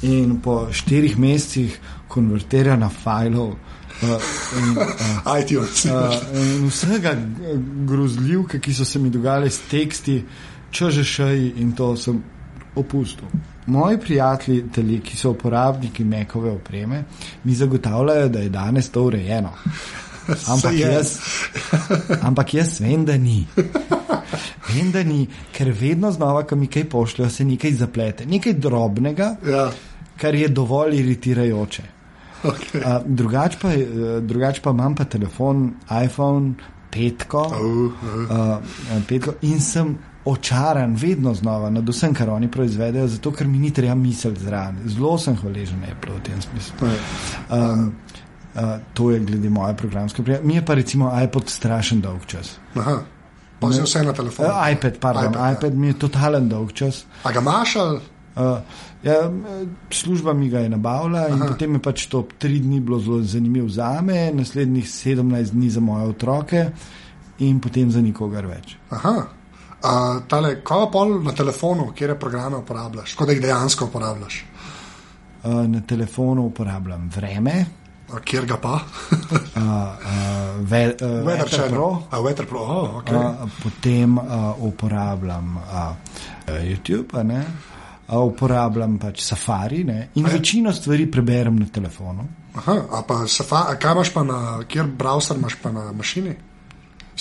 In 0.01 0.39
po 0.41 0.67
štirih 0.71 1.19
mesecih 1.19 1.79
konvertira 2.07 2.75
na 2.75 2.89
file. 2.89 3.39
Uh, 4.01 4.17
in, 4.57 4.77
uh, 4.77 5.39
iTunes. 5.39 5.85
Uh, 5.85 6.15
in 6.33 6.67
vsega 6.69 7.15
grozljivke, 7.87 8.59
ki 8.59 8.73
so 8.73 8.85
se 8.85 8.99
mi 8.99 9.09
dogajale 9.09 9.49
s 9.49 9.61
teksti, 9.69 10.23
čeže 10.71 11.03
šej 11.03 11.51
in 11.61 11.71
to 11.77 11.95
sem 11.97 12.23
opustil. 12.75 13.27
Moji 13.67 13.99
prijatelji, 13.99 15.01
ki 15.05 15.17
so 15.17 15.35
uporabniki 15.35 16.03
mekove 16.03 16.51
opreme, 16.51 17.03
mi 17.43 17.55
zagotavljajo, 17.55 18.29
da 18.29 18.39
je 18.39 18.49
danes 18.49 18.89
to 18.89 19.03
urejeno. 19.03 19.51
Ampak 20.29 20.73
jaz, 20.77 21.19
ampak 22.21 22.53
jaz 22.53 22.79
vem, 22.81 23.05
da 23.05 23.17
ni. 23.17 23.45
Vem, 24.69 24.91
da 24.93 25.03
ni, 25.03 25.25
ker 25.53 25.71
vedno 25.75 26.11
znova, 26.11 26.43
ko 26.47 26.55
mi 26.55 26.69
kaj 26.71 26.85
pošljajo, 26.89 27.29
se 27.29 27.45
nekaj 27.45 27.73
zaplete, 27.79 28.25
nekaj 28.29 28.53
drobnega, 28.53 29.33
ja. 29.47 29.65
kar 30.21 30.35
je 30.35 30.47
dovolj 30.47 30.99
iritirajoče. 30.99 31.87
Okay. 32.41 32.81
Uh, 32.81 33.01
drugač, 33.05 33.57
pa, 33.61 33.73
drugač 34.25 34.61
pa 34.65 34.71
imam 34.73 34.95
pa 34.97 35.05
telefon, 35.05 35.67
iPhone, 35.93 36.55
petko, 36.91 37.43
uh, 37.53 37.99
uh. 38.01 38.31
Uh, 38.31 39.03
petko 39.09 39.35
in 39.45 39.59
sem 39.61 39.93
očaran, 40.25 40.95
vedno 40.95 41.33
znova 41.33 41.69
nad 41.69 41.89
vsem, 41.89 42.13
kar 42.13 42.29
oni 42.29 42.49
proizvedejo, 42.51 43.07
zato 43.07 43.31
ker 43.33 43.47
mi 43.47 43.59
ni 43.59 43.71
treba 43.73 43.95
misliti 43.95 44.43
zraven. 44.43 44.81
Zelo 44.85 45.17
sem 45.17 45.37
hvaležen 45.37 45.81
Apple 45.91 46.17
v 46.17 46.23
tem 46.23 46.41
smislu. 46.41 46.89
Um, 47.49 47.91
Uh, 48.55 48.61
to 48.93 49.11
je 49.11 49.19
glede 49.19 49.49
moje 49.49 49.77
programske 49.77 50.21
opreme. 50.21 50.39
Mi 50.43 50.55
je 50.55 50.65
pa 50.65 50.73
recimo 50.73 51.11
iPod 51.23 51.49
strašen 51.49 52.01
dolg 52.01 52.25
čas. 52.27 52.57
Aha. 52.75 52.99
Si 53.61 53.81
vse 53.81 54.03
na 54.03 54.13
telefonu. 54.13 54.49
Uh, 54.49 54.71
iPad, 54.71 54.97
pardon, 54.99 55.31
iPad, 55.31 55.57
iPad 55.57 55.73
ja. 55.73 55.79
mi 55.79 55.87
je 55.87 55.99
totalen 55.99 56.49
dolg 56.49 56.73
čas. 56.73 57.05
A 57.23 57.31
ga 57.31 57.39
imaš 57.39 57.75
ali? 57.75 57.99
Uh, 58.35 58.57
ja, 59.03 59.31
služba 59.91 60.33
mi 60.33 60.49
ga 60.49 60.59
je 60.59 60.69
nabavila 60.69 61.27
in 61.27 61.33
Aha. 61.33 61.47
potem 61.47 61.73
je 61.75 61.81
pač 61.81 62.05
to 62.07 62.27
tri 62.39 62.59
dni 62.59 62.79
bilo 62.79 62.99
zelo 62.99 63.21
zanimivo 63.21 63.69
za 63.69 64.01
me, 64.01 64.31
naslednjih 64.33 64.85
17 64.85 65.51
dni 65.51 65.69
za 65.69 65.79
moje 65.79 66.05
otroke 66.05 66.65
in 67.39 67.59
potem 67.59 67.91
za 67.91 68.01
nikogar 68.01 68.45
več. 68.47 68.77
Aha. 68.89 69.15
Uh, 69.81 70.21
tale, 70.27 70.61
kaj 70.63 70.87
pa 70.93 71.05
na 71.23 71.31
telefonu, 71.31 71.91
kje 71.95 72.15
programe 72.19 72.57
uporabljaš, 72.57 73.15
kot 73.15 73.27
da 73.27 73.33
jih 73.33 73.41
dejansko 73.41 73.85
uporabljaš? 73.85 74.45
Uh, 75.43 75.67
na 75.67 75.81
telefonu 75.81 76.45
uporabljam 76.51 77.09
vreme. 77.15 77.65
Kjer 78.19 78.45
ga 78.45 78.57
pa? 78.57 78.73
uh, 78.79 79.61
uh, 79.61 80.59
ve, 80.59 80.95
uh, 81.01 81.25
Weather 81.25 81.69
Pro. 81.69 82.03
A, 82.11 82.19
Weather 82.19 82.45
Pro. 82.45 82.59
Oh, 82.59 82.97
okay. 82.97 83.15
uh, 83.15 83.49
potem 83.63 84.17
uh, 84.17 84.23
uporabljam 84.59 85.57
uh, 85.57 85.95
YouTube, 86.63 87.17
uh, 87.17 88.25
uporabljam 88.25 88.99
pač 88.99 89.23
Safari 89.23 89.83
ne? 89.83 90.09
in 90.15 90.25
Aj. 90.25 90.33
večino 90.33 90.73
stvari 90.73 91.11
preberem 91.11 91.55
na 91.55 91.65
telefonu. 91.71 92.27
Aha, 92.55 92.77
a 92.91 93.03
pa 93.07 93.27
Safari, 93.27 93.79
kaj 93.79 93.91
imaš 93.95 94.13
pa 94.13 94.23
na, 94.23 94.39
kjer 94.67 94.85
browser 94.85 95.37
imaš 95.37 95.55
pa 95.61 95.71
na 95.71 95.91
mašini? 95.91 96.35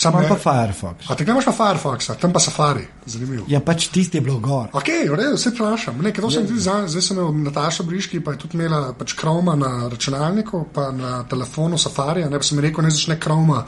Sam 0.01 0.13
pa 0.13 0.37
Firefox. 0.37 1.11
A 1.11 1.15
ti 1.15 1.25
imaš 1.29 1.45
pa 1.45 1.53
Firefox, 1.53 2.07
tam 2.21 2.33
pa 2.33 2.41
Safari, 2.41 2.87
zanimivo. 3.07 3.45
Ja, 3.49 3.61
pač 3.61 3.91
tisti 3.93 4.17
je 4.17 4.25
bil 4.25 4.39
gor. 4.41 4.71
Ok, 4.73 4.89
v 5.11 5.19
redu, 5.19 5.37
se 5.37 5.53
vprašam. 5.53 6.01
Nekaj, 6.01 6.25
to 6.25 6.31
sem 6.33 6.47
tudi 6.49 6.63
zdaj, 6.65 6.87
zdaj 6.89 7.05
sem 7.05 7.19
imel 7.19 7.35
Nataša 7.45 7.85
Briški, 7.85 8.23
pa 8.25 8.33
je 8.33 8.41
tudi 8.47 8.57
imela 8.57 8.95
pač 8.97 9.13
Chroma 9.19 9.59
na 9.61 9.91
računalniku, 9.93 10.63
pa 10.73 10.89
na 10.97 11.21
telefonu 11.29 11.79
Safari, 11.79 12.25
ne 12.25 12.41
pa 12.41 12.49
sem 12.49 12.65
rekel, 12.65 12.85
ne 12.85 12.95
začne 12.97 13.21
Chroma 13.21 13.65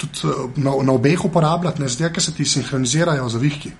tudi 0.00 0.24
eh, 0.24 0.44
na, 0.64 0.76
na 0.82 0.96
obeh 0.96 1.24
uporabljati, 1.24 1.84
ne 1.84 1.92
zdaj, 1.92 2.14
ker 2.16 2.22
se 2.22 2.32
ti 2.32 2.48
sinhronizirajo 2.48 3.28
zavihki. 3.28 3.76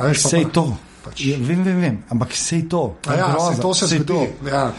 Vse 0.00 0.38
je 0.38 0.52
to. 0.52 0.70
Pač. 1.04 1.24
Ja, 1.24 1.36
vem, 1.40 1.64
vem, 1.64 1.80
vem, 1.80 2.02
ampak 2.12 2.32
vse 2.32 2.62
je 2.62 2.68
to. 2.68 2.84
Ja, 3.08 3.32
sej 3.40 3.60
to 3.60 3.74
se 3.74 3.86
zgodi. 3.92 4.28
Ja. 4.48 4.70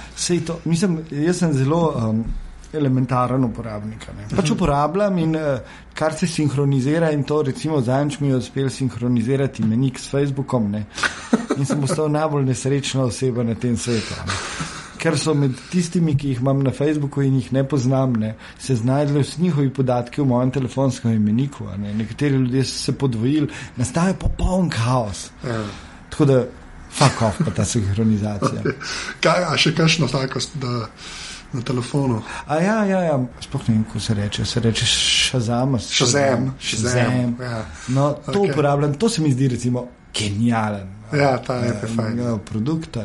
To. 0.48 0.62
Mislim, 0.66 1.04
jaz 1.12 1.46
sem 1.46 1.54
zelo. 1.54 1.86
Um, 1.98 2.26
elementaren 2.74 3.44
uporabnik. 3.44 4.06
Pač 4.36 4.52
uporabljam 4.54 5.18
in 5.18 5.36
uh, 5.36 5.80
kar 5.98 6.16
se 6.18 6.28
sinhronizira, 6.28 7.12
in 7.12 7.24
to 7.24 7.42
recimo 7.44 7.82
zadnjič 7.82 8.20
mi 8.20 8.32
je 8.32 8.42
uspel 8.42 8.70
sinhronizirati 8.70 9.64
menik 9.64 10.00
s 10.00 10.12
Facebookom. 10.12 10.72
Ne? 10.72 10.86
In 11.58 11.66
sem 11.66 11.82
postal 11.82 12.12
najbolj 12.12 12.46
nesrečna 12.48 13.08
oseba 13.10 13.44
na 13.44 13.56
tem 13.56 13.78
svetu. 13.78 14.16
Ne? 14.28 14.40
Ker 15.02 15.18
so 15.18 15.34
med 15.34 15.58
tistimi, 15.72 16.14
ki 16.18 16.36
jih 16.36 16.42
imam 16.44 16.62
na 16.62 16.72
Facebooku 16.78 17.24
in 17.26 17.40
jih 17.40 17.48
ne 17.56 17.64
poznam, 17.68 18.14
ne, 18.22 18.36
se 18.62 18.76
znajdli 18.78 19.24
vsi 19.24 19.42
njihovi 19.42 19.72
podatki 19.74 20.22
v 20.22 20.28
mojem 20.30 20.52
telefonskem 20.60 21.16
imeniku. 21.18 21.66
Ne. 21.82 21.94
Nekateri 21.98 22.38
ljudje 22.38 22.66
so 22.70 22.78
se 22.78 22.94
podvojili, 22.98 23.50
nastaja 23.82 24.14
popoln 24.14 24.70
kaos. 24.70 25.32
Ja. 25.44 25.64
Tako 26.14 26.26
da, 26.30 26.44
fuck 26.92 27.22
off, 27.22 27.42
pa 27.46 27.56
ta 27.56 27.66
sinhronizacija. 27.66 28.62
Kaj, 29.26 29.48
a 29.50 29.58
še 29.58 29.74
kakšno 29.74 30.12
tako, 30.12 30.44
da 30.62 30.86
na 31.54 31.62
telefonu. 31.62 32.22
A 32.48 32.60
ja, 32.60 32.86
ja, 32.86 33.02
ja. 33.02 33.20
sploh 33.40 33.68
ne 33.68 33.76
vem, 33.76 33.84
kako 33.84 34.00
se 34.00 34.14
reče. 34.14 34.46
Se 34.46 34.60
reče 34.60 34.86
šazam. 34.86 35.80
Šazam. 35.80 36.54
šazam. 36.60 37.36
Ja. 37.42 37.66
No, 37.88 38.14
to 38.26 38.32
okay. 38.32 38.52
uporabljam, 38.52 38.94
to 38.94 39.10
se 39.10 39.22
mi 39.22 39.32
zdi 39.32 39.48
recimo 39.48 39.88
genijalen. 40.14 40.88
Ja, 41.14 41.38
ta 41.38 41.56
je 41.56 41.74
pa 41.82 41.88
fajn. 41.96 42.40
Produkt. 42.46 42.98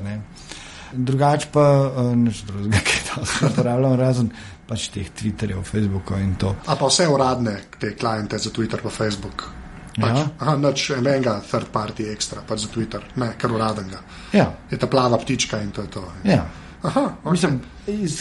Drugač 0.92 1.48
pa 1.52 1.90
nič 2.14 2.44
drugega, 2.46 2.78
kaj 2.86 3.00
to 3.08 3.46
uporabljam, 3.50 3.98
razen 3.98 4.30
pač 4.66 4.88
teh 4.94 5.10
Twitterjev, 5.14 5.62
Facebookov 5.62 6.20
in 6.22 6.34
to. 6.38 6.54
A 6.66 6.76
pa 6.78 6.88
vse 6.90 7.06
uradne 7.10 7.56
te 7.78 7.94
kliente 7.98 8.38
za 8.38 8.50
Twitter 8.50 8.82
pa 8.82 8.90
Facebook. 8.90 9.46
Pač, 9.96 10.18
ja. 10.18 10.26
Aha, 10.44 10.54
noč 10.60 10.90
enega 10.92 11.38
third 11.46 11.70
party 11.72 12.10
ekstra, 12.12 12.42
pač 12.46 12.66
za 12.66 12.72
Twitter, 12.72 13.04
ne, 13.16 13.32
kar 13.40 13.54
uradnega. 13.54 14.02
Ja. 14.36 14.50
Je 14.70 14.78
ta 14.78 14.90
plava 14.92 15.18
ptička 15.22 15.62
in 15.64 15.70
to 15.72 15.86
je 15.86 15.92
to. 15.94 16.04
Ja. 16.28 16.44
Aha, 16.82 17.00
okay. 17.24 17.30
Mislim, 17.32 17.60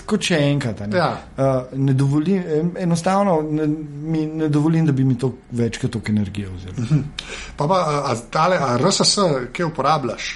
kot 0.05 0.21
še 0.21 0.37
enkrat. 0.51 0.79
Ne, 0.87 0.97
Ja. 0.97 1.09
uh, 1.37 1.73
ne 1.77 1.93
dovolim, 1.93 2.43
em, 2.59 2.71
enostavno 2.77 3.41
ne, 3.51 3.67
mi 4.11 4.25
ne 4.25 4.47
dovolim, 4.49 4.85
da 4.85 4.91
bi 4.91 5.03
mi 5.03 5.17
to 5.17 5.33
večkrat 5.51 5.91
toliko 5.91 6.11
energije 6.11 6.49
vzel. 6.49 7.03
Pa 7.57 7.67
pa, 7.67 7.81
a, 8.05 8.15
tale, 8.31 8.57
a 8.57 8.77
RSS, 8.77 9.17
kaj 9.53 9.65
uporabljaš? 9.65 10.31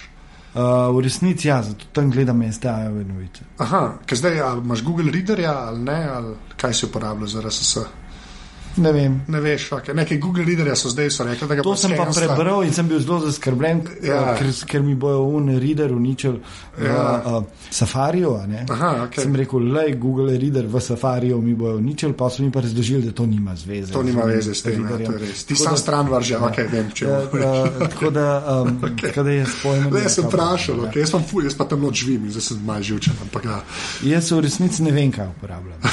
Uh, 0.50 0.90
v 0.96 1.04
resnici, 1.06 1.48
ja, 1.48 1.62
zato 1.64 1.86
tam 1.94 2.10
gledam 2.12 2.42
STA-jeve 2.52 3.04
novice. 3.06 3.46
Aha, 3.62 4.00
ker 4.06 4.18
zdaj 4.18 4.40
ali 4.42 4.62
imaš 4.66 4.82
Google 4.84 5.12
Readerja 5.14 5.54
ali 5.68 5.80
ne, 5.86 6.00
ali 6.10 6.34
kaj 6.58 6.74
si 6.74 6.86
uporabljal 6.86 7.28
za 7.28 7.42
RSS? 7.46 7.78
Ne 8.80 8.92
vem. 8.92 9.22
Ne 9.28 9.40
veš, 9.44 9.72
okay. 9.76 9.94
nekaj 9.96 10.18
Google 10.18 10.44
Readerja 10.48 10.76
so 10.76 10.90
zdaj 10.90 11.10
so 11.12 11.24
rekli, 11.24 11.48
da 11.48 11.56
ga 11.56 11.64
To 11.64 11.70
bodo 11.70 11.82
sem 11.82 11.92
pa 11.98 12.06
prebral 12.16 12.64
in 12.64 12.74
sem 12.74 12.88
bil 12.88 13.00
zelo 13.00 13.20
zaskrbljen, 13.20 13.82
Ja. 14.04 14.16
ja. 14.16 14.36
ker, 14.40 14.48
ker 14.68 14.82
mi 14.84 14.96
bojo 14.96 15.22
un 15.36 15.50
reader 15.60 15.92
uničili 15.94 16.40
v 16.78 16.86
Ja. 16.86 16.94
ja. 16.94 17.38
uh, 17.38 17.44
Safariju. 17.70 18.36
a 18.36 18.46
ne. 18.48 18.66
Aha, 18.70 19.04
okej. 19.04 19.24
Sem 19.24 19.36
rekel, 19.36 19.60
le 19.74 19.92
Google 20.00 20.38
reader 20.38 20.68
v 20.68 20.80
Safariju 20.82 21.42
mi 21.42 21.54
bojo 21.56 21.78
uničili, 21.78 22.14
pa 22.14 22.30
so 22.30 22.44
mi 22.44 22.52
pa 22.52 22.62
razložili, 22.62 23.04
da 23.04 23.12
to 23.12 23.26
nima 23.26 23.56
zveze. 23.56 23.92
To 23.94 24.04
nima 24.04 24.24
veze 24.24 24.54
s 24.56 24.64
tem, 24.64 24.84
ja, 24.84 24.98
to 25.06 25.12
je 25.12 25.20
res. 25.20 25.44
Ti 25.46 25.56
sam 25.56 25.78
stran 25.78 26.08
vrže, 26.10 26.34
ja. 26.34 26.40
ok, 26.46 26.58
vem, 26.72 26.92
če 26.94 27.06
Ja, 27.06 27.20
bo. 27.32 27.38
uh, 27.38 27.90
tako 27.90 28.10
da, 28.10 28.28
um, 28.64 28.80
okay. 28.88 29.08
tako 29.10 29.24
da 29.24 29.32
jaz 29.32 29.50
pojmem. 29.64 29.94
Le, 29.94 30.02
jaz 30.02 30.16
sem 30.16 30.26
vprašal, 30.26 30.76
okay. 30.88 31.04
jaz, 31.04 31.12
sem 31.12 31.24
ful, 31.24 31.44
jaz 31.44 31.58
pa 31.60 31.66
tam 31.68 31.82
noč 31.84 32.04
živim 32.06 32.26
in 32.26 32.32
zdaj 32.32 32.42
sem 32.48 32.64
malo 32.66 32.84
živčen. 32.84 33.14
Ampak, 33.22 33.46
ja. 33.46 33.60
Jaz 34.16 34.32
v 34.32 34.40
resnici 34.48 34.84
ne 34.84 34.92
vem, 34.96 35.12
kaj 35.12 35.28
uporabljam. 35.28 35.80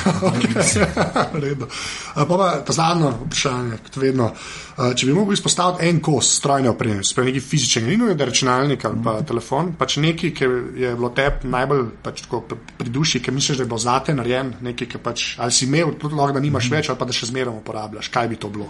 V 1.34 1.40
redu. 1.42 1.66
A, 2.14 2.24
Pa 2.26 2.36
pa 2.36 2.72
zadnje 2.76 3.10
vprašanje, 3.24 3.78
kot 3.86 3.98
vedno. 4.02 4.30
A, 4.76 4.90
Če 4.94 5.08
bi 5.08 5.16
mogel 5.16 5.36
izpostaviti 5.36 5.88
en 5.88 6.00
kos 6.04 6.30
strojne 6.38 6.70
opreme, 6.70 7.04
sploh 7.04 7.26
neki 7.26 7.40
fizičen, 7.40 7.86
ni 7.88 7.96
nujno, 7.96 8.14
da 8.14 8.24
je 8.26 8.30
računalnik 8.30 8.84
ali 8.84 9.02
pa 9.04 9.16
telefon, 9.26 9.72
pač 9.78 9.96
nekaj, 10.04 10.34
ki 10.36 10.50
je 10.82 10.94
bilo 10.94 11.10
tebi 11.16 11.48
najbolj 11.52 11.84
pač 12.04 12.22
tako 12.26 12.42
pri- 12.50 12.92
duši, 12.92 13.22
ki 13.24 13.34
misliš, 13.34 13.58
da 13.58 13.64
je 13.66 13.72
bilo 13.72 13.82
zate 13.82 14.14
narejen, 14.14 14.54
nekaj, 14.60 14.92
ki 14.94 15.02
pač 15.02 15.26
ali 15.38 15.52
si 15.52 15.64
imel, 15.66 15.96
tudi 16.00 16.14
lahko 16.14 16.36
da 16.36 16.44
nimaš 16.44 16.70
več, 16.72 16.90
ali 16.92 17.00
pa 17.00 17.08
da 17.08 17.16
še 17.16 17.32
zmeraj 17.32 17.56
uporabljaš. 17.62 18.12
Kaj 18.12 18.28
bi 18.28 18.36
to 18.40 18.52
bilo? 18.52 18.68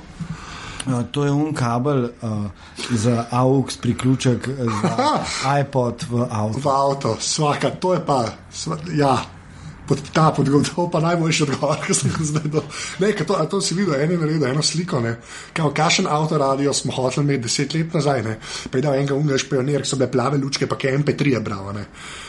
Uh, 0.87 1.03
to 1.11 1.25
je 1.27 1.33
un 1.35 1.51
kabel 1.55 2.05
uh, 2.23 2.45
za 2.95 3.25
AUX 3.35 3.77
priključek 3.83 4.47
za 4.49 5.07
iPod 5.61 6.07
v 6.11 6.27
avtu. 6.31 6.61
V 6.63 6.71
avto, 6.71 7.17
svaka, 7.21 7.71
to 7.71 7.95
je 7.97 8.05
pa, 8.07 8.21
sva, 8.55 8.79
ja. 8.95 9.17
Pod, 9.87 10.01
ta 10.13 10.31
podgovor, 10.35 10.67
to 10.67 10.89
pa 10.91 11.01
najboljši 11.01 11.45
odgovor, 11.47 11.79
ki 11.87 11.95
sem 11.95 12.11
ga 12.11 12.25
zdaj 12.27 12.49
dal. 12.51 12.65
Ne, 13.03 13.13
to, 13.21 13.37
a 13.39 13.47
to 13.51 13.61
si 13.63 13.77
videl, 13.79 13.95
en 14.01 14.17
je 14.17 14.19
naredil 14.19 14.47
eno 14.49 14.63
sliko, 14.63 15.01
ne. 15.01 15.17
Kao, 15.55 15.71
kakšen 15.71 16.09
avtoradio 16.11 16.75
smo 16.75 16.93
hoteli 16.97 17.25
imeti 17.25 17.47
deset 17.47 17.75
let 17.75 17.95
nazaj, 17.95 18.23
ne. 18.27 18.39
Pa 18.71 18.79
je 18.79 18.87
dal 18.89 18.99
enega 18.99 19.15
ungariš 19.15 19.47
pionir, 19.51 19.85
ki 19.87 19.93
so 19.93 20.01
bile 20.01 20.11
plave 20.11 20.41
lučke, 20.43 20.67
pa 20.67 20.79
je 20.83 20.97
MP3 20.99 21.37
je 21.37 21.41
bral, 21.41 21.71
ne. 21.77 21.87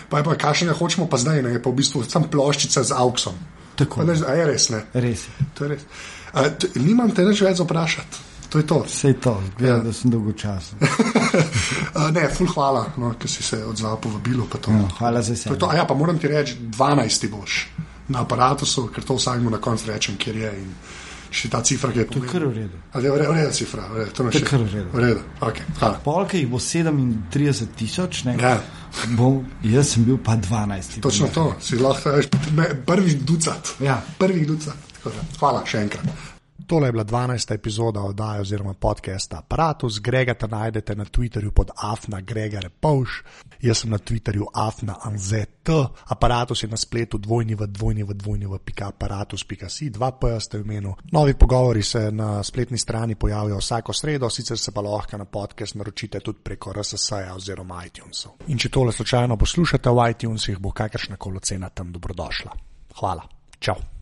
Pa 0.09 0.21
je 0.21 0.29
pa 0.29 0.37
kakšnega 0.37 0.77
hočemo 0.77 1.09
pa 1.09 1.17
zdaj, 1.17 1.41
ne, 1.45 1.57
pa 1.61 1.73
v 1.73 1.81
bistvu 1.81 2.03
sam 2.05 2.29
ploščica 2.29 2.85
z 2.85 2.97
auksom. 2.97 3.41
Tako. 3.77 4.01
Pa, 4.01 4.09
ne, 4.09 4.17
a 4.21 4.37
je 4.37 4.47
res, 4.53 4.69
ne. 4.73 4.85
Res. 4.93 5.27
To 5.57 5.65
je 5.65 5.75
res. 5.75 5.89
A, 6.33 6.49
t, 6.49 6.69
nimam 6.81 7.11
te 7.13 7.25
nič 7.25 7.41
več 7.41 7.61
vprašati. 7.63 8.26
To 8.49 8.57
je 8.57 8.65
to. 8.65 8.83
Vse 8.87 9.13
to, 9.13 9.41
gleda, 9.57 9.73
Ja. 9.73 9.79
da 9.79 9.93
sem 9.93 10.11
dolgočasen. 10.11 10.79
Ne, 12.13 12.29
ful 12.29 12.47
hvala, 12.47 12.85
no, 12.97 13.13
ker 13.13 13.29
si 13.29 13.43
se 13.43 13.59
odzval 13.65 13.97
po 13.97 14.09
vabilu. 14.09 14.47
To. 14.47 14.71
Ja, 14.71 14.87
hvala 14.99 15.21
za 15.21 15.33
je 15.33 15.35
vse. 15.35 15.57
ja, 15.75 15.85
pa 15.85 15.93
moram 15.93 16.17
ti 16.17 16.27
reči, 16.27 16.55
12 16.71 17.29
boš 17.29 17.67
na 18.07 18.21
aparatu, 18.21 18.65
ker 18.87 19.03
to 19.03 19.15
vsakmu 19.15 19.49
na 19.49 19.57
koncu 19.57 19.91
rečem, 19.91 20.15
kjer 20.17 20.35
je. 20.37 20.51
In 20.57 20.71
še 21.29 21.49
ta 21.49 21.59
cifra, 21.61 21.91
ki 21.91 21.99
je 21.99 22.05
To 22.07 22.23
je 22.23 22.29
kar 22.29 22.45
v 22.45 22.53
redu. 22.53 22.77
A 22.93 22.99
je 22.99 23.11
v 23.11 23.17
redu, 23.17 23.31
v 23.31 23.35
redu 23.35 23.51
cifra, 23.51 23.83
v 23.91 23.95
redu, 23.97 24.11
to 24.11 24.23
je 24.23 24.25
naše. 24.25 24.45
kar 24.45 24.59
v 24.59 24.73
redu. 24.73 24.89
V 24.93 24.99
redu, 24.99 25.21
ok, 25.41 25.57
hvala. 25.79 25.99
Polka 25.99 26.37
jih 26.37 26.47
bo 26.47 26.57
37 26.57 27.67
tisoč, 27.75 28.23
ne? 28.23 28.37
Ja. 28.39 28.61
Bom, 29.11 29.43
jaz 29.61 29.91
sem 29.91 30.07
bil 30.07 30.17
pa 30.17 30.37
12. 30.39 31.01
Točno 31.03 31.27
to, 31.27 31.51
si 31.59 31.75
lahko 31.75 32.15
veš, 32.15 32.31
me- 32.55 32.71
prvih 32.85 33.19
ducat. 33.21 33.75
Ja. 33.83 33.99
Prvih 34.17 34.47
ducat. 34.47 34.79
Hvala 35.39 35.61
še 35.67 35.83
enkrat. 35.83 36.36
Tole 36.67 36.87
je 36.87 36.91
bila 36.91 37.03
12. 37.03 37.53
epizoda 37.53 38.01
oddaje 38.01 38.41
oziroma 38.41 38.73
podcasta 38.73 39.37
Apparatus. 39.37 39.99
Grega 39.99 40.33
te 40.33 40.47
najdete 40.47 40.95
na 40.95 41.05
Twitterju 41.05 41.51
pod 41.51 41.69
Afna 41.75 42.21
Gregor 42.21 42.69
Povš, 42.79 43.23
jaz 43.61 43.77
sem 43.77 43.89
na 43.89 43.97
Twitterju 43.97 44.45
Afna 44.53 44.95
Anzet. 45.03 45.69
Apparatus 46.05 46.63
je 46.63 46.69
na 46.69 46.77
spletu 46.77 47.17
dvojni 47.17 47.55
v 47.55 47.67
dvojni 47.67 48.03
v 48.03 48.13
dvojni 48.13 48.45
v 48.45 48.59
pika 48.59 48.87
aparatus.si, 48.87 49.89
dva 49.89 50.11
P 50.11 50.39
ste 50.39 50.57
v 50.57 50.61
imenu. 50.61 50.95
Novi 51.11 51.33
pogovori 51.33 51.83
se 51.83 52.11
na 52.11 52.43
spletni 52.43 52.77
strani 52.77 53.15
pojavijo 53.15 53.57
vsako 53.57 53.93
sredo, 53.93 54.29
sicer 54.29 54.57
se 54.57 54.71
pa 54.71 54.81
lahko 54.81 55.17
na 55.17 55.25
podcast 55.25 55.75
naročite 55.75 56.19
tudi 56.19 56.39
preko 56.43 56.73
RSS-ja 56.73 57.35
oziroma 57.35 57.85
iTunesov. 57.85 58.31
In 58.47 58.57
če 58.57 58.69
tole 58.69 58.91
slučajno 58.91 59.37
poslušate 59.37 59.89
v 59.89 60.09
iTunesih, 60.11 60.59
bo 60.59 60.71
kakršna 60.71 61.15
koli 61.15 61.39
cena 61.39 61.69
tam 61.69 61.91
dobrodošla. 61.91 62.51
Hvala. 62.99 63.23
Čau. 63.59 63.96